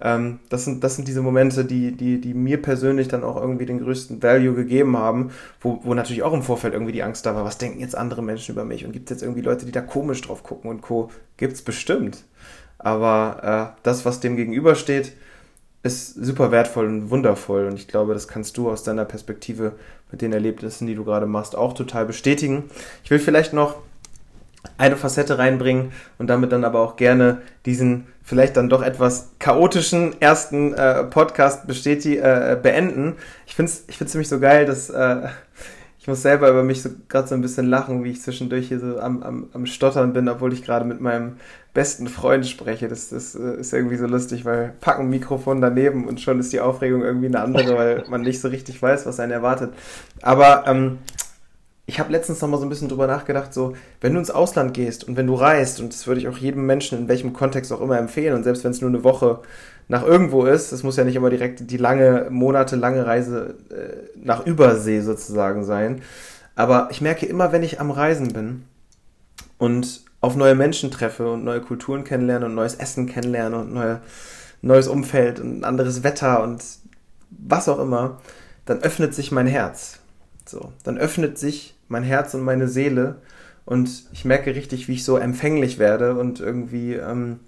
Ähm, 0.00 0.40
das, 0.50 0.64
sind, 0.64 0.84
das 0.84 0.96
sind 0.96 1.08
diese 1.08 1.22
Momente, 1.22 1.64
die, 1.64 1.92
die, 1.92 2.20
die 2.20 2.34
mir 2.34 2.60
persönlich 2.60 3.08
dann 3.08 3.24
auch 3.24 3.36
irgendwie 3.36 3.66
den 3.66 3.80
größten 3.80 4.22
Value 4.22 4.54
gegeben 4.54 4.96
haben, 4.96 5.30
wo, 5.60 5.80
wo 5.84 5.94
natürlich 5.94 6.22
auch 6.22 6.34
im 6.34 6.42
Vorfeld 6.42 6.74
irgendwie 6.74 6.92
die 6.92 7.02
Angst 7.02 7.24
da 7.24 7.34
war, 7.34 7.44
was 7.44 7.58
denken 7.58 7.80
jetzt 7.80 7.96
andere 7.96 8.22
Menschen 8.22 8.52
über 8.52 8.64
mich 8.64 8.84
und 8.84 8.92
gibt 8.92 9.10
es 9.10 9.16
jetzt 9.16 9.22
irgendwie 9.22 9.40
Leute, 9.40 9.64
die 9.64 9.72
da 9.72 9.80
komisch 9.80 10.20
drauf 10.20 10.42
gucken 10.42 10.70
und 10.70 10.82
Co. 10.82 11.10
Gibt's 11.38 11.62
bestimmt. 11.62 12.24
Aber 12.78 13.74
äh, 13.74 13.80
das, 13.82 14.04
was 14.04 14.20
dem 14.20 14.36
gegenübersteht, 14.36 15.14
ist 15.82 16.14
super 16.14 16.50
wertvoll 16.50 16.86
und 16.86 17.10
wundervoll. 17.10 17.66
Und 17.66 17.76
ich 17.76 17.88
glaube, 17.88 18.12
das 18.12 18.28
kannst 18.28 18.58
du 18.58 18.68
aus 18.68 18.82
deiner 18.82 19.04
Perspektive 19.04 19.72
mit 20.10 20.20
den 20.20 20.32
Erlebnissen, 20.32 20.86
die 20.86 20.94
du 20.94 21.04
gerade 21.04 21.26
machst, 21.26 21.56
auch 21.56 21.72
total 21.72 22.04
bestätigen. 22.04 22.64
Ich 23.02 23.10
will 23.10 23.18
vielleicht 23.18 23.52
noch 23.52 23.76
eine 24.78 24.96
Facette 24.96 25.38
reinbringen 25.38 25.92
und 26.18 26.28
damit 26.28 26.52
dann 26.52 26.64
aber 26.64 26.80
auch 26.80 26.96
gerne 26.96 27.42
diesen 27.64 28.06
vielleicht 28.22 28.56
dann 28.56 28.68
doch 28.68 28.82
etwas 28.82 29.30
chaotischen 29.38 30.20
ersten 30.20 30.74
äh, 30.74 31.04
Podcast 31.04 31.66
bestätigen, 31.66 32.22
äh, 32.22 32.58
beenden. 32.60 33.14
Ich 33.46 33.54
finde 33.54 33.72
es 33.72 33.84
ich 33.88 33.98
find's 33.98 34.12
ziemlich 34.12 34.28
so 34.28 34.40
geil, 34.40 34.66
dass 34.66 34.90
äh, 34.90 35.28
ich 36.06 36.08
muss 36.08 36.22
selber 36.22 36.48
über 36.50 36.62
mich 36.62 36.82
so 36.82 36.90
gerade 37.08 37.26
so 37.26 37.34
ein 37.34 37.42
bisschen 37.42 37.66
lachen, 37.66 38.04
wie 38.04 38.10
ich 38.10 38.22
zwischendurch 38.22 38.68
hier 38.68 38.78
so 38.78 39.00
am, 39.00 39.24
am, 39.24 39.48
am 39.52 39.66
Stottern 39.66 40.12
bin, 40.12 40.28
obwohl 40.28 40.52
ich 40.52 40.62
gerade 40.62 40.84
mit 40.84 41.00
meinem 41.00 41.36
besten 41.74 42.06
Freund 42.06 42.46
spreche. 42.46 42.86
Das, 42.86 43.08
das 43.08 43.34
äh, 43.34 43.60
ist 43.60 43.72
irgendwie 43.72 43.96
so 43.96 44.06
lustig, 44.06 44.44
weil 44.44 44.72
packen 44.80 45.10
Mikrofon 45.10 45.60
daneben 45.60 46.06
und 46.06 46.20
schon 46.20 46.38
ist 46.38 46.52
die 46.52 46.60
Aufregung 46.60 47.02
irgendwie 47.02 47.26
eine 47.26 47.40
andere, 47.40 47.76
weil 47.76 48.04
man 48.08 48.22
nicht 48.22 48.40
so 48.40 48.46
richtig 48.46 48.80
weiß, 48.80 49.04
was 49.04 49.18
einen 49.18 49.32
erwartet. 49.32 49.72
Aber 50.22 50.64
ähm, 50.68 50.98
ich 51.88 52.00
habe 52.00 52.10
letztens 52.10 52.40
noch 52.40 52.48
mal 52.48 52.58
so 52.58 52.64
ein 52.64 52.68
bisschen 52.68 52.88
drüber 52.88 53.06
nachgedacht, 53.06 53.54
so, 53.54 53.74
wenn 54.00 54.12
du 54.12 54.18
ins 54.18 54.30
Ausland 54.30 54.74
gehst 54.74 55.04
und 55.04 55.16
wenn 55.16 55.28
du 55.28 55.34
reist, 55.34 55.80
und 55.80 55.92
das 55.92 56.06
würde 56.06 56.20
ich 56.20 56.28
auch 56.28 56.36
jedem 56.36 56.66
Menschen 56.66 56.98
in 56.98 57.08
welchem 57.08 57.32
Kontext 57.32 57.72
auch 57.72 57.80
immer 57.80 57.98
empfehlen, 57.98 58.34
und 58.34 58.42
selbst 58.42 58.64
wenn 58.64 58.72
es 58.72 58.80
nur 58.80 58.90
eine 58.90 59.04
Woche 59.04 59.40
nach 59.88 60.04
irgendwo 60.04 60.44
ist, 60.44 60.72
das 60.72 60.82
muss 60.82 60.96
ja 60.96 61.04
nicht 61.04 61.14
immer 61.14 61.30
direkt 61.30 61.70
die 61.70 61.76
lange, 61.76 62.26
monatelange 62.28 63.06
Reise 63.06 63.54
äh, 63.70 64.18
nach 64.20 64.44
Übersee 64.44 65.00
sozusagen 65.00 65.64
sein, 65.64 66.02
Aber 66.56 66.88
ich 66.90 67.00
merke 67.00 67.26
immer, 67.26 67.52
wenn 67.52 67.62
ich 67.62 67.80
am 67.80 67.92
Reisen 67.92 68.32
bin 68.32 68.64
und 69.58 70.02
auf 70.20 70.34
neue 70.34 70.56
Menschen 70.56 70.90
treffe 70.90 71.30
und 71.30 71.44
neue 71.44 71.60
Kulturen 71.60 72.02
kennenlerne 72.02 72.46
und 72.46 72.54
neues 72.54 72.74
Essen 72.74 73.06
kennenlerne 73.06 73.58
und 73.58 73.72
neue, 73.72 74.00
neues 74.62 74.88
Umfeld 74.88 75.38
und 75.38 75.62
anderes 75.62 76.02
Wetter 76.02 76.42
und 76.42 76.64
was 77.30 77.68
auch 77.68 77.78
immer, 77.78 78.20
dann 78.64 78.80
öffnet 78.80 79.14
sich 79.14 79.30
mein 79.30 79.46
Herz. 79.46 80.00
So, 80.46 80.72
dann 80.82 80.98
öffnet 80.98 81.38
sich 81.38 81.75
mein 81.88 82.02
Herz 82.02 82.34
und 82.34 82.42
meine 82.42 82.68
Seele 82.68 83.16
und 83.64 84.04
ich 84.12 84.24
merke 84.24 84.54
richtig, 84.54 84.88
wie 84.88 84.94
ich 84.94 85.04
so 85.04 85.16
empfänglich 85.16 85.78
werde 85.78 86.14
und 86.14 86.40
irgendwie 86.40 86.94
ähm, 86.94 87.40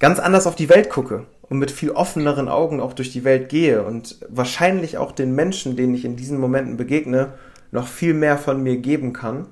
ganz 0.00 0.18
anders 0.18 0.46
auf 0.46 0.56
die 0.56 0.68
Welt 0.68 0.90
gucke 0.90 1.26
und 1.48 1.58
mit 1.58 1.70
viel 1.70 1.90
offeneren 1.90 2.48
Augen 2.48 2.80
auch 2.80 2.94
durch 2.94 3.12
die 3.12 3.24
Welt 3.24 3.48
gehe 3.48 3.84
und 3.84 4.18
wahrscheinlich 4.28 4.98
auch 4.98 5.12
den 5.12 5.34
Menschen, 5.34 5.76
denen 5.76 5.94
ich 5.94 6.04
in 6.04 6.16
diesen 6.16 6.40
Momenten 6.40 6.76
begegne, 6.76 7.34
noch 7.70 7.86
viel 7.86 8.14
mehr 8.14 8.38
von 8.38 8.62
mir 8.62 8.78
geben 8.78 9.12
kann 9.12 9.46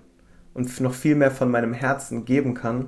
und 0.54 0.80
noch 0.80 0.94
viel 0.94 1.14
mehr 1.14 1.30
von 1.30 1.50
meinem 1.50 1.74
Herzen 1.74 2.24
geben 2.24 2.54
kann, 2.54 2.86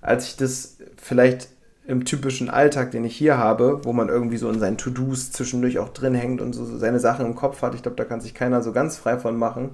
als 0.00 0.26
ich 0.26 0.36
das 0.36 0.78
vielleicht 0.96 1.48
im 1.86 2.04
typischen 2.04 2.48
Alltag, 2.48 2.90
den 2.90 3.04
ich 3.04 3.16
hier 3.16 3.38
habe, 3.38 3.80
wo 3.84 3.92
man 3.92 4.08
irgendwie 4.08 4.36
so 4.36 4.48
in 4.48 4.60
seinen 4.60 4.78
To-Dos 4.78 5.32
zwischendurch 5.32 5.78
auch 5.78 5.88
drin 5.88 6.14
hängt 6.14 6.40
und 6.40 6.52
so 6.52 6.64
seine 6.64 7.00
Sachen 7.00 7.26
im 7.26 7.34
Kopf 7.34 7.62
hat. 7.62 7.74
Ich 7.74 7.82
glaube, 7.82 7.96
da 7.96 8.04
kann 8.04 8.20
sich 8.20 8.34
keiner 8.34 8.62
so 8.62 8.72
ganz 8.72 8.96
frei 8.96 9.18
von 9.18 9.36
machen. 9.36 9.70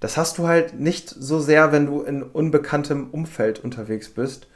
Das 0.00 0.16
hast 0.16 0.38
du 0.38 0.46
halt 0.46 0.78
nicht 0.78 1.08
so 1.08 1.40
sehr, 1.40 1.72
wenn 1.72 1.86
du 1.86 2.02
in 2.02 2.22
unbekanntem 2.22 3.08
Umfeld 3.10 3.62
unterwegs 3.62 4.10
bist. 4.10 4.46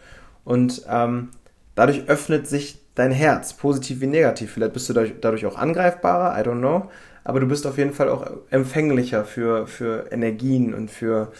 Und 0.44 0.82
ähm, 0.88 1.28
dadurch 1.74 2.08
öffnet 2.08 2.46
sich 2.46 2.78
dein 2.94 3.12
Herz, 3.12 3.54
positiv 3.54 4.00
wie 4.00 4.06
negativ. 4.06 4.52
Vielleicht 4.52 4.74
bist 4.74 4.88
du 4.88 4.94
dadurch 4.94 5.46
auch 5.46 5.56
angreifbarer, 5.56 6.38
I 6.38 6.46
don't 6.46 6.58
know. 6.58 6.90
Aber 7.24 7.40
du 7.40 7.46
bist 7.46 7.66
auf 7.66 7.78
jeden 7.78 7.92
Fall 7.92 8.08
auch 8.08 8.26
empfänglicher 8.50 9.24
für, 9.24 9.66
für 9.66 10.10
Energien 10.10 10.74
und 10.74 10.90
für. 10.90 11.32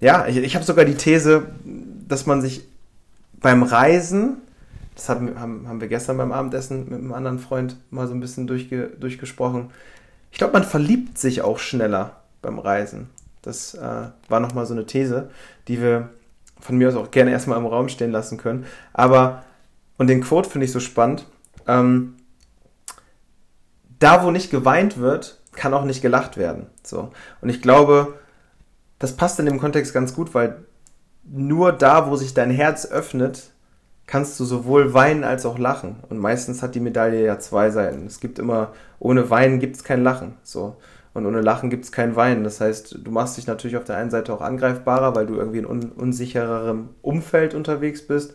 Ja, 0.00 0.26
ich, 0.26 0.36
ich 0.36 0.54
habe 0.54 0.64
sogar 0.64 0.84
die 0.84 0.94
These, 0.94 1.46
dass 2.06 2.26
man 2.26 2.40
sich 2.40 2.66
beim 3.40 3.62
Reisen 3.62 4.38
das 4.98 5.08
haben, 5.08 5.38
haben, 5.38 5.68
haben 5.68 5.80
wir 5.80 5.86
gestern 5.86 6.16
beim 6.16 6.32
Abendessen 6.32 6.88
mit 6.88 6.98
einem 6.98 7.12
anderen 7.12 7.38
Freund 7.38 7.76
mal 7.90 8.08
so 8.08 8.14
ein 8.14 8.20
bisschen 8.20 8.48
durchge, 8.48 8.90
durchgesprochen. 8.98 9.70
Ich 10.32 10.38
glaube, 10.38 10.54
man 10.54 10.64
verliebt 10.64 11.18
sich 11.18 11.40
auch 11.42 11.60
schneller 11.60 12.16
beim 12.42 12.58
Reisen. 12.58 13.08
Das 13.42 13.74
äh, 13.74 14.08
war 14.28 14.40
nochmal 14.40 14.66
so 14.66 14.74
eine 14.74 14.86
These, 14.86 15.30
die 15.68 15.80
wir 15.80 16.10
von 16.60 16.76
mir 16.76 16.88
aus 16.88 16.96
auch 16.96 17.10
gerne 17.10 17.30
erstmal 17.30 17.58
im 17.58 17.66
Raum 17.66 17.88
stehen 17.88 18.12
lassen 18.12 18.38
können. 18.38 18.66
Aber, 18.92 19.44
und 19.96 20.08
den 20.08 20.22
Quote 20.22 20.50
finde 20.50 20.64
ich 20.66 20.72
so 20.72 20.80
spannend, 20.80 21.26
ähm, 21.66 22.14
da 23.98 24.24
wo 24.24 24.30
nicht 24.30 24.50
geweint 24.50 24.98
wird, 24.98 25.40
kann 25.52 25.74
auch 25.74 25.84
nicht 25.84 26.02
gelacht 26.02 26.36
werden. 26.36 26.66
So. 26.82 27.10
Und 27.40 27.48
ich 27.48 27.62
glaube, 27.62 28.14
das 28.98 29.16
passt 29.16 29.38
in 29.38 29.46
dem 29.46 29.60
Kontext 29.60 29.92
ganz 29.92 30.14
gut, 30.14 30.34
weil 30.34 30.64
nur 31.24 31.72
da, 31.72 32.08
wo 32.08 32.16
sich 32.16 32.34
dein 32.34 32.50
Herz 32.50 32.86
öffnet, 32.86 33.50
kannst 34.06 34.40
du 34.40 34.44
sowohl 34.44 34.94
weinen 34.94 35.24
als 35.24 35.44
auch 35.44 35.58
lachen. 35.58 35.96
Und 36.08 36.18
meistens 36.18 36.62
hat 36.62 36.74
die 36.74 36.80
Medaille 36.80 37.24
ja 37.24 37.38
zwei 37.38 37.70
Seiten. 37.70 38.06
Es 38.06 38.20
gibt 38.20 38.38
immer, 38.38 38.72
ohne 38.98 39.28
Weinen 39.30 39.58
gibt 39.58 39.76
es 39.76 39.84
kein 39.84 40.02
Lachen. 40.02 40.36
So. 40.42 40.76
Und 41.14 41.26
ohne 41.26 41.40
Lachen 41.40 41.70
gibt 41.70 41.84
es 41.84 41.92
kein 41.92 42.16
Weinen. 42.16 42.44
Das 42.44 42.60
heißt, 42.60 42.98
du 43.02 43.10
machst 43.10 43.36
dich 43.36 43.46
natürlich 43.46 43.76
auf 43.76 43.84
der 43.84 43.96
einen 43.96 44.10
Seite 44.10 44.32
auch 44.32 44.40
angreifbarer, 44.40 45.14
weil 45.14 45.26
du 45.26 45.34
irgendwie 45.34 45.58
in 45.58 45.66
un 45.66 45.90
unsichererem 45.92 46.90
Umfeld 47.02 47.54
unterwegs 47.54 48.06
bist. 48.06 48.34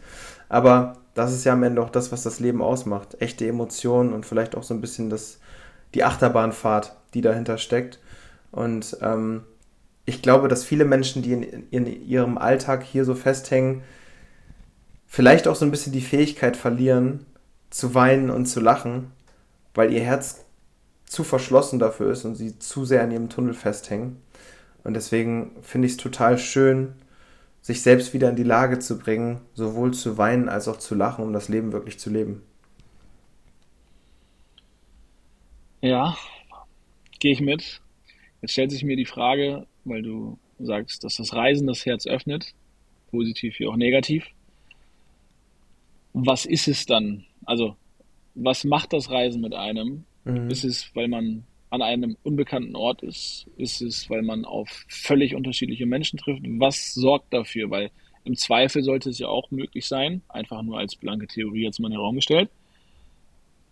Aber 0.49 0.97
das 1.13 1.33
ist 1.33 1.43
ja 1.43 1.53
am 1.53 1.63
Ende 1.63 1.81
auch 1.81 1.89
das, 1.89 2.11
was 2.11 2.23
das 2.23 2.39
Leben 2.39 2.61
ausmacht. 2.61 3.21
Echte 3.21 3.47
Emotionen 3.47 4.13
und 4.13 4.25
vielleicht 4.25 4.55
auch 4.55 4.63
so 4.63 4.73
ein 4.73 4.81
bisschen 4.81 5.09
das, 5.09 5.39
die 5.93 6.03
Achterbahnfahrt, 6.03 6.95
die 7.13 7.21
dahinter 7.21 7.57
steckt. 7.57 7.99
Und 8.51 8.97
ähm, 9.01 9.43
ich 10.05 10.21
glaube, 10.21 10.47
dass 10.47 10.63
viele 10.63 10.85
Menschen, 10.85 11.21
die 11.21 11.33
in, 11.33 11.43
in 11.69 12.07
ihrem 12.07 12.37
Alltag 12.37 12.83
hier 12.83 13.05
so 13.05 13.15
festhängen, 13.15 13.83
vielleicht 15.07 15.47
auch 15.47 15.55
so 15.55 15.65
ein 15.65 15.71
bisschen 15.71 15.93
die 15.93 16.01
Fähigkeit 16.01 16.57
verlieren, 16.57 17.25
zu 17.69 17.95
weinen 17.95 18.29
und 18.29 18.45
zu 18.45 18.59
lachen, 18.59 19.11
weil 19.73 19.91
ihr 19.91 20.01
Herz 20.01 20.42
zu 21.13 21.23
verschlossen 21.23 21.79
dafür 21.79 22.11
ist 22.11 22.25
und 22.25 22.35
sie 22.35 22.59
zu 22.59 22.85
sehr 22.85 23.03
an 23.03 23.11
ihrem 23.11 23.29
Tunnel 23.29 23.53
festhängen. 23.53 24.17
Und 24.83 24.95
deswegen 24.95 25.51
finde 25.61 25.85
ich 25.85 25.93
es 25.93 25.97
total 25.97 26.37
schön, 26.37 26.93
sich 27.61 27.81
selbst 27.81 28.13
wieder 28.13 28.29
in 28.29 28.35
die 28.35 28.43
Lage 28.43 28.79
zu 28.79 28.99
bringen, 28.99 29.39
sowohl 29.53 29.93
zu 29.93 30.17
weinen 30.17 30.49
als 30.49 30.67
auch 30.67 30.77
zu 30.77 30.95
lachen, 30.95 31.23
um 31.23 31.31
das 31.31 31.47
Leben 31.47 31.71
wirklich 31.71 31.99
zu 31.99 32.09
leben. 32.09 32.41
Ja, 35.81 36.17
gehe 37.19 37.31
ich 37.31 37.41
mit. 37.41 37.81
Jetzt 38.41 38.51
stellt 38.51 38.71
sich 38.71 38.83
mir 38.83 38.97
die 38.97 39.05
Frage, 39.05 39.65
weil 39.85 40.01
du 40.01 40.37
sagst, 40.59 41.03
dass 41.03 41.15
das 41.15 41.33
Reisen 41.33 41.67
das 41.67 41.85
Herz 41.85 42.05
öffnet, 42.05 42.53
positiv 43.09 43.59
wie 43.59 43.67
auch 43.67 43.77
negativ 43.77 44.25
was 46.13 46.45
ist 46.45 46.67
es 46.67 46.85
dann? 46.85 47.25
Also, 47.45 47.75
was 48.35 48.63
macht 48.63 48.93
das 48.93 49.09
Reisen 49.09 49.41
mit 49.41 49.53
einem? 49.53 50.05
Mhm. 50.25 50.49
Ist 50.49 50.63
es, 50.63 50.89
weil 50.93 51.07
man 51.07 51.43
an 51.69 51.81
einem 51.81 52.17
unbekannten 52.23 52.75
Ort 52.75 53.01
ist? 53.01 53.47
Ist 53.57 53.81
es, 53.81 54.09
weil 54.09 54.21
man 54.21 54.45
auf 54.45 54.69
völlig 54.87 55.35
unterschiedliche 55.35 55.85
Menschen 55.85 56.19
trifft? 56.19 56.43
Was 56.59 56.93
sorgt 56.93 57.33
dafür? 57.33 57.69
Weil 57.71 57.89
im 58.25 58.35
Zweifel 58.35 58.83
sollte 58.83 59.09
es 59.09 59.19
ja 59.19 59.27
auch 59.27 59.51
möglich 59.51 59.87
sein, 59.87 60.21
einfach 60.29 60.61
nur 60.61 60.77
als 60.77 60.95
blanke 60.95 61.27
Theorie 61.27 61.63
jetzt 61.63 61.79
mal 61.79 61.87
in 61.87 61.93
den 61.93 61.99
Raum 61.99 62.15
gestellt, 62.15 62.49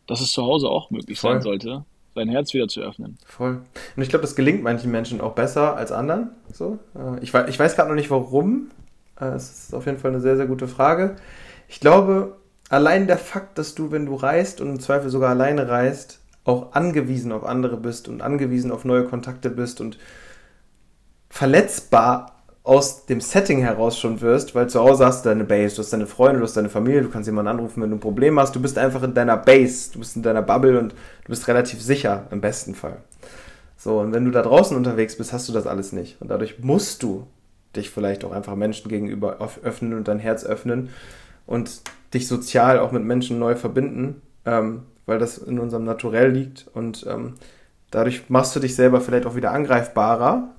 dass 0.07 0.19
es 0.19 0.31
zu 0.31 0.43
Hause 0.43 0.67
auch 0.67 0.89
möglich 0.91 1.19
Voll. 1.19 1.33
sein 1.33 1.41
sollte, 1.41 1.85
sein 2.15 2.29
Herz 2.29 2.53
wieder 2.53 2.67
zu 2.67 2.81
öffnen. 2.81 3.17
Voll. 3.25 3.61
Und 3.95 4.03
ich 4.03 4.09
glaube, 4.09 4.23
das 4.23 4.35
gelingt 4.35 4.63
manchen 4.63 4.91
Menschen 4.91 5.21
auch 5.21 5.33
besser 5.33 5.77
als 5.77 5.91
anderen. 5.91 6.31
So. 6.51 6.79
Äh, 6.95 7.23
ich 7.23 7.33
weiß, 7.33 7.49
ich 7.49 7.57
weiß 7.57 7.75
gerade 7.75 7.89
noch 7.89 7.95
nicht 7.95 8.11
warum. 8.11 8.71
Äh, 9.19 9.25
es 9.25 9.65
ist 9.65 9.75
auf 9.75 9.85
jeden 9.85 9.99
Fall 9.99 10.11
eine 10.11 10.21
sehr, 10.21 10.35
sehr 10.37 10.47
gute 10.47 10.67
Frage. 10.67 11.15
Ich 11.69 11.79
glaube, 11.79 12.37
allein 12.67 13.07
der 13.07 13.17
Fakt, 13.17 13.57
dass 13.57 13.75
du, 13.75 13.91
wenn 13.91 14.05
du 14.05 14.15
reist 14.15 14.59
und 14.59 14.69
im 14.69 14.79
Zweifel 14.79 15.09
sogar 15.09 15.29
alleine 15.29 15.69
reist, 15.69 16.20
auch 16.43 16.73
angewiesen 16.73 17.31
auf 17.31 17.43
andere 17.43 17.77
bist 17.77 18.07
und 18.07 18.21
angewiesen 18.21 18.71
auf 18.71 18.85
neue 18.85 19.05
Kontakte 19.05 19.49
bist 19.49 19.79
und 19.81 19.97
verletzbar 21.29 22.41
aus 22.63 23.05
dem 23.05 23.21
Setting 23.21 23.61
heraus 23.61 23.97
schon 23.97 24.21
wirst, 24.21 24.53
weil 24.53 24.69
zu 24.69 24.79
Hause 24.79 25.05
hast 25.05 25.25
du 25.25 25.29
deine 25.29 25.43
Base, 25.43 25.75
du 25.75 25.81
hast 25.81 25.93
deine 25.93 26.05
Freunde, 26.05 26.39
du 26.39 26.45
hast 26.45 26.55
deine 26.55 26.69
Familie, 26.69 27.01
du 27.01 27.09
kannst 27.09 27.27
jemanden 27.27 27.49
anrufen, 27.49 27.81
wenn 27.81 27.89
du 27.89 27.95
ein 27.95 28.01
Problem 28.01 28.39
hast, 28.39 28.55
du 28.55 28.61
bist 28.61 28.77
einfach 28.77 29.01
in 29.01 29.13
deiner 29.13 29.37
Base, 29.37 29.91
du 29.93 29.99
bist 29.99 30.15
in 30.15 30.21
deiner 30.21 30.43
Bubble 30.43 30.77
und 30.77 30.91
du 30.91 31.29
bist 31.29 31.47
relativ 31.47 31.81
sicher 31.81 32.27
im 32.29 32.41
besten 32.41 32.75
Fall. 32.75 32.97
So, 33.77 33.99
und 33.99 34.13
wenn 34.13 34.25
du 34.25 34.31
da 34.31 34.43
draußen 34.43 34.77
unterwegs 34.77 35.17
bist, 35.17 35.33
hast 35.33 35.49
du 35.49 35.53
das 35.53 35.65
alles 35.65 35.91
nicht. 35.91 36.21
Und 36.21 36.29
dadurch 36.29 36.59
musst 36.59 37.01
du 37.01 37.25
dich 37.75 37.89
vielleicht 37.89 38.23
auch 38.23 38.31
einfach 38.31 38.55
Menschen 38.55 38.89
gegenüber 38.89 39.39
öffnen 39.63 39.95
und 39.95 40.07
dein 40.07 40.19
Herz 40.19 40.43
öffnen 40.45 40.89
und 41.47 41.81
dich 42.13 42.27
sozial 42.27 42.77
auch 42.77 42.91
mit 42.91 43.03
Menschen 43.03 43.39
neu 43.39 43.55
verbinden, 43.55 44.21
ähm, 44.45 44.83
weil 45.05 45.19
das 45.19 45.37
in 45.37 45.59
unserem 45.59 45.83
Naturell 45.83 46.31
liegt 46.31 46.67
und 46.73 47.05
ähm, 47.09 47.33
dadurch 47.91 48.29
machst 48.29 48.55
du 48.55 48.59
dich 48.59 48.75
selber 48.75 49.01
vielleicht 49.01 49.25
auch 49.25 49.35
wieder 49.35 49.51
angreifbarer. 49.51 50.49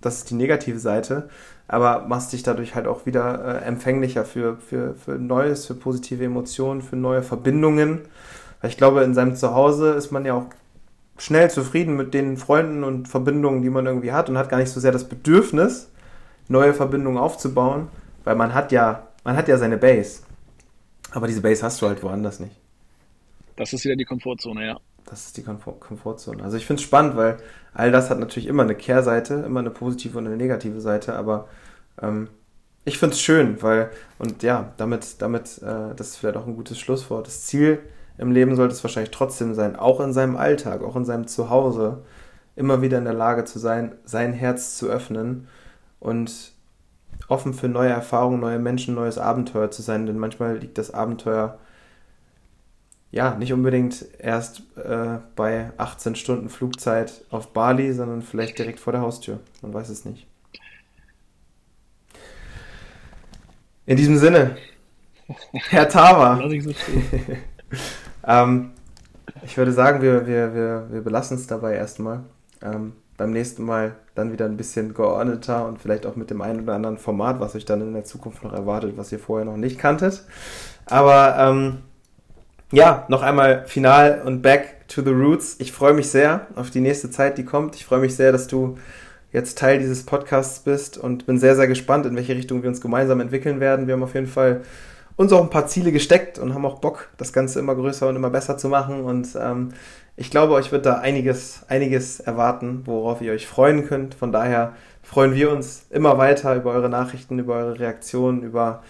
Das 0.00 0.18
ist 0.18 0.30
die 0.30 0.34
negative 0.34 0.78
Seite, 0.78 1.28
aber 1.68 2.06
machst 2.06 2.32
dich 2.32 2.42
dadurch 2.42 2.74
halt 2.74 2.86
auch 2.86 3.06
wieder 3.06 3.62
äh, 3.62 3.64
empfänglicher 3.64 4.24
für, 4.24 4.56
für, 4.58 4.94
für 4.94 5.12
Neues, 5.12 5.66
für 5.66 5.74
positive 5.74 6.24
Emotionen, 6.24 6.82
für 6.82 6.96
neue 6.96 7.22
Verbindungen. 7.22 8.02
Weil 8.60 8.70
ich 8.70 8.76
glaube, 8.76 9.02
in 9.02 9.14
seinem 9.14 9.34
Zuhause 9.34 9.92
ist 9.92 10.12
man 10.12 10.24
ja 10.24 10.34
auch 10.34 10.46
schnell 11.18 11.50
zufrieden 11.50 11.96
mit 11.96 12.14
den 12.14 12.36
Freunden 12.36 12.84
und 12.84 13.08
Verbindungen, 13.08 13.62
die 13.62 13.70
man 13.70 13.86
irgendwie 13.86 14.12
hat 14.12 14.28
und 14.28 14.38
hat 14.38 14.48
gar 14.48 14.58
nicht 14.58 14.70
so 14.70 14.80
sehr 14.80 14.92
das 14.92 15.08
Bedürfnis, 15.08 15.88
neue 16.48 16.74
Verbindungen 16.74 17.18
aufzubauen, 17.18 17.88
weil 18.24 18.36
man 18.36 18.54
hat 18.54 18.70
ja, 18.70 19.08
man 19.24 19.36
hat 19.36 19.48
ja 19.48 19.58
seine 19.58 19.78
Base. 19.78 20.20
Aber 21.12 21.26
diese 21.26 21.40
Base 21.40 21.64
hast 21.64 21.80
du 21.80 21.88
halt 21.88 22.02
woanders 22.02 22.40
nicht. 22.40 22.54
Das 23.56 23.72
ist 23.72 23.84
wieder 23.84 23.96
die 23.96 24.04
Komfortzone, 24.04 24.66
ja. 24.66 24.80
Das 25.06 25.26
ist 25.26 25.36
die 25.36 25.42
Komfort 25.42 25.80
Komfortzone. 25.80 26.42
Also 26.42 26.56
ich 26.56 26.66
finde 26.66 26.80
es 26.80 26.86
spannend, 26.86 27.16
weil 27.16 27.38
all 27.72 27.92
das 27.92 28.10
hat 28.10 28.18
natürlich 28.18 28.48
immer 28.48 28.64
eine 28.64 28.74
Kehrseite, 28.74 29.34
immer 29.34 29.60
eine 29.60 29.70
positive 29.70 30.18
und 30.18 30.26
eine 30.26 30.36
negative 30.36 30.80
Seite, 30.80 31.14
aber 31.14 31.48
ähm, 32.02 32.28
ich 32.84 32.98
finde 32.98 33.14
es 33.14 33.20
schön, 33.20 33.62
weil, 33.62 33.90
und 34.18 34.42
ja, 34.42 34.72
damit, 34.76 35.20
damit, 35.20 35.60
äh, 35.62 35.94
das 35.94 36.08
ist 36.08 36.16
vielleicht 36.16 36.36
auch 36.36 36.46
ein 36.46 36.56
gutes 36.56 36.78
Schlusswort. 36.78 37.26
Das 37.26 37.44
Ziel 37.46 37.80
im 38.18 38.32
Leben 38.32 38.56
sollte 38.56 38.74
es 38.74 38.82
wahrscheinlich 38.82 39.10
trotzdem 39.10 39.54
sein, 39.54 39.76
auch 39.76 40.00
in 40.00 40.12
seinem 40.12 40.36
Alltag, 40.36 40.82
auch 40.82 40.96
in 40.96 41.04
seinem 41.04 41.26
Zuhause, 41.26 42.04
immer 42.54 42.82
wieder 42.82 42.98
in 42.98 43.04
der 43.04 43.14
Lage 43.14 43.44
zu 43.44 43.58
sein, 43.58 43.96
sein 44.04 44.32
Herz 44.32 44.76
zu 44.76 44.88
öffnen 44.88 45.48
und 46.00 46.52
offen 47.28 47.54
für 47.54 47.68
neue 47.68 47.90
Erfahrungen, 47.90 48.40
neue 48.40 48.58
Menschen, 48.58 48.94
neues 48.94 49.18
Abenteuer 49.18 49.70
zu 49.70 49.82
sein, 49.82 50.06
denn 50.06 50.18
manchmal 50.18 50.56
liegt 50.56 50.78
das 50.78 50.92
Abenteuer 50.92 51.58
ja 53.16 53.34
nicht 53.34 53.52
unbedingt 53.52 54.04
erst 54.18 54.62
äh, 54.76 55.18
bei 55.34 55.70
18 55.78 56.14
Stunden 56.16 56.48
Flugzeit 56.50 57.24
auf 57.30 57.48
Bali, 57.48 57.92
sondern 57.92 58.22
vielleicht 58.22 58.58
direkt 58.58 58.78
vor 58.78 58.92
der 58.92 59.00
Haustür. 59.00 59.40
Man 59.62 59.72
weiß 59.72 59.88
es 59.88 60.04
nicht. 60.04 60.26
In 63.86 63.96
diesem 63.96 64.18
Sinne, 64.18 64.56
Herr 65.52 65.88
Tava. 65.88 66.40
ähm, 68.26 68.70
ich 69.44 69.56
würde 69.56 69.72
sagen, 69.72 70.02
wir, 70.02 70.26
wir, 70.26 70.54
wir, 70.54 70.86
wir 70.90 71.00
belassen 71.00 71.36
es 71.36 71.46
dabei 71.46 71.74
erstmal. 71.74 72.20
Ähm, 72.62 72.92
beim 73.16 73.30
nächsten 73.30 73.64
Mal 73.64 73.96
dann 74.14 74.32
wieder 74.32 74.44
ein 74.44 74.58
bisschen 74.58 74.92
geordneter 74.92 75.66
und 75.66 75.80
vielleicht 75.80 76.04
auch 76.04 76.16
mit 76.16 76.28
dem 76.28 76.42
einen 76.42 76.60
oder 76.60 76.74
anderen 76.74 76.98
Format, 76.98 77.40
was 77.40 77.54
euch 77.54 77.64
dann 77.64 77.80
in 77.80 77.94
der 77.94 78.04
Zukunft 78.04 78.44
noch 78.44 78.52
erwartet, 78.52 78.98
was 78.98 79.10
ihr 79.10 79.18
vorher 79.18 79.46
noch 79.46 79.56
nicht 79.56 79.78
kanntet. 79.78 80.24
Aber 80.84 81.36
ähm, 81.38 81.78
ja, 82.72 83.06
noch 83.08 83.22
einmal 83.22 83.66
final 83.66 84.22
und 84.24 84.42
back 84.42 84.88
to 84.88 85.02
the 85.02 85.10
roots. 85.10 85.56
Ich 85.58 85.72
freue 85.72 85.94
mich 85.94 86.10
sehr 86.10 86.46
auf 86.56 86.70
die 86.70 86.80
nächste 86.80 87.10
Zeit, 87.10 87.38
die 87.38 87.44
kommt. 87.44 87.76
Ich 87.76 87.84
freue 87.84 88.00
mich 88.00 88.16
sehr, 88.16 88.32
dass 88.32 88.46
du 88.48 88.76
jetzt 89.32 89.58
Teil 89.58 89.78
dieses 89.78 90.04
Podcasts 90.04 90.60
bist 90.60 90.98
und 90.98 91.26
bin 91.26 91.38
sehr, 91.38 91.56
sehr 91.56 91.68
gespannt, 91.68 92.06
in 92.06 92.16
welche 92.16 92.34
Richtung 92.34 92.62
wir 92.62 92.68
uns 92.68 92.80
gemeinsam 92.80 93.20
entwickeln 93.20 93.60
werden. 93.60 93.86
Wir 93.86 93.94
haben 93.94 94.02
auf 94.02 94.14
jeden 94.14 94.26
Fall 94.26 94.62
uns 95.16 95.32
auch 95.32 95.42
ein 95.42 95.50
paar 95.50 95.66
Ziele 95.66 95.92
gesteckt 95.92 96.38
und 96.38 96.54
haben 96.54 96.66
auch 96.66 96.80
Bock, 96.80 97.08
das 97.16 97.32
Ganze 97.32 97.58
immer 97.58 97.74
größer 97.74 98.08
und 98.08 98.16
immer 98.16 98.30
besser 98.30 98.58
zu 98.58 98.68
machen. 98.68 99.02
Und 99.02 99.28
ähm, 99.40 99.72
ich 100.16 100.30
glaube, 100.30 100.54
euch 100.54 100.72
wird 100.72 100.86
da 100.86 100.98
einiges, 100.98 101.64
einiges 101.68 102.20
erwarten, 102.20 102.82
worauf 102.84 103.20
ihr 103.20 103.32
euch 103.32 103.46
freuen 103.46 103.86
könnt. 103.86 104.14
Von 104.14 104.32
daher 104.32 104.72
freuen 105.02 105.34
wir 105.34 105.50
uns 105.50 105.86
immer 105.90 106.18
weiter 106.18 106.54
über 106.54 106.72
eure 106.72 106.88
Nachrichten, 106.88 107.38
über 107.38 107.54
eure 107.54 107.78
Reaktionen, 107.78 108.42
über 108.42 108.82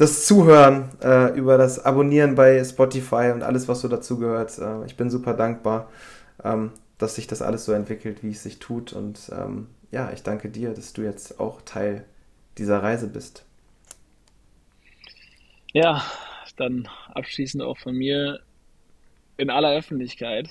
das 0.00 0.24
Zuhören, 0.24 0.88
äh, 1.02 1.36
über 1.36 1.58
das 1.58 1.84
Abonnieren 1.84 2.34
bei 2.34 2.64
Spotify 2.64 3.32
und 3.34 3.42
alles, 3.42 3.68
was 3.68 3.82
so 3.82 3.88
dazugehört. 3.88 4.58
Äh, 4.58 4.86
ich 4.86 4.96
bin 4.96 5.10
super 5.10 5.34
dankbar, 5.34 5.90
ähm, 6.42 6.72
dass 6.96 7.16
sich 7.16 7.26
das 7.26 7.42
alles 7.42 7.66
so 7.66 7.72
entwickelt, 7.72 8.22
wie 8.22 8.30
es 8.30 8.42
sich 8.42 8.58
tut. 8.58 8.94
Und 8.94 9.30
ähm, 9.30 9.66
ja, 9.90 10.10
ich 10.10 10.22
danke 10.22 10.48
dir, 10.48 10.72
dass 10.72 10.94
du 10.94 11.02
jetzt 11.02 11.38
auch 11.38 11.60
Teil 11.60 12.06
dieser 12.56 12.82
Reise 12.82 13.08
bist. 13.08 13.44
Ja, 15.74 16.02
dann 16.56 16.88
abschließend 17.14 17.62
auch 17.62 17.76
von 17.76 17.94
mir 17.94 18.40
in 19.36 19.50
aller 19.50 19.76
Öffentlichkeit. 19.76 20.48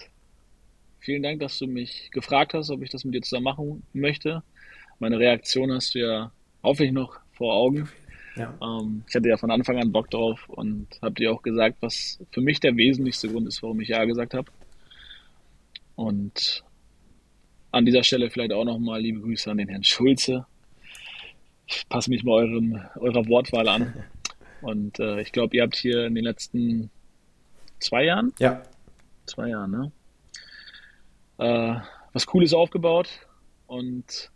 Vielen 1.00 1.24
Dank, 1.24 1.39
dass 1.39 1.58
du 1.58 1.66
mich 1.66 2.12
gefragt 2.12 2.54
hast, 2.54 2.70
ob 2.70 2.84
ich 2.84 2.91
das 2.91 3.04
mit 3.04 3.16
dir 3.16 3.22
zusammen 3.24 3.45
machen 3.45 3.84
möchte. 3.93 4.43
Meine 5.00 5.18
Reaktion 5.18 5.72
hast 5.72 5.95
du 5.95 6.00
ja 6.00 6.32
hoffentlich 6.62 6.91
noch 6.91 7.20
vor 7.32 7.56
Augen. 7.56 7.89
Ja. 8.40 8.58
Ähm, 8.62 9.04
ich 9.08 9.16
hatte 9.16 9.28
ja 9.28 9.36
von 9.36 9.52
Anfang 9.52 9.78
an 9.78 9.92
Bock 9.92 10.10
drauf 10.10 10.48
und 10.48 10.88
habe 11.02 11.16
dir 11.16 11.34
auch 11.34 11.42
gesagt, 11.42 11.78
was 11.82 12.20
für 12.32 12.40
mich 12.40 12.62
der 12.62 12.78
wesentlichste 12.78 13.28
Grund 13.28 13.48
ist, 13.48 13.62
warum 13.62 13.82
ich 13.82 13.90
Ja 13.90 14.06
gesagt 14.06 14.34
habe. 14.34 14.50
Und 15.96 16.64
an 17.72 17.86
dieser 17.86 18.04
Stelle 18.04 18.30
vielleicht 18.30 18.54
auch 18.54 18.64
nochmal 18.64 19.02
liebe 19.02 19.20
Grüße 19.20 19.52
an 19.52 19.58
den 19.58 19.68
Herrn 19.68 19.84
Schulze. 19.84 20.46
Ich 21.68 21.88
passe 21.90 22.10
mich 22.10 22.24
mal 22.24 22.46
eurem, 22.46 22.82
eurer 22.96 23.28
Wortwahl 23.28 23.68
an. 23.68 24.06
Und 24.62 25.00
äh, 25.00 25.20
ich 25.20 25.34
glaube, 25.34 25.56
ihr 25.56 25.64
habt 25.64 25.76
hier 25.76 26.06
in 26.06 26.16
den 26.16 26.24
letzten 26.24 26.90
zwei 27.80 28.06
Jahren, 28.06 28.34
ja. 28.40 28.64
zwei 29.26 29.50
Jahren, 29.50 29.72
ne? 29.72 29.92
Äh, 31.38 31.80
was 32.14 32.26
Cooles 32.26 32.54
aufgebaut. 32.54 33.10
Und 33.68 34.32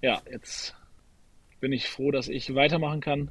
ja, 0.00 0.22
jetzt 0.30 0.77
bin 1.60 1.72
ich 1.72 1.88
froh, 1.88 2.10
dass 2.10 2.28
ich 2.28 2.54
weitermachen 2.54 3.00
kann. 3.00 3.30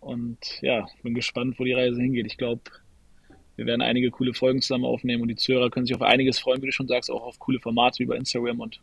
Und 0.00 0.38
ja, 0.62 0.86
bin 1.02 1.14
gespannt, 1.14 1.58
wo 1.58 1.64
die 1.64 1.72
Reise 1.72 2.00
hingeht. 2.00 2.26
Ich 2.26 2.36
glaube, 2.36 2.62
wir 3.56 3.66
werden 3.66 3.82
einige 3.82 4.10
coole 4.10 4.34
Folgen 4.34 4.60
zusammen 4.60 4.84
aufnehmen 4.84 5.22
und 5.22 5.28
die 5.28 5.36
Zuhörer 5.36 5.70
können 5.70 5.86
sich 5.86 5.96
auf 5.96 6.02
einiges 6.02 6.38
freuen, 6.38 6.62
wie 6.62 6.66
du 6.66 6.72
schon 6.72 6.88
sagst, 6.88 7.10
auch 7.10 7.22
auf 7.22 7.38
coole 7.38 7.58
Formate 7.58 8.02
über 8.02 8.16
Instagram 8.16 8.60
und 8.60 8.80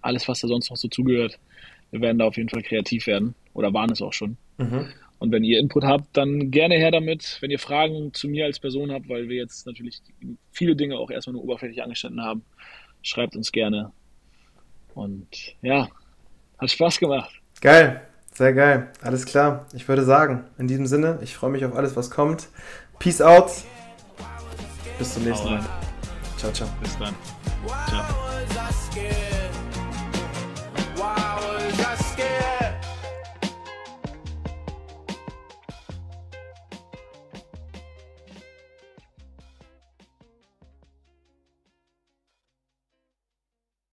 alles, 0.00 0.28
was 0.28 0.40
da 0.40 0.48
sonst 0.48 0.70
noch 0.70 0.76
so 0.76 0.88
zugehört. 0.88 1.38
Wir 1.90 2.00
werden 2.00 2.18
da 2.18 2.26
auf 2.26 2.36
jeden 2.36 2.48
Fall 2.48 2.62
kreativ 2.62 3.06
werden 3.06 3.34
oder 3.52 3.72
waren 3.74 3.90
es 3.90 4.00
auch 4.00 4.12
schon. 4.12 4.36
Mhm. 4.58 4.88
Und 5.18 5.32
wenn 5.32 5.44
ihr 5.44 5.58
Input 5.58 5.84
habt, 5.84 6.16
dann 6.16 6.50
gerne 6.50 6.76
her 6.76 6.90
damit. 6.90 7.38
Wenn 7.40 7.50
ihr 7.50 7.58
Fragen 7.58 8.12
zu 8.12 8.28
mir 8.28 8.44
als 8.44 8.60
Person 8.60 8.92
habt, 8.92 9.08
weil 9.08 9.28
wir 9.28 9.36
jetzt 9.36 9.66
natürlich 9.66 10.00
viele 10.52 10.76
Dinge 10.76 10.98
auch 10.98 11.10
erstmal 11.10 11.34
nur 11.34 11.44
oberflächlich 11.44 11.82
angeschnitten 11.82 12.22
haben, 12.22 12.44
schreibt 13.02 13.34
uns 13.34 13.50
gerne. 13.50 13.92
Und 14.94 15.54
ja, 15.62 15.88
hat 16.58 16.70
Spaß 16.70 16.98
gemacht. 16.98 17.32
Geil, 17.60 18.02
sehr 18.34 18.52
geil. 18.52 18.88
Alles 19.02 19.24
klar. 19.24 19.66
Ich 19.72 19.88
würde 19.88 20.04
sagen, 20.04 20.44
in 20.58 20.68
diesem 20.68 20.86
Sinne, 20.86 21.18
ich 21.22 21.36
freue 21.36 21.50
mich 21.50 21.64
auf 21.64 21.74
alles, 21.74 21.96
was 21.96 22.10
kommt. 22.10 22.48
Peace 22.98 23.20
out. 23.20 23.50
Bis 24.98 25.14
zum 25.14 25.24
nächsten 25.24 25.50
Mal. 25.50 25.64
Ciao, 26.36 26.52
ciao. 26.52 26.68
Bis 26.82 26.98
dann. 26.98 27.14
Ciao. 27.88 28.15